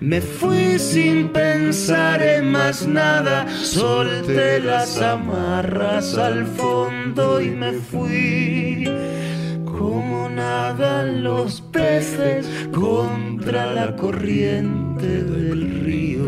Me 0.00 0.20
fui 0.20 0.76
sin 0.80 1.28
pensar 1.28 2.20
en 2.20 2.50
más 2.50 2.84
nada, 2.84 3.46
solté 3.48 4.58
las 4.58 5.00
amarras 5.00 6.18
al 6.18 6.44
fondo 6.44 7.40
y 7.40 7.50
me 7.50 7.74
fui. 7.74 8.90
Como 9.64 10.28
nadan 10.28 11.22
los 11.22 11.60
peces 11.60 12.48
contra 12.72 13.72
la 13.72 13.94
corriente 13.94 15.22
del 15.22 15.84
río, 15.84 16.21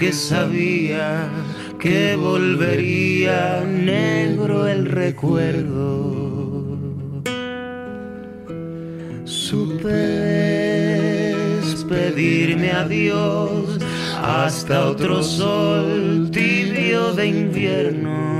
Aunque 0.00 0.16
sabía 0.16 1.28
que 1.78 2.16
volvería 2.16 3.62
negro 3.66 4.66
el 4.66 4.86
recuerdo, 4.86 6.78
supe 9.24 9.88
despedirme 11.60 12.70
a 12.72 12.88
Dios 12.88 13.78
hasta 14.22 14.86
otro 14.86 15.22
sol 15.22 16.30
tibio 16.32 17.12
de 17.12 17.26
invierno 17.26 18.30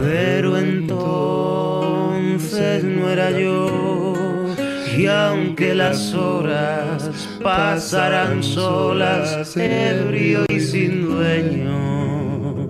pero 0.00 0.56
entonces 0.56 1.62
no 2.84 3.10
era 3.10 3.32
yo. 3.32 4.14
Y 4.96 5.06
aunque 5.08 5.74
las 5.74 6.14
horas 6.14 7.05
pasaran 7.46 8.42
solas, 8.42 9.56
ebrio 9.56 10.44
y 10.48 10.58
sin 10.58 11.08
dueño, 11.08 12.66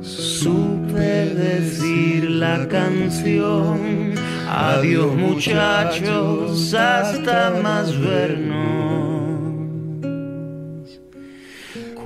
supe 0.00 1.34
decir 1.34 2.30
la 2.30 2.66
canción. 2.66 4.14
Adiós 4.48 5.14
muchachos, 5.14 6.72
hasta 6.72 7.60
más 7.62 7.92
vernos. 8.00 8.64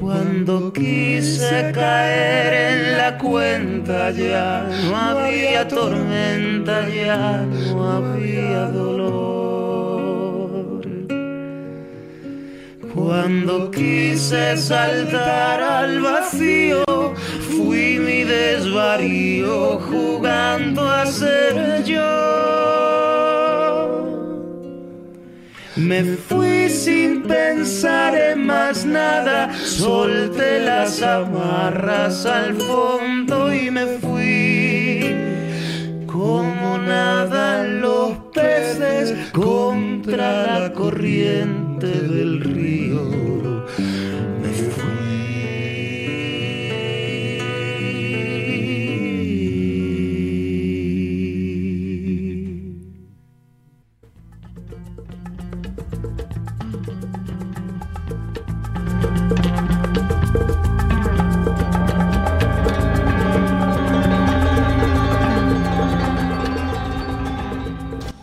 Cuando 0.01 0.73
quise 0.73 1.71
caer 1.73 2.53
en 2.73 2.99
la 2.99 3.19
cuenta 3.19 4.11
ya 4.11 4.69
no 4.83 4.97
había 4.97 5.69
tormenta, 5.69 6.89
ya 6.89 7.47
no 7.71 7.93
había 7.93 8.67
dolor. 8.67 9.38
Cuando 12.99 13.71
quise 13.71 14.57
saltar 14.57 15.63
al 15.63 16.01
vacío, 16.01 16.85
fui 17.49 17.97
mi 18.01 18.25
desvarío 18.25 19.79
jugando 19.79 20.83
a 20.85 21.07
ser 21.07 21.85
yo. 21.85 22.03
Me 25.77 26.03
fui 26.03 26.69
sin 26.69 27.23
pensar 27.23 28.17
en 28.17 28.45
más 28.45 28.85
nada, 28.85 29.55
solté 29.65 30.59
las 30.59 31.01
amarras 31.01 32.27
al 32.27 32.57
fondo 32.57 33.55
y 33.55 33.71
me 33.71 33.87
fui. 34.03 35.15
Como 36.05 36.79
nadan 36.79 37.81
los 37.81 38.17
peces 38.35 39.15
contra 39.33 40.59
la 40.59 40.73
corriente 40.73 41.68
del 41.87 42.41
río. 42.41 43.38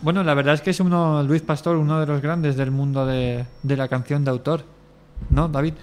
Bueno, 0.06 0.22
la 0.22 0.34
verdad 0.34 0.54
es 0.54 0.60
que 0.60 0.70
es 0.70 0.78
uno, 0.78 1.20
Luis 1.24 1.42
Pastor, 1.42 1.74
uno 1.74 1.98
de 1.98 2.06
los 2.06 2.22
grandes 2.22 2.56
del 2.56 2.70
mundo 2.70 3.04
de, 3.06 3.44
de 3.64 3.76
la 3.76 3.88
canción 3.88 4.24
de 4.24 4.30
autor. 4.30 4.62
¿No, 5.30 5.48
David? 5.48 5.74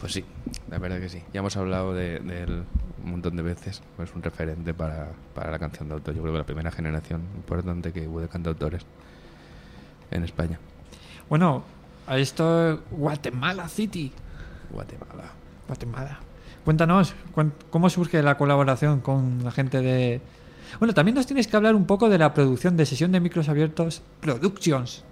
Pues 0.00 0.14
sí, 0.14 0.24
la 0.70 0.78
verdad 0.78 0.98
que 1.00 1.10
sí. 1.10 1.22
Ya 1.34 1.40
hemos 1.40 1.54
hablado 1.58 1.92
de, 1.92 2.18
de 2.20 2.44
él 2.44 2.64
un 3.04 3.10
montón 3.10 3.36
de 3.36 3.42
veces. 3.42 3.82
Es 4.02 4.14
un 4.14 4.22
referente 4.22 4.72
para, 4.72 5.10
para 5.34 5.50
la 5.50 5.58
canción 5.58 5.86
de 5.86 5.96
autor. 5.96 6.14
Yo 6.14 6.22
creo 6.22 6.32
que 6.32 6.38
la 6.38 6.46
primera 6.46 6.70
generación 6.70 7.20
importante 7.36 7.92
que 7.92 8.08
hubo 8.08 8.22
de 8.22 8.28
cantautores 8.28 8.86
en 10.12 10.24
España. 10.24 10.58
Bueno, 11.28 11.62
a 12.06 12.16
esto 12.16 12.80
Guatemala 12.90 13.68
City. 13.68 14.10
Guatemala. 14.70 15.24
Guatemala. 15.66 16.20
Cuéntanos, 16.64 17.12
¿cómo 17.68 17.90
surge 17.90 18.22
la 18.22 18.38
colaboración 18.38 19.00
con 19.00 19.44
la 19.44 19.50
gente 19.50 19.82
de... 19.82 20.22
Bueno, 20.78 20.94
también 20.94 21.14
nos 21.14 21.26
tienes 21.26 21.46
que 21.46 21.56
hablar 21.56 21.74
un 21.74 21.86
poco 21.86 22.08
de 22.08 22.18
la 22.18 22.34
producción 22.34 22.76
de 22.76 22.86
sesión 22.86 23.12
de 23.12 23.20
micros 23.20 23.48
abiertos 23.48 24.02
Productions. 24.20 25.04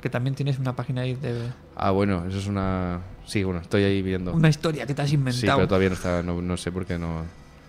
Que 0.00 0.08
también 0.08 0.34
tienes 0.36 0.58
una 0.60 0.76
página 0.76 1.00
ahí 1.02 1.14
de... 1.14 1.48
Ah, 1.76 1.90
bueno, 1.90 2.24
eso 2.28 2.38
es 2.38 2.46
una... 2.46 3.00
Sí, 3.26 3.42
bueno, 3.42 3.60
estoy 3.60 3.82
ahí 3.82 4.00
viendo. 4.00 4.32
Una 4.32 4.48
historia 4.48 4.86
que 4.86 4.94
te 4.94 5.02
has 5.02 5.08
Sí, 5.08 5.16
inventado. 5.16 5.58
pero 5.58 5.68
todavía 5.68 5.88
no 5.88 5.94
está, 5.96 6.22
no, 6.22 6.40
no 6.40 6.56
sé 6.56 6.70
por 6.70 6.86
qué 6.86 6.98
no, 6.98 7.24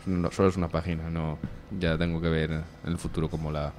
no- 0.06 0.32
Solo 0.32 0.50
es 0.50 0.56
una 0.58 0.68
página, 0.68 1.10
no. 1.10 1.38
Ya 1.80 1.98
tengo 1.98 2.22
que 2.22 2.30
ver 2.30 2.52
en 2.52 2.64
el 2.86 2.98
futuro 2.98 3.30
cómo 3.30 3.52
la 3.52 3.74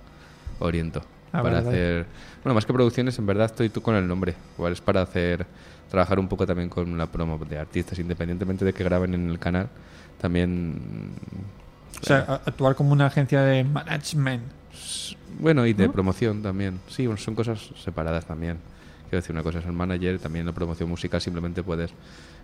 oriento. 0.58 1.00
Ah, 1.32 1.42
para 1.42 1.58
hacer. 1.60 2.06
Bueno, 2.42 2.54
más 2.54 2.66
que 2.66 2.72
producciones, 2.72 3.16
en 3.20 3.26
verdad 3.26 3.46
estoy 3.46 3.68
tú 3.68 3.82
con 3.82 3.94
el 3.94 4.06
nombre. 4.06 4.34
Igual 4.58 4.72
es 4.72 4.80
para 4.80 5.02
hacer. 5.02 5.46
Trabajar 5.88 6.18
un 6.18 6.26
poco 6.28 6.44
también 6.44 6.68
con 6.68 6.98
la 6.98 7.06
promo 7.06 7.38
de 7.38 7.56
artistas, 7.58 7.98
independientemente 8.00 8.64
de 8.64 8.72
que 8.72 8.82
graben 8.82 9.14
en 9.14 9.30
el 9.30 9.38
canal. 9.38 9.68
También. 10.20 11.10
O 12.02 12.06
sea, 12.06 12.40
actuar 12.46 12.74
como 12.74 12.92
una 12.92 13.06
agencia 13.06 13.42
de 13.42 13.64
management. 13.64 14.42
Bueno, 15.38 15.66
y 15.66 15.72
de 15.72 15.86
¿No? 15.86 15.92
promoción 15.92 16.42
también. 16.42 16.80
Sí, 16.88 17.06
bueno, 17.06 17.20
son 17.20 17.34
cosas 17.34 17.70
separadas 17.82 18.26
también. 18.26 18.58
Quiero 19.08 19.22
decir, 19.22 19.34
una 19.34 19.42
cosa 19.42 19.58
es 19.58 19.66
el 19.66 19.72
manager, 19.72 20.18
también 20.18 20.46
la 20.46 20.52
promoción 20.52 20.88
musical, 20.88 21.20
simplemente 21.20 21.62
puedes 21.62 21.90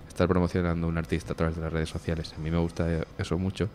estar 0.09 0.27
promocionando 0.29 0.87
a 0.87 0.91
un 0.91 0.99
artista 0.99 1.33
a 1.33 1.37
través 1.37 1.57
de 1.57 1.63
las 1.63 1.73
redes 1.73 1.89
sociales. 1.89 2.33
A 2.37 2.41
mí 2.41 2.51
me 2.51 2.59
gusta 2.59 2.87
eso 3.19 3.39
mucho. 3.39 3.69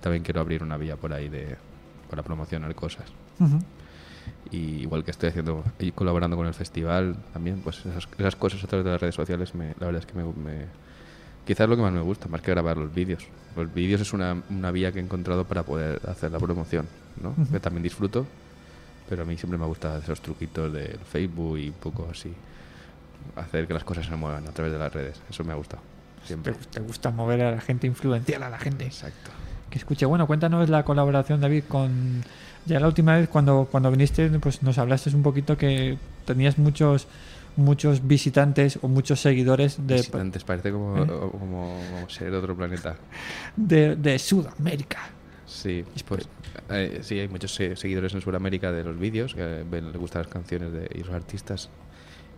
También 0.00 0.22
quiero 0.22 0.40
abrir 0.40 0.62
una 0.62 0.76
vía 0.76 0.96
por 0.96 1.12
ahí 1.12 1.28
de 1.28 1.56
para 2.10 2.22
promocionar 2.22 2.74
cosas. 2.74 3.06
Y 4.50 4.82
igual 4.82 5.04
que 5.04 5.10
estoy 5.10 5.30
haciendo 5.30 5.64
y 5.78 5.90
colaborando 5.92 6.36
con 6.36 6.46
el 6.46 6.54
festival 6.54 7.16
también, 7.32 7.60
pues 7.60 7.78
esas, 7.86 8.06
esas 8.18 8.36
cosas 8.36 8.62
a 8.62 8.66
través 8.66 8.84
de 8.84 8.90
las 8.92 9.00
redes 9.00 9.14
sociales, 9.14 9.54
me, 9.54 9.68
la 9.80 9.86
verdad 9.86 10.00
es 10.00 10.06
que 10.06 10.14
me, 10.14 10.24
me- 10.24 10.66
quizás 11.46 11.68
lo 11.68 11.76
que 11.76 11.82
más 11.82 11.92
me 11.92 12.00
gusta, 12.00 12.28
más 12.28 12.40
que 12.40 12.50
grabar 12.50 12.76
los 12.76 12.92
vídeos. 12.92 13.24
Los 13.56 13.72
vídeos 13.72 14.00
es 14.00 14.12
una, 14.12 14.42
una 14.50 14.70
vía 14.70 14.92
que 14.92 14.98
he 14.98 15.02
encontrado 15.02 15.44
para 15.44 15.62
poder 15.62 16.00
hacer 16.08 16.30
la 16.32 16.38
promoción, 16.38 16.86
¿no? 17.22 17.34
Que 17.50 17.60
también 17.60 17.82
disfruto, 17.82 18.26
pero 19.08 19.22
a 19.22 19.24
mí 19.24 19.36
siempre 19.36 19.58
me 19.58 19.66
gusta 19.66 19.98
esos 19.98 20.20
truquitos 20.20 20.72
del 20.72 20.98
Facebook 20.98 21.58
y 21.58 21.68
un 21.68 21.74
poco 21.74 22.08
así, 22.10 22.32
hacer 23.36 23.66
que 23.66 23.74
las 23.74 23.84
cosas 23.84 24.06
se 24.06 24.16
muevan 24.16 24.46
a 24.46 24.50
través 24.50 24.72
de 24.72 24.78
las 24.78 24.92
redes. 24.92 25.20
Eso 25.30 25.44
me 25.44 25.52
ha 25.52 25.56
gustado, 25.56 25.82
siempre. 26.24 26.54
te 26.70 26.80
gusta 26.80 27.10
mover 27.10 27.42
a 27.42 27.52
la 27.52 27.60
gente, 27.60 27.86
influenciar 27.86 28.42
a 28.42 28.50
la 28.50 28.58
gente. 28.58 28.86
Exacto. 28.86 29.30
Que 29.70 29.78
escuche, 29.78 30.06
bueno, 30.06 30.26
cuéntanos 30.26 30.68
la 30.68 30.84
colaboración, 30.84 31.40
David, 31.40 31.64
con... 31.68 32.22
Ya 32.66 32.80
la 32.80 32.86
última 32.86 33.16
vez 33.16 33.28
cuando, 33.28 33.68
cuando 33.70 33.90
viniste, 33.90 34.30
pues 34.40 34.62
nos 34.62 34.78
hablaste 34.78 35.14
un 35.14 35.22
poquito 35.22 35.58
que 35.58 35.98
tenías 36.24 36.56
muchos 36.56 37.06
muchos 37.56 38.06
visitantes 38.06 38.78
o 38.82 38.88
muchos 38.88 39.20
seguidores 39.20 39.78
de, 39.86 39.94
Visitantes, 39.96 40.44
parece 40.44 40.72
como, 40.72 40.96
¿Eh? 41.02 41.06
como, 41.06 41.78
como 41.90 42.08
ser 42.08 42.30
de 42.30 42.36
otro 42.36 42.56
planeta. 42.56 42.96
de, 43.56 43.96
de 43.96 44.18
Sudamérica. 44.18 44.98
Sí, 45.46 45.84
pues 46.08 46.28
eh, 46.70 47.00
sí, 47.02 47.18
hay 47.20 47.28
muchos 47.28 47.54
se- 47.54 47.76
seguidores 47.76 48.12
en 48.14 48.20
Sudamérica 48.22 48.72
de 48.72 48.82
los 48.82 48.98
vídeos, 48.98 49.34
que 49.34 49.64
ven, 49.70 49.88
les 49.88 49.96
gustan 49.96 50.22
las 50.22 50.32
canciones 50.32 50.72
de, 50.72 50.88
y 50.94 50.98
los 51.04 51.10
artistas 51.14 51.68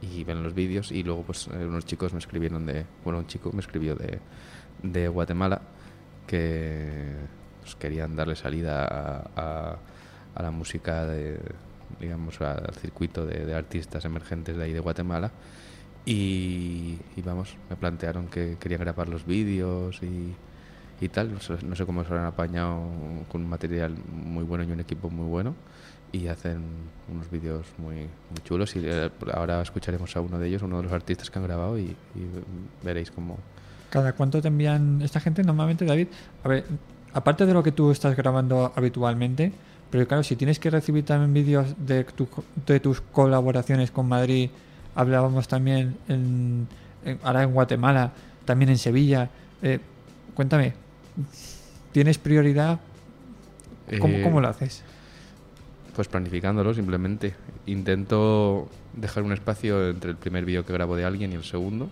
y 0.03 0.25
ven 0.25 0.43
los 0.43 0.53
vídeos 0.55 0.93
y 0.93 1.03
luego 1.03 1.23
pues 1.23 1.49
eh, 1.49 1.65
unos 1.65 1.87
chicos 1.87 2.13
me 2.13 2.19
escribieron 2.19 2.67
de, 2.67 2.85
bueno, 3.05 3.21
un 3.21 3.27
chico 3.27 3.51
me 3.53 3.61
escribió 3.61 3.95
de, 3.95 4.19
de 4.83 5.09
Guatemala 5.09 5.63
que 6.27 7.15
pues, 7.63 7.75
querían 7.77 8.17
darle 8.17 8.37
salida 8.37 8.85
a, 8.85 9.31
a- 9.37 9.79
a 10.35 10.43
la 10.43 10.51
música 10.51 11.07
de, 11.07 11.39
digamos, 12.01 12.41
al 12.41 12.75
circuito 12.75 13.25
de, 13.27 13.47
de 13.47 13.55
artistas 13.55 14.05
emergentes 14.05 14.57
de 14.57 14.65
ahí 14.65 14.73
de 14.73 14.81
Guatemala 14.81 15.31
y, 16.05 16.99
y 17.17 17.23
vamos, 17.25 17.57
me 17.69 17.77
plantearon 17.77 18.29
que 18.29 18.57
querían 18.61 18.81
grabar 18.81 19.09
los 19.09 19.27
vídeos 19.27 20.01
y, 20.03 20.35
y 21.01 21.09
tal. 21.09 21.33
No 21.33 21.41
sé, 21.41 21.55
no 21.65 21.75
sé 21.75 21.85
cómo 21.85 22.05
se 22.05 22.11
lo 22.11 22.19
han 22.19 22.27
apañado 22.27 22.81
con 23.31 23.43
un 23.43 23.49
material 23.49 23.97
muy 24.13 24.45
bueno 24.45 24.65
y 24.65 24.71
un 24.71 24.81
equipo 24.81 25.11
muy 25.11 25.27
bueno. 25.27 25.55
Y 26.13 26.29
hacen 26.29 26.63
unos 27.13 27.29
vídeos 27.31 27.67
muy, 27.79 27.97
muy 27.97 28.41
chulos. 28.45 28.77
Y 28.77 28.81
eh, 28.85 29.11
ahora 29.35 29.61
escucharemos 29.61 30.17
a 30.17 30.21
uno 30.21 30.39
de 30.39 30.47
ellos, 30.47 30.63
uno 30.63 30.77
de 30.77 30.85
los 30.85 30.93
artistas 30.93 31.29
que 31.29 31.39
han 31.39 31.45
grabado, 31.45 31.77
y, 31.79 31.83
y 31.83 31.97
veréis 32.85 33.11
cómo. 33.11 33.39
¿Cada 33.91 34.13
cuánto 34.13 34.41
te 34.41 34.49
envían 34.49 35.03
esta 35.03 35.19
gente 35.19 35.43
normalmente, 35.43 35.85
David? 35.85 36.07
A 36.45 36.49
ver, 36.49 36.65
aparte 37.13 37.45
de 37.45 37.53
lo 37.53 37.63
que 37.63 37.73
tú 37.73 37.91
estás 37.91 38.17
grabando 38.17 38.73
habitualmente, 38.77 39.53
pero 39.91 40.07
claro, 40.07 40.23
si 40.23 40.37
tienes 40.37 40.59
que 40.59 40.71
recibir 40.71 41.05
también 41.05 41.33
vídeos 41.33 41.75
de, 41.79 42.05
tu- 42.05 42.29
de 42.67 42.81
tus 42.81 43.01
colaboraciones 43.01 43.91
con 43.91 44.09
Madrid, 44.09 44.51
hablábamos 44.95 45.47
también 45.49 45.97
en, 46.09 46.67
en- 47.05 47.19
ahora 47.23 47.43
en 47.43 47.53
Guatemala, 47.53 48.13
también 48.45 48.71
en 48.71 48.79
Sevilla. 48.79 49.31
eh, 49.63 49.79
cuéntame, 50.35 50.75
¿tienes 51.93 52.19
prioridad? 52.19 52.81
¿Cómo, 54.01 54.15
Eh, 54.15 54.23
cómo 54.23 54.41
lo 54.41 54.49
haces? 54.49 54.83
Pues 55.95 56.09
planificándolo 56.09 56.75
simplemente. 56.75 57.35
Intento 57.67 58.69
dejar 58.95 59.23
un 59.23 59.33
espacio 59.33 59.89
entre 59.89 60.11
el 60.11 60.17
primer 60.17 60.45
vídeo 60.45 60.67
que 60.67 60.73
grabo 60.73 60.95
de 60.97 61.05
alguien 61.05 61.33
y 61.33 61.37
el 61.37 61.45
segundo. 61.45 61.89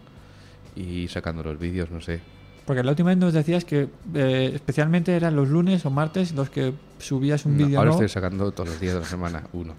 Y 0.76 1.08
sacando 1.08 1.42
los 1.42 1.58
vídeos, 1.58 1.90
no 1.90 2.00
sé. 2.00 2.20
Porque 2.66 2.82
la 2.82 2.90
última 2.90 3.10
vez 3.10 3.18
nos 3.18 3.32
decías 3.34 3.64
que 3.64 3.88
eh, 4.14 4.52
especialmente 4.54 5.14
eran 5.14 5.36
los 5.36 5.48
lunes 5.48 5.84
o 5.84 5.90
martes 5.90 6.32
los 6.32 6.48
que 6.48 6.72
subías 6.98 7.44
un 7.44 7.58
No, 7.58 7.64
vídeo 7.66 7.78
ahora 7.78 7.90
nuevo. 7.90 8.02
estoy 8.04 8.22
sacando 8.22 8.50
todos 8.52 8.70
los 8.70 8.80
días 8.80 8.94
de 8.94 9.00
la 9.00 9.06
semana, 9.06 9.42
uno. 9.52 9.74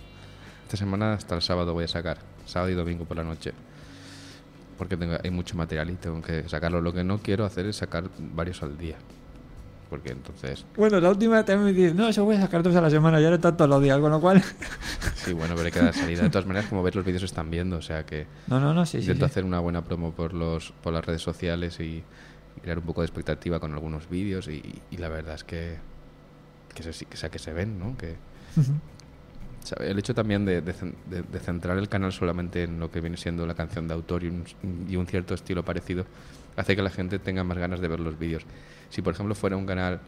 Esta 0.63 0.77
semana 0.77 1.13
hasta 1.13 1.35
el 1.35 1.41
sábado 1.41 1.73
voy 1.73 1.85
a 1.85 1.87
sacar, 1.87 2.19
sábado 2.45 2.71
y 2.71 2.75
domingo 2.75 3.05
por 3.05 3.17
la 3.17 3.23
noche. 3.23 3.53
Porque 4.77 4.97
tengo, 4.97 5.15
hay 5.23 5.29
mucho 5.31 5.55
material 5.55 5.89
y 5.89 5.93
tengo 5.93 6.21
que 6.21 6.47
sacarlo. 6.49 6.81
Lo 6.81 6.93
que 6.93 7.03
no 7.03 7.19
quiero 7.19 7.45
hacer 7.45 7.65
es 7.65 7.77
sacar 7.77 8.03
varios 8.19 8.61
al 8.61 8.77
día. 8.77 8.97
Porque 9.89 10.11
entonces, 10.11 10.65
Bueno, 10.75 10.99
la 10.99 11.09
última 11.09 11.35
vez 11.37 11.45
también 11.45 11.65
me 11.67 11.71
dices, 11.79 11.95
no, 11.95 12.07
eso 12.09 12.25
voy 12.25 12.35
a 12.35 12.41
sacar 12.41 12.61
dos 12.63 12.75
a 12.75 12.81
la 12.81 12.89
semana, 12.89 13.19
ya 13.21 13.29
no 13.29 13.39
tanto 13.39 13.65
los 13.67 13.81
días, 13.81 13.99
con 13.99 14.11
lo 14.11 14.19
cual... 14.19 14.43
sí, 15.15 15.31
bueno, 15.31 15.53
pero 15.55 15.67
hay 15.67 15.71
que 15.71 15.79
dar 15.79 15.93
salida. 15.93 16.23
De 16.23 16.29
todas 16.29 16.47
maneras, 16.47 16.67
como 16.69 16.81
ves, 16.83 16.95
los 16.95 17.05
vídeos 17.05 17.23
están 17.23 17.49
viendo. 17.51 17.77
O 17.77 17.81
sea 17.81 18.03
que 18.05 18.25
No, 18.47 18.59
no, 18.59 18.73
no, 18.73 18.85
sí, 18.85 18.97
sí. 18.97 19.03
intento 19.05 19.25
sí. 19.27 19.31
hacer 19.31 19.45
una 19.45 19.59
buena 19.59 19.83
promo 19.83 20.11
por, 20.11 20.33
los, 20.33 20.71
por 20.83 20.91
las 20.91 21.05
redes 21.05 21.21
sociales 21.21 21.79
y, 21.79 22.03
y 22.57 22.59
crear 22.61 22.79
un 22.79 22.85
poco 22.85 23.01
de 23.01 23.05
expectativa 23.05 23.59
con 23.59 23.73
algunos 23.73 24.09
vídeos. 24.09 24.47
Y, 24.47 24.81
y 24.91 24.97
la 24.97 25.09
verdad 25.09 25.35
es 25.35 25.43
que, 25.43 25.77
que, 26.73 26.83
se, 26.83 27.05
que, 27.05 27.17
sea, 27.17 27.29
que 27.29 27.39
se 27.39 27.53
ven, 27.53 27.77
¿no? 27.79 27.97
Que. 27.97 28.15
El 29.79 29.97
hecho 29.97 30.13
también 30.13 30.45
de, 30.45 30.61
de 30.61 30.73
cen- 30.75 30.93
de- 31.09 31.23
de 31.23 31.39
centrar 31.39 31.77
el 31.79 31.89
canal 31.89 32.11
solamente 32.13 32.63
en 32.63 32.79
lo 32.79 32.91
que 32.91 33.01
viene 33.01 33.17
siendo 33.17 33.47
la 33.47 33.55
canción 33.55 33.87
de 33.87 33.95
autor 33.95 34.23
y 34.23 34.27
un, 34.27 34.43
y 34.87 34.95
un 34.95 35.07
cierto 35.07 35.33
estilo 35.33 35.65
parecido 35.65 36.05
hace 36.55 36.75
que 36.75 36.83
la 36.83 36.91
gente 36.91 37.17
tenga 37.17 37.43
más 37.43 37.57
ganas 37.57 37.79
de 37.81 37.87
ver 37.87 37.99
los 37.99 38.17
vídeos. 38.19 38.43
Si, 38.89 39.01
por 39.01 39.13
ejemplo, 39.15 39.33
fuera 39.33 39.57
un 39.57 39.65
canal 39.65 40.01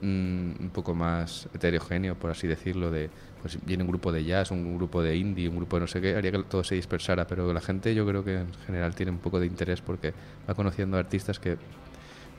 mm, 0.00 0.52
un 0.60 0.70
poco 0.72 0.94
más 0.94 1.48
heterogéneo, 1.52 2.14
por 2.14 2.30
así 2.30 2.46
decirlo, 2.46 2.92
de 2.92 3.10
pues 3.42 3.58
viene 3.66 3.82
un 3.82 3.88
grupo 3.88 4.12
de 4.12 4.24
jazz, 4.24 4.50
un 4.50 4.76
grupo 4.76 5.02
de 5.02 5.16
indie, 5.16 5.48
un 5.48 5.56
grupo 5.56 5.76
de 5.76 5.80
no 5.80 5.86
sé 5.86 6.00
qué, 6.00 6.14
haría 6.14 6.32
que 6.32 6.42
todo 6.44 6.64
se 6.64 6.76
dispersara. 6.76 7.26
Pero 7.26 7.52
la 7.52 7.60
gente 7.60 7.94
yo 7.94 8.06
creo 8.06 8.24
que 8.24 8.36
en 8.38 8.54
general 8.66 8.94
tiene 8.94 9.12
un 9.12 9.18
poco 9.18 9.38
de 9.40 9.46
interés 9.46 9.80
porque 9.80 10.14
va 10.48 10.54
conociendo 10.54 10.96
artistas 10.96 11.38
que 11.38 11.58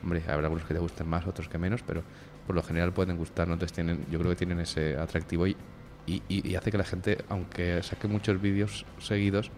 Hombre, 0.04 0.22
habrá 0.28 0.48
algunos 0.48 0.66
que 0.66 0.74
te 0.74 0.80
gusten 0.80 1.08
más, 1.08 1.26
otros 1.26 1.48
que 1.48 1.56
menos, 1.56 1.82
pero 1.82 2.02
por 2.46 2.54
lo 2.54 2.62
general 2.62 2.92
pueden 2.92 3.16
gustar, 3.16 3.48
¿no? 3.48 3.54
Entonces 3.54 3.74
tienen, 3.74 4.04
yo 4.10 4.18
creo 4.18 4.30
que 4.32 4.36
tienen 4.36 4.60
ese 4.60 4.98
atractivo 4.98 5.46
y, 5.46 5.56
y, 6.06 6.54
hace 6.56 6.70
que 6.70 6.76
la 6.76 6.84
gente, 6.84 7.16
aunque 7.30 7.82
saque 7.82 8.06
muchos 8.06 8.38
vídeos 8.38 8.84
seguidos, 8.98 9.50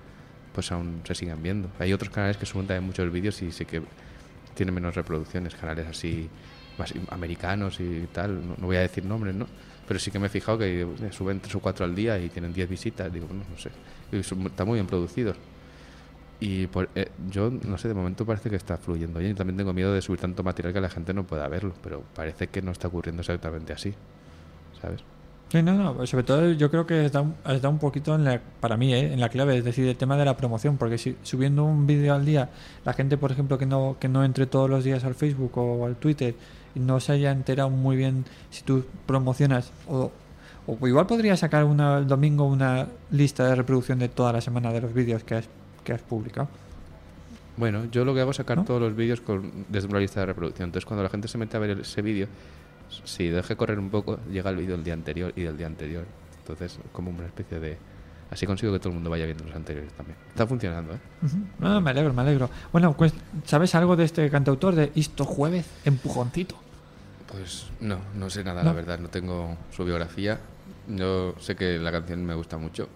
pues 0.55 0.71
aún 0.71 1.01
se 1.03 1.17
sigan 1.17 1.43
viendo. 1.43 1.69
Hay 1.81 1.93
otros 1.93 2.11
canales 2.11 2.37
que 2.37 2.47
suben 2.47 2.69
también 2.69 2.85
muchos 2.85 3.11
vídeos 3.11 3.43
y 3.43 3.51
sí 3.51 3.65
que 3.65 3.83
tienen 4.55 4.73
menos 4.73 4.95
reproducciones, 4.95 5.57
canales 5.57 5.89
así 5.89 6.31
más 6.79 6.95
americanos 7.11 7.81
y 7.81 8.07
tal, 8.13 8.47
no, 8.47 8.55
no 8.57 8.67
voy 8.67 8.77
a 8.77 8.83
decir 8.83 9.05
nombres, 9.05 9.35
¿no? 9.35 9.49
Pero 9.87 10.01
sí 10.01 10.11
que 10.11 10.19
me 10.19 10.27
he 10.27 10.31
fijado 10.31 10.59
que 10.59 10.87
suben 11.13 11.41
tres 11.41 11.55
o 11.55 11.61
cuatro 11.61 11.85
al 11.85 11.95
día 11.95 12.19
y 12.19 12.29
tienen 12.29 12.53
10 12.53 12.69
visitas, 12.69 13.13
digo, 13.13 13.27
no, 13.29 13.45
no 13.49 13.59
sé, 13.59 13.71
están 14.11 14.67
muy 14.67 14.77
bien 14.77 14.87
producidos. 14.87 15.37
Y 16.39 16.67
por, 16.67 16.91
eh, 16.95 17.11
yo, 17.31 17.51
no 17.51 17.79
sé, 17.79 17.89
de 17.89 17.95
momento 17.95 18.27
parece 18.27 18.51
que 18.51 18.57
está 18.57 18.77
fluyendo 18.77 19.21
bien. 19.21 19.33
Y 19.33 19.35
también 19.35 19.57
tengo 19.57 19.73
miedo 19.73 19.93
de 19.95 20.03
subir 20.03 20.21
tanto 20.21 20.43
material 20.43 20.75
que 20.75 20.81
la 20.81 20.91
gente 20.91 21.15
no 21.15 21.25
pueda 21.25 21.49
verlo, 21.49 21.73
pero 21.83 22.03
parece 22.15 22.49
que 22.49 22.61
no 22.61 22.73
está 22.73 22.89
ocurriendo 22.89 23.23
exactamente 23.23 23.73
así, 23.73 23.95
¿sabes? 24.81 25.03
Sí, 25.49 25.63
no, 25.63 25.75
no, 25.75 26.05
sobre 26.07 26.25
todo 26.25 26.53
yo 26.53 26.71
creo 26.73 26.87
que 26.87 27.07
está, 27.07 27.25
está 27.49 27.69
un 27.69 27.79
poquito 27.79 28.17
en 28.17 28.25
la, 28.25 28.41
para 28.61 28.77
mí, 28.77 28.93
¿eh? 28.93 29.13
en 29.13 29.21
la 29.21 29.29
clave, 29.29 29.57
es 29.57 29.65
decir, 29.65 29.87
el 29.87 29.97
tema 29.97 30.17
de 30.17 30.25
la 30.25 30.37
promoción, 30.37 30.77
porque 30.77 30.99
si 30.99 31.17
subiendo 31.23 31.65
un 31.65 31.87
vídeo 31.87 32.15
al 32.15 32.25
día, 32.25 32.51
la 32.85 32.93
gente, 32.93 33.17
por 33.17 33.31
ejemplo, 33.31 33.57
que 33.57 33.65
no, 33.65 33.97
que 34.01 34.09
no 34.09 34.25
entre 34.25 34.47
todos 34.47 34.69
los 34.69 34.83
días 34.83 35.05
al 35.05 35.15
Facebook 35.15 35.57
o 35.57 35.87
al 35.87 35.97
Twitter 35.97 36.35
no 36.81 37.01
se 37.01 37.13
haya 37.13 37.33
enterado 37.33 37.71
muy 37.71 37.97
bien 37.97 38.25
si 38.51 38.63
tú 38.63 38.85
promocionas 39.07 39.73
o, 39.89 40.11
O 40.67 40.87
igual 40.89 41.07
podría 41.07 41.37
sacar 41.37 41.65
una, 41.65 41.99
el 41.99 42.07
domingo 42.07 42.45
una 42.45 42.89
lista 43.11 43.47
de 43.47 43.55
reproducción 43.55 43.99
de 43.99 44.09
toda 44.09 44.33
la 44.33 44.41
semana 44.41 44.73
de 44.73 44.81
los 44.81 44.93
vídeos 44.93 45.23
que 45.23 45.37
has, 45.37 45.49
que 45.85 45.93
has 45.93 46.03
publicado. 46.03 46.49
Bueno, 47.57 47.85
yo 47.91 48.05
lo 48.05 48.15
que 48.15 48.21
hago 48.21 48.33
es 48.33 48.37
sacar 48.37 48.59
¿No? 48.59 48.65
todos 48.65 48.81
los 48.81 48.95
vídeos 48.95 49.21
con, 49.21 49.65
desde 49.69 49.89
una 49.89 50.01
lista 50.01 50.21
de 50.21 50.27
reproducción. 50.27 50.69
Entonces, 50.69 50.85
cuando 50.85 51.03
la 51.03 51.09
gente 51.09 51.29
se 51.29 51.39
mete 51.39 51.57
a 51.57 51.61
ver 51.61 51.79
ese 51.81 52.03
vídeo, 52.03 52.27
si 53.05 53.29
deje 53.29 53.57
correr 53.57 53.79
un 53.79 53.91
poco, 53.91 54.19
llega 54.31 54.51
el 54.51 54.57
vídeo 54.57 54.75
del 54.75 54.85
día 54.85 54.95
anterior 54.95 55.33
y 55.37 55.43
del 55.43 55.57
día 55.57 55.67
anterior. 55.67 56.05
Entonces, 56.41 56.79
como 56.93 57.11
una 57.11 57.27
especie 57.27 57.61
de... 57.61 57.79
Así 58.29 58.45
consigo 58.45 58.73
que 58.73 58.81
todo 58.81 58.89
el 58.89 58.97
mundo 58.97 59.09
vaya 59.09 59.25
viendo 59.25 59.45
los 59.45 59.55
anteriores 59.55 59.93
también. 59.93 60.19
Está 60.29 60.49
funcionando, 60.49 60.95
¿eh? 60.95 60.99
Ah, 61.63 61.81
me 61.81 61.91
alegro, 61.91 62.13
me 62.13 62.23
alegro. 62.23 62.51
Bueno, 62.73 62.93
pues, 62.93 63.15
¿sabes 63.45 63.73
algo 63.77 63.95
de 63.95 64.05
este 64.05 64.29
cantautor 64.31 64.75
de 64.75 64.91
Isto 64.97 65.25
Jueves? 65.25 65.65
Empujoncito. 65.85 66.57
Pues 67.31 67.67
no, 67.81 67.99
no 68.15 68.31
sé 68.31 68.45
nada, 68.45 68.63
¿No? 68.63 68.71
la 68.71 68.75
verdad. 68.75 68.99
No 68.99 69.09
tengo 69.09 69.57
su 69.71 69.85
biografía. 69.85 70.39
Yo 70.89 71.35
sé 71.41 71.57
que 71.57 71.79
la 71.79 71.91
canción 71.93 72.25
me 72.25 72.35
gusta 72.35 72.57
mucho. 72.59 72.89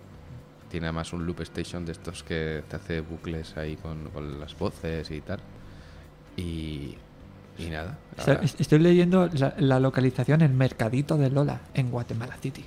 Tiene 0.70 0.87
además 0.87 1.12
un 1.12 1.26
loop 1.26 1.41
station 1.41 1.85
de 1.85 1.93
estos 1.93 2.22
que 2.22 2.62
te 2.68 2.76
hace 2.76 3.01
bucles 3.01 3.57
ahí 3.57 3.76
con, 3.76 4.05
con 4.11 4.39
las 4.41 4.57
voces 4.57 5.11
y 5.11 5.20
tal. 5.20 5.41
Y, 6.37 6.97
y 7.59 7.66
nada. 7.70 7.99
Estoy 8.59 8.78
leyendo 8.78 9.28
la, 9.33 9.55
la 9.59 9.81
localización 9.81 10.43
en 10.43 10.57
Mercadito 10.57 11.16
de 11.18 11.28
Lola, 11.31 11.61
en 11.74 11.91
Guatemala 11.91 12.37
City. 12.41 12.64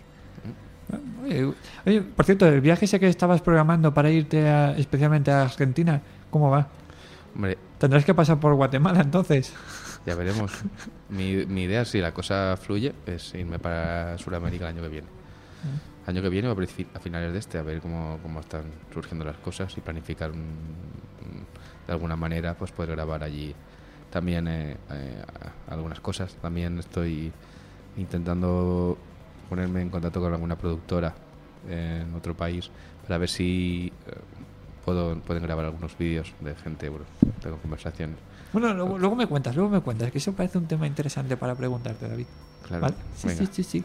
Oye, 1.23 1.53
oye, 1.85 2.01
por 2.01 2.25
cierto, 2.25 2.45
el 2.45 2.59
viaje 2.59 2.83
ese 2.85 2.99
que 2.99 3.07
estabas 3.07 3.41
programando 3.41 3.93
para 3.93 4.11
irte 4.11 4.47
a- 4.49 4.71
especialmente 4.77 5.31
a 5.31 5.43
Argentina, 5.43 6.01
¿cómo 6.29 6.49
va? 6.51 6.67
Hombre, 7.33 7.57
Tendrás 7.79 8.03
que 8.05 8.13
pasar 8.13 8.39
por 8.39 8.53
Guatemala 8.55 8.99
entonces. 9.01 9.53
Ya 10.05 10.15
veremos. 10.15 10.51
mi, 11.09 11.45
mi 11.45 11.63
idea, 11.63 11.85
si 11.85 11.99
la 11.99 12.13
cosa 12.13 12.57
fluye, 12.57 12.93
es 13.05 13.33
irme 13.35 13.59
para 13.59 14.17
Sudamérica 14.17 14.69
el 14.69 14.75
año 14.75 14.83
que 14.83 14.89
viene. 14.89 15.07
Año 16.05 16.21
que 16.21 16.27
viene 16.29 16.49
o 16.49 16.51
a 16.51 16.99
finales 16.99 17.31
de 17.31 17.39
este, 17.39 17.57
a 17.57 17.61
ver 17.61 17.79
cómo, 17.79 18.19
cómo 18.21 18.41
están 18.41 18.63
surgiendo 18.93 19.23
las 19.23 19.37
cosas 19.37 19.77
y 19.77 19.81
planificar 19.81 20.31
un- 20.31 20.39
un- 20.39 21.45
de 21.87 21.93
alguna 21.93 22.17
manera, 22.17 22.53
pues 22.55 22.71
poder 22.71 22.91
grabar 22.91 23.23
allí 23.23 23.55
también 24.11 24.47
eh, 24.49 24.75
eh, 24.91 25.23
algunas 25.69 25.99
cosas. 26.01 26.35
También 26.41 26.77
estoy 26.79 27.31
intentando 27.97 28.97
ponerme 29.49 29.81
en 29.81 29.89
contacto 29.89 30.19
con 30.19 30.33
alguna 30.33 30.57
productora 30.57 31.13
en 31.69 32.13
otro 32.15 32.35
país 32.35 32.69
para 33.03 33.17
ver 33.17 33.29
si 33.29 33.91
eh, 34.07 34.11
puedo, 34.83 35.15
pueden 35.19 35.43
grabar 35.43 35.65
algunos 35.65 35.97
vídeos 35.97 36.33
de 36.41 36.55
gente, 36.55 36.89
bueno, 36.89 37.05
tengo 37.41 37.57
conversaciones. 37.57 38.17
Bueno, 38.53 38.73
luego, 38.73 38.97
luego 38.99 39.15
me 39.15 39.25
cuentas, 39.25 39.55
luego 39.55 39.69
me 39.71 39.81
cuentas, 39.81 40.11
que 40.11 40.19
eso 40.19 40.33
parece 40.33 40.59
un 40.59 40.67
tema 40.67 40.85
interesante 40.85 41.35
para 41.35 41.55
preguntarte, 41.55 42.07
David. 42.07 42.25
Claro, 42.67 42.83
¿Vale? 42.83 42.95
Sí, 43.17 43.27
venga. 43.27 43.45
sí, 43.45 43.49
sí, 43.51 43.63
sí. 43.63 43.83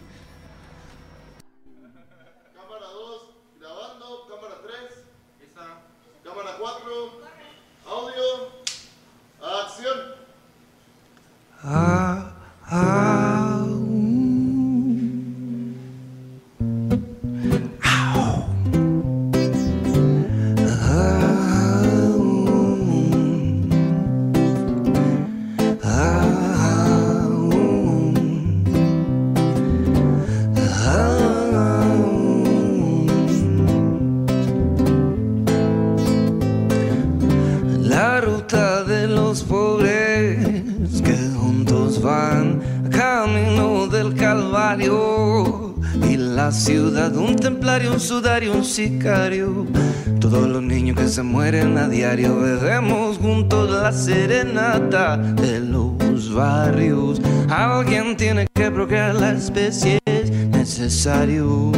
A 51.88 51.90
diario 51.90 52.38
bebemos 52.38 53.16
juntos 53.16 53.70
la 53.70 53.90
serenata 53.92 55.16
de 55.16 55.60
los 55.60 56.34
barrios. 56.34 57.20
Alguien 57.48 58.16
tiene 58.16 58.46
que 58.52 58.70
procrear 58.70 59.14
la 59.14 59.32
especie 59.32 59.98
es 60.04 60.30
necesario. 60.30 61.72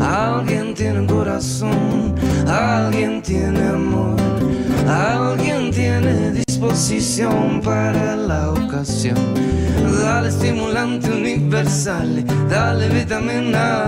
Alguien 0.00 0.74
tiene 0.74 1.06
corazón, 1.06 2.14
alguien 2.46 3.22
tiene 3.22 3.62
amor, 3.68 4.16
alguien 4.88 5.70
tiene 5.70 6.30
disposición 6.30 7.60
para 7.62 8.16
la 8.16 8.50
ocasión. 8.50 9.16
Dale 10.02 10.28
estimulante 10.28 11.10
universal, 11.10 12.24
dale 12.48 12.88
vitaminas, 12.88 13.81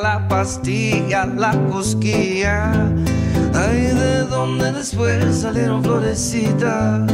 la 0.00 0.26
pastilla, 0.26 1.26
la 1.26 1.52
cosquilla. 1.70 2.72
Ay, 3.52 3.88
de 3.94 4.24
donde 4.24 4.72
después 4.72 5.36
salieron 5.36 5.82
florecitas 5.82 7.12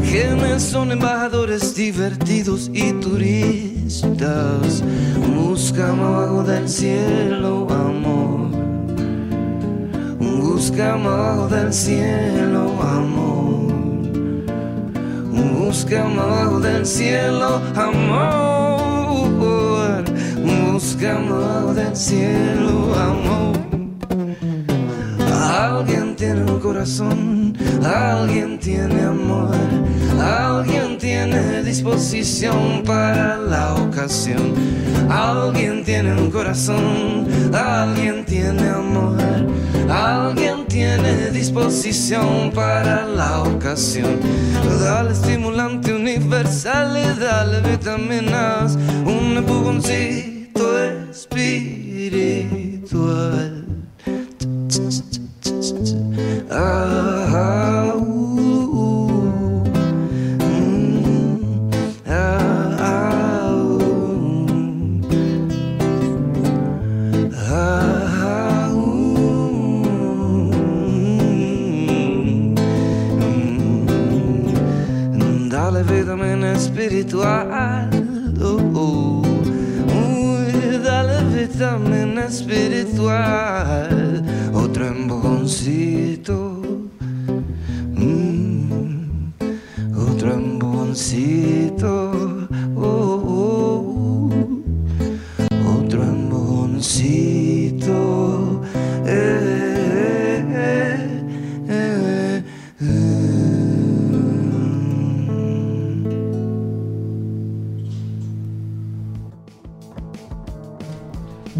que 0.00 0.58
son 0.58 0.90
embajadores 0.90 1.74
divertidos 1.76 2.70
y 2.72 2.92
turistas. 2.94 4.82
Buscame 5.36 6.02
abajo 6.02 6.42
del 6.44 6.66
cielo, 6.66 7.66
amor. 7.70 8.48
Buscame 10.18 11.08
abajo 11.08 11.48
del 11.48 11.72
cielo, 11.74 12.72
amor. 12.80 13.74
Buscame 15.58 16.20
abajo 16.20 16.60
del 16.60 16.86
cielo, 16.86 17.60
amor. 17.74 18.75
Del 20.98 21.94
cielo, 21.94 22.94
amor. 22.94 23.54
Alguien 25.30 26.16
tiene 26.16 26.50
un 26.50 26.58
corazón, 26.58 27.54
alguien 27.84 28.58
tiene 28.58 29.02
amor, 29.02 29.54
alguien 30.18 30.96
tiene 30.96 31.62
disposición 31.62 32.82
para 32.86 33.36
la 33.36 33.74
ocasión. 33.74 34.54
Alguien 35.10 35.84
tiene 35.84 36.14
un 36.14 36.30
corazón, 36.30 37.26
alguien 37.52 38.24
tiene 38.24 38.66
amor, 38.66 39.18
alguien 39.90 40.66
tiene 40.66 41.30
disposición 41.30 42.50
para 42.54 43.04
la 43.04 43.42
ocasión. 43.42 44.18
Dale 44.80 45.12
estimulante 45.12 45.92
universal 45.92 46.96
y 46.96 47.20
dale 47.20 47.60
vitaminas, 47.68 48.76
un 49.04 49.36
empujoncito 49.36 50.35
espiritual. 51.16 52.46
Ah, 56.50 57.32
uh, 57.32 58.00
mm, 60.40 61.36
ah, 62.06 62.16
uh, 62.78 63.10
ah, 67.36 68.70
uh, 68.70 68.78
Dale 75.50 75.82
vitamina 75.82 76.52
espiritual. 76.52 77.55
Espiritual. 82.26 84.22
Otro 84.52 84.86
empujoncito. 84.86 86.62
Mm, 87.94 89.32
otro 89.96 90.32
empujoncito. 90.32 91.45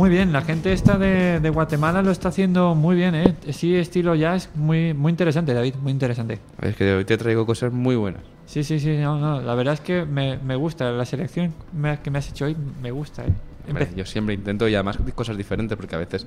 Muy 0.06 0.14
bien, 0.14 0.32
la 0.32 0.42
gente 0.42 0.72
esta 0.72 0.98
de, 0.98 1.40
de 1.40 1.50
Guatemala 1.50 2.00
lo 2.00 2.12
está 2.12 2.28
haciendo 2.28 2.76
muy 2.76 2.94
bien, 2.94 3.16
¿eh? 3.16 3.34
Sí, 3.50 3.74
estilo 3.74 4.14
jazz, 4.14 4.50
muy, 4.54 4.94
muy 4.94 5.10
interesante, 5.10 5.52
David, 5.52 5.74
muy 5.82 5.90
interesante. 5.90 6.38
Es 6.62 6.76
que 6.76 6.94
hoy 6.94 7.04
te 7.04 7.18
traigo 7.18 7.44
cosas 7.44 7.72
muy 7.72 7.96
buenas. 7.96 8.22
Sí, 8.46 8.62
sí, 8.62 8.78
sí, 8.78 8.96
no, 8.98 9.18
no, 9.18 9.40
la 9.40 9.56
verdad 9.56 9.74
es 9.74 9.80
que 9.80 10.04
me, 10.04 10.36
me 10.38 10.54
gusta, 10.54 10.92
la 10.92 11.04
selección 11.04 11.52
me- 11.72 11.98
que 11.98 12.12
me 12.12 12.20
has 12.20 12.30
hecho 12.30 12.44
hoy 12.44 12.56
me 12.80 12.92
gusta, 12.92 13.24
¿eh? 13.24 13.32
Hombre, 13.66 13.88
yo 13.96 14.04
siempre 14.06 14.36
intento 14.36 14.68
y 14.68 14.76
además 14.76 14.96
cosas 15.16 15.36
diferentes 15.36 15.76
porque 15.76 15.96
a 15.96 15.98
veces, 15.98 16.24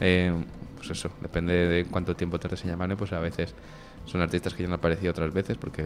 eh, 0.00 0.32
pues 0.78 0.88
eso, 0.90 1.10
depende 1.20 1.52
de 1.52 1.84
cuánto 1.84 2.16
tiempo 2.16 2.38
te 2.38 2.56
se 2.56 2.68
llamarme, 2.68 2.96
pues 2.96 3.12
a 3.12 3.20
veces 3.20 3.54
son 4.10 4.20
artistas 4.22 4.54
que 4.54 4.62
ya 4.62 4.68
no 4.68 4.74
han 4.74 4.78
aparecido 4.80 5.10
otras 5.10 5.32
veces 5.32 5.56
porque 5.56 5.84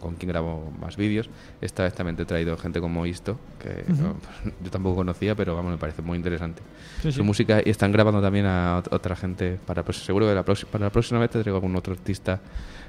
con 0.00 0.14
quien 0.16 0.28
grabo 0.30 0.70
más 0.80 0.96
vídeos. 0.96 1.28
Esta 1.60 1.84
vez 1.84 1.94
también 1.94 2.16
te 2.16 2.22
he 2.22 2.26
traído 2.26 2.56
gente 2.56 2.80
como 2.80 3.06
Isto, 3.06 3.38
que 3.62 3.84
no, 3.92 4.14
pues, 4.14 4.54
yo 4.64 4.70
tampoco 4.70 4.96
conocía, 4.96 5.34
pero 5.34 5.54
vamos, 5.54 5.72
me 5.72 5.78
parece 5.78 6.02
muy 6.02 6.16
interesante. 6.16 6.62
Sí, 7.02 7.12
Su 7.12 7.18
sí. 7.18 7.22
música 7.22 7.60
y 7.64 7.70
están 7.70 7.92
grabando 7.92 8.20
también 8.20 8.46
a 8.46 8.78
ot- 8.82 8.88
otra 8.92 9.16
gente 9.16 9.58
para 9.66 9.82
pues, 9.82 9.98
seguro 9.98 10.26
que 10.26 10.34
la 10.34 10.42
para 10.42 10.84
la 10.86 10.90
próxima 10.90 11.20
vez 11.20 11.30
te 11.30 11.40
traigo 11.40 11.56
algún 11.56 11.74
otro 11.76 11.92
artista 11.94 12.40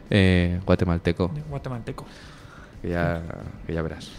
eh, 0.10 0.60
guatemalteco 0.66 1.32
guatemalteco. 1.49 2.06
que 2.82 2.89
ya, 2.89 3.22
que 3.66 3.74
ya 3.74 3.82
verás. 3.82 4.12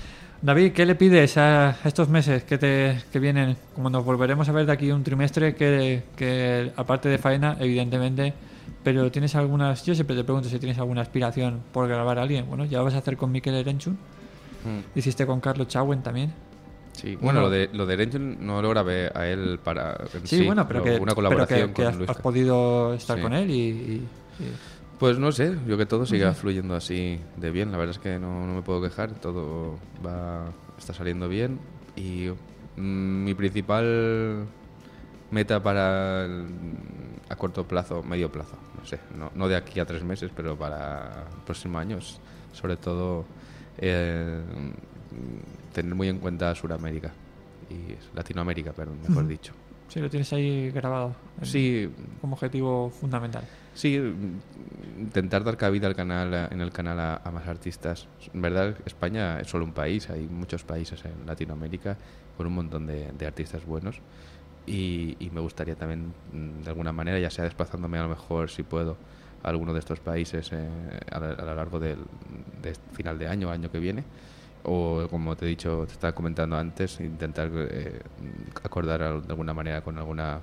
David, 0.43 0.73
¿qué 0.73 0.85
le 0.85 0.95
pides 0.95 1.39
a 1.39 1.77
estos 1.85 2.09
meses 2.09 2.45
que, 2.45 2.59
te, 2.59 2.99
que 3.11 3.19
vienen? 3.19 3.57
Como 3.75 3.89
nos 3.91 4.05
volveremos 4.05 4.49
a 4.49 4.53
ver 4.53 4.67
de 4.67 4.73
aquí 4.73 4.91
un 4.93 5.03
trimestre, 5.03 5.55
que, 5.55 6.03
que 6.17 6.73
aparte 6.77 7.09
de 7.09 7.19
faena, 7.19 7.57
evidentemente, 7.59 8.35
pero 8.83 9.11
tienes 9.11 9.35
algunas, 9.35 9.85
yo 9.85 9.95
siempre 9.95 10.15
te 10.17 10.25
pregunto 10.25 10.49
si 10.49 10.59
tienes 10.59 10.79
alguna 10.79 11.03
aspiración 11.03 11.61
por 11.73 11.89
grabar 11.89 12.19
a 12.19 12.23
alguien. 12.23 12.47
Bueno, 12.49 12.65
ya 12.65 12.79
lo 12.79 12.85
vas 12.85 12.95
a 12.95 12.99
hacer 12.99 13.17
con 13.17 13.31
Miquel 13.33 13.55
Erenchun, 13.55 13.95
Mm. 14.65 14.99
hiciste 14.99 15.27
con 15.27 15.41
Carlos 15.41 15.69
Chauen 15.69 16.03
también. 16.03 16.33
Sí, 16.93 17.15
Bueno. 17.17 17.41
bueno, 17.41 17.41
lo 17.43 17.51
de, 17.51 17.69
lo 17.73 17.85
de 17.87 17.95
Erenchun 17.95 18.39
no 18.47 18.63
lo 18.63 18.71
grabé 18.71 19.11
a 19.15 19.27
él 19.29 19.59
para. 19.63 19.97
en 20.15 20.27
Sí, 20.27 20.45
bueno, 20.47 20.67
pero 20.67 20.83
que, 20.83 20.91
Una 20.93 20.99
pero 20.99 21.15
colaboración 21.15 21.61
que, 21.69 21.75
que 21.75 21.83
con 21.83 21.87
has, 21.87 21.97
Luis. 21.99 22.11
has 22.11 22.17
podido 22.19 22.95
estar 22.95 23.17
Sí. 23.19 23.23
con 23.23 23.33
él 23.35 23.51
y... 23.51 23.55
y- 23.55 24.09
y- 24.41 24.53
Pues 24.99 25.19
no 25.19 25.31
sé, 25.31 25.55
yo 25.69 25.77
que 25.77 25.85
todo 25.85 26.07
siga 26.07 26.33
fluyendo 26.33 26.75
así 26.75 27.21
de 27.37 27.51
bien. 27.51 27.71
La 27.71 27.77
verdad 27.77 27.95
es 27.97 27.99
que 27.99 28.19
no, 28.19 28.47
no 28.47 28.55
me 28.55 28.63
puedo 28.63 28.81
quejar, 28.81 29.11
todo 29.13 29.79
va 30.05 30.47
está 30.79 30.95
saliendo 30.95 31.29
bien. 31.29 31.59
Y 31.97 32.29
mm, 32.79 33.25
mi 33.25 33.35
principal 33.35 34.47
meta 35.31 35.63
para 35.63 36.25
el- 36.25 36.47
a 37.29 37.37
corto 37.37 37.65
plazo, 37.67 38.03
medio 38.03 38.31
plazo, 38.31 38.57
no 38.79 38.87
sé, 38.87 39.01
no, 39.17 39.31
no 39.35 39.49
de 39.49 39.57
aquí 39.57 39.81
a 39.81 39.85
tres 39.87 40.03
meses, 40.05 40.31
pero 40.35 40.57
para 40.57 41.25
el 41.37 41.43
próximo 41.45 41.79
año, 41.79 41.99
es 41.99 42.19
sobre 42.53 42.77
todo 42.77 43.25
eh, 43.79 44.43
tener 45.73 45.95
muy 45.95 46.09
en 46.09 46.19
cuenta 46.19 46.55
Sudamérica 46.55 47.13
y 47.71 47.95
Latinoamérica, 48.17 48.73
perdón, 48.73 48.99
mejor 49.07 49.27
dicho. 49.27 49.53
sí, 49.89 50.01
lo 50.01 50.09
tienes 50.09 50.33
ahí 50.33 50.71
grabado 50.71 51.15
en- 51.41 51.47
Sí, 51.47 51.91
como 52.21 52.35
objetivo 52.35 52.91
fundamental. 52.91 53.45
Sí, 53.75 53.97
intentar 54.99 55.45
dar 55.45 55.57
cabida 55.57 55.87
al 55.87 55.95
canal, 55.95 56.49
en 56.51 56.61
el 56.61 56.71
canal 56.73 56.99
a, 56.99 57.17
a 57.23 57.31
más 57.31 57.47
artistas. 57.47 58.09
En 58.33 58.41
verdad, 58.41 58.75
España 58.87 59.39
es 59.41 59.49
solo 59.49 59.65
un 59.65 59.73
país, 59.73 60.09
hay 60.09 60.27
muchos 60.29 60.65
países 60.65 61.05
en 61.05 61.27
Latinoamérica 61.27 61.97
con 62.37 62.47
un 62.47 62.55
montón 62.55 62.87
de, 62.87 63.13
de 63.13 63.27
artistas 63.27 63.65
buenos. 63.67 64.01
Y, 64.67 65.17
y 65.21 65.31
me 65.31 65.41
gustaría 65.41 65.77
también, 65.77 66.13
mm, 66.33 66.63
de 66.63 66.69
alguna 66.71 66.93
manera, 66.93 67.19
ya 67.21 67.31
sea 67.31 67.45
desplazándome 67.45 67.99
a 67.99 68.03
lo 68.03 68.09
mejor, 68.09 68.51
si 68.51 68.63
puedo, 68.65 68.99
a 69.43 69.49
alguno 69.49 69.73
de 69.73 69.79
estos 69.79 70.01
países 70.01 70.51
eh, 70.53 70.69
a, 71.13 71.21
lo- 71.21 71.27
a 71.39 71.45
lo 71.45 71.55
largo 71.55 71.79
del 71.79 71.99
de 72.63 72.71
este 72.71 72.91
final 72.95 73.17
de 73.19 73.29
año, 73.29 73.49
año 73.51 73.71
que 73.71 73.79
viene. 73.79 74.05
O, 74.65 75.07
como 75.09 75.37
te 75.37 75.45
he 75.45 75.49
dicho, 75.49 75.85
te 75.87 75.93
estaba 75.93 76.13
comentando 76.13 76.57
antes, 76.57 76.99
intentar 76.99 77.49
eh, 77.55 78.01
acordar 78.65 78.99
de 79.23 79.29
alguna 79.33 79.55
manera 79.55 79.81
con 79.83 79.97
alguna 79.99 80.41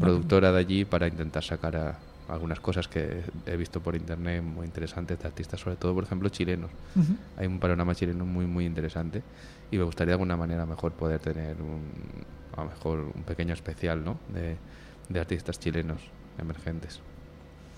productora 0.00 0.50
de 0.50 0.58
allí 0.58 0.84
para 0.84 1.06
intentar 1.06 1.44
sacar 1.44 1.76
a- 1.76 1.98
algunas 2.26 2.58
cosas 2.58 2.88
que 2.88 3.22
he 3.46 3.56
visto 3.56 3.80
por 3.80 3.94
internet 3.94 4.42
muy 4.42 4.66
interesantes 4.66 5.18
de 5.18 5.28
artistas, 5.28 5.60
sobre 5.60 5.76
todo, 5.76 5.94
por 5.94 6.02
ejemplo, 6.04 6.28
chilenos. 6.30 6.72
Hay 7.36 7.46
un 7.46 7.60
panorama 7.60 7.94
chileno 7.94 8.24
muy, 8.24 8.46
muy 8.46 8.64
interesante 8.66 9.22
y 9.70 9.76
me 9.78 9.84
gustaría 9.84 10.10
de 10.10 10.14
alguna 10.14 10.36
manera 10.36 10.66
mejor 10.66 10.92
poder 10.94 11.20
tener 11.20 11.60
un, 11.62 11.92
a 12.56 12.64
lo 12.64 12.70
mejor 12.70 13.00
un 13.14 13.22
pequeño 13.22 13.54
especial 13.54 14.04
¿no? 14.04 14.18
de, 14.32 14.56
de 15.08 15.20
artistas 15.20 15.58
chilenos 15.58 16.00
emergentes. 16.38 17.00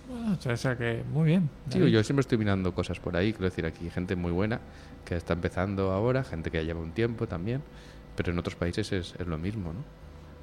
Bueno, 0.08 0.38
o 0.44 0.56
sea 0.56 0.76
que 0.76 1.02
muy 1.12 1.26
bien. 1.26 1.50
Sí, 1.68 1.78
yo 1.90 2.02
siempre 2.04 2.20
estoy 2.20 2.38
mirando 2.38 2.72
cosas 2.72 3.00
por 3.00 3.16
ahí, 3.16 3.32
quiero 3.32 3.46
decir, 3.46 3.66
aquí 3.66 3.84
hay 3.84 3.90
gente 3.90 4.14
muy 4.14 4.30
buena 4.30 4.60
que 5.04 5.16
está 5.16 5.32
empezando 5.32 5.92
ahora, 5.92 6.22
gente 6.22 6.50
que 6.50 6.58
ya 6.58 6.64
lleva 6.64 6.80
un 6.80 6.92
tiempo 6.92 7.26
también, 7.26 7.62
pero 8.14 8.32
en 8.32 8.38
otros 8.38 8.54
países 8.54 8.92
es, 8.92 9.14
es 9.18 9.26
lo 9.26 9.38
mismo, 9.38 9.72
¿no? 9.72 9.80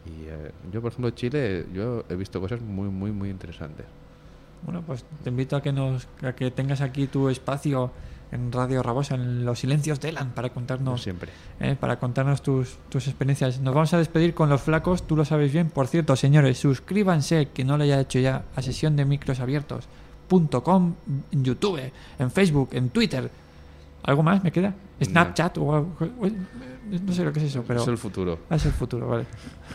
Y 0.05 0.27
eh, 0.27 0.51
yo, 0.71 0.81
por 0.81 0.91
ejemplo, 0.91 1.11
Chile, 1.11 1.65
yo 1.73 2.03
he 2.09 2.15
visto 2.15 2.41
cosas 2.41 2.61
muy, 2.61 2.89
muy, 2.89 3.11
muy 3.11 3.29
interesantes. 3.29 3.85
Bueno, 4.63 4.81
pues 4.81 5.05
te 5.23 5.29
invito 5.29 5.55
a 5.55 5.61
que 5.61 5.71
nos 5.71 6.07
a 6.21 6.33
que 6.33 6.51
tengas 6.51 6.81
aquí 6.81 7.07
tu 7.07 7.29
espacio 7.29 7.91
en 8.33 8.51
Radio 8.51 8.81
Rabosa, 8.83 9.15
en 9.15 9.45
los 9.45 9.59
silencios 9.59 9.99
de 10.01 10.09
Elan, 10.09 10.31
para 10.31 10.49
contarnos, 10.49 11.01
siempre. 11.03 11.31
eh, 11.59 11.75
para 11.79 11.99
contarnos 11.99 12.41
tus, 12.41 12.77
tus 12.89 13.07
experiencias. 13.07 13.59
Nos 13.59 13.73
vamos 13.73 13.93
a 13.93 13.97
despedir 13.97 14.33
con 14.33 14.49
los 14.49 14.61
flacos, 14.61 15.05
tú 15.07 15.15
lo 15.15 15.23
sabes 15.25 15.53
bien. 15.53 15.69
Por 15.69 15.87
cierto, 15.87 16.15
señores, 16.15 16.57
suscríbanse, 16.57 17.49
que 17.53 17.63
no 17.63 17.77
lo 17.77 17.83
haya 17.83 17.99
hecho 17.99 18.19
ya, 18.19 18.43
a 18.55 18.61
sesión 18.61 18.95
de 18.95 19.05
micros 19.05 19.39
abiertos. 19.39 19.87
.com, 20.63 20.95
en 21.31 21.43
YouTube, 21.43 21.91
en 22.17 22.31
Facebook, 22.31 22.69
en 22.71 22.89
Twitter. 22.89 23.29
¿Algo 24.03 24.23
más 24.23 24.43
me 24.43 24.51
queda? 24.51 24.73
Snapchat 25.01 25.57
o 25.59 25.75
algo- 25.75 25.95
no 26.89 27.13
sé 27.13 27.23
lo 27.23 27.31
que 27.33 27.39
es 27.39 27.45
eso, 27.45 27.63
pero 27.67 27.81
Es 27.81 27.87
el 27.87 27.97
futuro. 27.97 28.39
Ah, 28.49 28.55
es 28.55 28.65
el 28.65 28.71
futuro, 28.71 29.07
vale. 29.07 29.25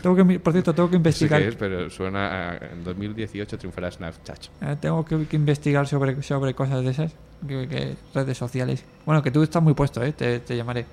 Tengo 0.01 0.15
que, 0.15 0.39
por 0.39 0.53
cierto, 0.53 0.73
tengo 0.73 0.89
que 0.89 0.95
investigar. 0.97 1.41
qué 1.41 1.47
es, 1.49 1.55
pero 1.55 1.89
suena 1.89 2.51
a, 2.51 2.57
en 2.57 2.83
2018 2.83 3.57
triunfará 3.57 3.91
Snapchat. 3.91 4.45
Eh, 4.61 4.75
tengo 4.79 5.03
que, 5.03 5.25
que 5.25 5.35
investigar 5.35 5.87
sobre, 5.87 6.21
sobre 6.23 6.53
cosas 6.53 6.83
de 6.83 6.91
esas, 6.91 7.13
que, 7.47 7.67
que 7.67 7.95
redes 8.13 8.37
sociales. 8.37 8.83
Bueno, 9.05 9.21
que 9.23 9.31
tú 9.31 9.41
estás 9.43 9.63
muy 9.63 9.73
puesto, 9.73 10.03
¿eh? 10.03 10.13
Te, 10.13 10.39
te 10.39 10.55
llamaré. 10.55 10.85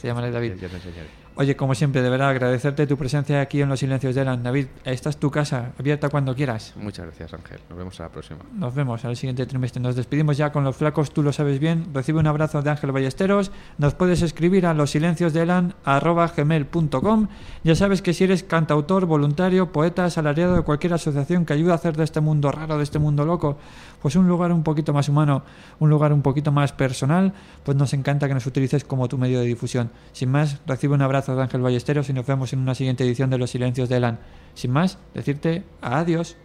Te 0.00 0.08
llamaré 0.08 0.30
David. 0.30 0.54
Ya 0.60 0.68
te 0.68 0.76
enseñaré. 0.76 1.21
Oye, 1.34 1.56
como 1.56 1.74
siempre, 1.74 2.02
de 2.02 2.10
verdad, 2.10 2.28
agradecerte 2.28 2.86
tu 2.86 2.98
presencia 2.98 3.40
aquí 3.40 3.62
en 3.62 3.70
Los 3.70 3.80
Silencios 3.80 4.14
de 4.14 4.20
Elan. 4.20 4.42
David, 4.42 4.66
esta 4.84 5.08
es 5.08 5.16
tu 5.16 5.30
casa, 5.30 5.72
abierta 5.78 6.10
cuando 6.10 6.34
quieras. 6.34 6.74
Muchas 6.76 7.06
gracias, 7.06 7.32
Ángel. 7.32 7.58
Nos 7.70 7.78
vemos 7.78 7.98
a 8.00 8.02
la 8.02 8.10
próxima. 8.10 8.40
Nos 8.52 8.74
vemos 8.74 9.02
al 9.06 9.16
siguiente 9.16 9.46
trimestre. 9.46 9.80
Nos 9.80 9.96
despedimos 9.96 10.36
ya 10.36 10.52
con 10.52 10.62
los 10.62 10.76
flacos, 10.76 11.10
tú 11.10 11.22
lo 11.22 11.32
sabes 11.32 11.58
bien. 11.58 11.86
Recibe 11.94 12.18
un 12.18 12.26
abrazo 12.26 12.60
de 12.60 12.68
Ángel 12.68 12.92
Ballesteros. 12.92 13.50
Nos 13.78 13.94
puedes 13.94 14.20
escribir 14.20 14.66
a 14.66 14.74
losilenciosdeelan.com. 14.74 17.28
Ya 17.64 17.76
sabes 17.76 18.02
que 18.02 18.12
si 18.12 18.24
eres 18.24 18.42
cantautor, 18.42 19.06
voluntario, 19.06 19.72
poeta, 19.72 20.04
asalariado 20.04 20.56
de 20.56 20.62
cualquier 20.62 20.92
asociación 20.92 21.46
que 21.46 21.54
ayude 21.54 21.72
a 21.72 21.76
hacer 21.76 21.96
de 21.96 22.04
este 22.04 22.20
mundo 22.20 22.52
raro, 22.52 22.76
de 22.76 22.82
este 22.82 22.98
mundo 22.98 23.24
loco, 23.24 23.56
pues 24.02 24.16
un 24.16 24.28
lugar 24.28 24.52
un 24.52 24.64
poquito 24.64 24.92
más 24.92 25.08
humano, 25.08 25.44
un 25.78 25.88
lugar 25.88 26.12
un 26.12 26.22
poquito 26.22 26.52
más 26.52 26.72
personal, 26.72 27.32
pues 27.62 27.76
nos 27.76 27.94
encanta 27.94 28.28
que 28.28 28.34
nos 28.34 28.46
utilices 28.46 28.84
como 28.84 29.08
tu 29.08 29.16
medio 29.16 29.40
de 29.40 29.46
difusión. 29.46 29.90
Sin 30.12 30.30
más, 30.30 30.60
recibe 30.66 30.94
un 30.94 31.02
abrazo 31.02 31.34
de 31.36 31.42
Ángel 31.42 31.62
Ballesteros 31.62 32.08
y 32.10 32.12
nos 32.12 32.26
vemos 32.26 32.52
en 32.52 32.58
una 32.58 32.74
siguiente 32.74 33.04
edición 33.04 33.30
de 33.30 33.38
Los 33.38 33.50
Silencios 33.50 33.88
de 33.88 33.96
Elan. 33.96 34.18
Sin 34.54 34.72
más, 34.72 34.98
decirte 35.14 35.64
adiós. 35.80 36.36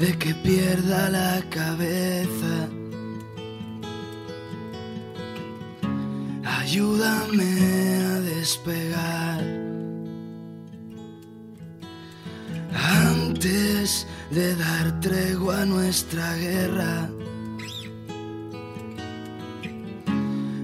De 0.00 0.16
que 0.16 0.34
pierda 0.34 1.10
la 1.10 1.42
cabeza, 1.50 2.68
ayúdame 6.62 7.52
a 8.06 8.20
despegar. 8.20 9.40
Antes 13.04 14.06
de 14.30 14.56
dar 14.56 15.00
tregua 15.00 15.60
a 15.60 15.66
nuestra 15.66 16.34
guerra, 16.36 17.10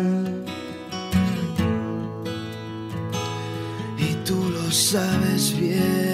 Y 3.98 4.14
tú 4.26 4.38
lo 4.50 4.72
sabes 4.72 5.58
bien. 5.60 6.09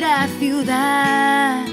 otra 0.00 0.28
ciudad. 0.38 1.66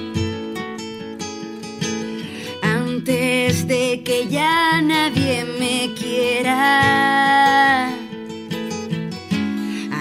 Antes 2.61 3.65
de 3.67 4.03
que 4.03 4.27
ya 4.27 4.81
nadie 4.81 5.45
me 5.45 5.93
quiera, 5.93 7.87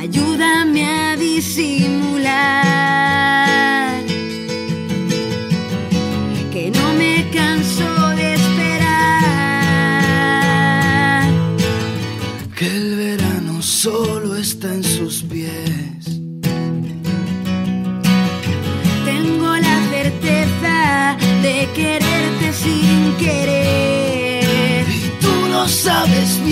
ayúdame 0.01 0.85
a 0.85 1.17
disimular. 1.17 1.97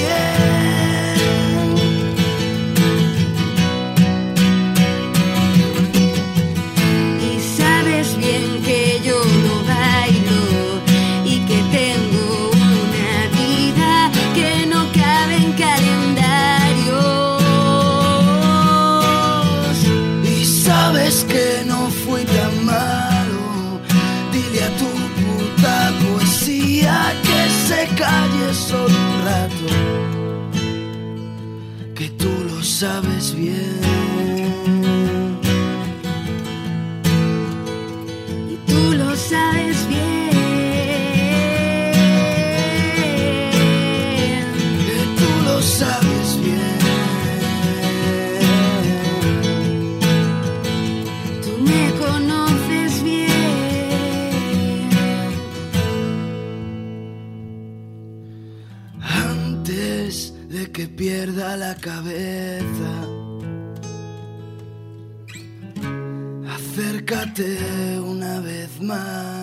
yeah. 0.04 0.43
la 61.56 61.74
cabeza. 61.74 62.92
Acércate 66.56 68.00
una 68.00 68.40
vez 68.40 68.80
más. 68.80 69.33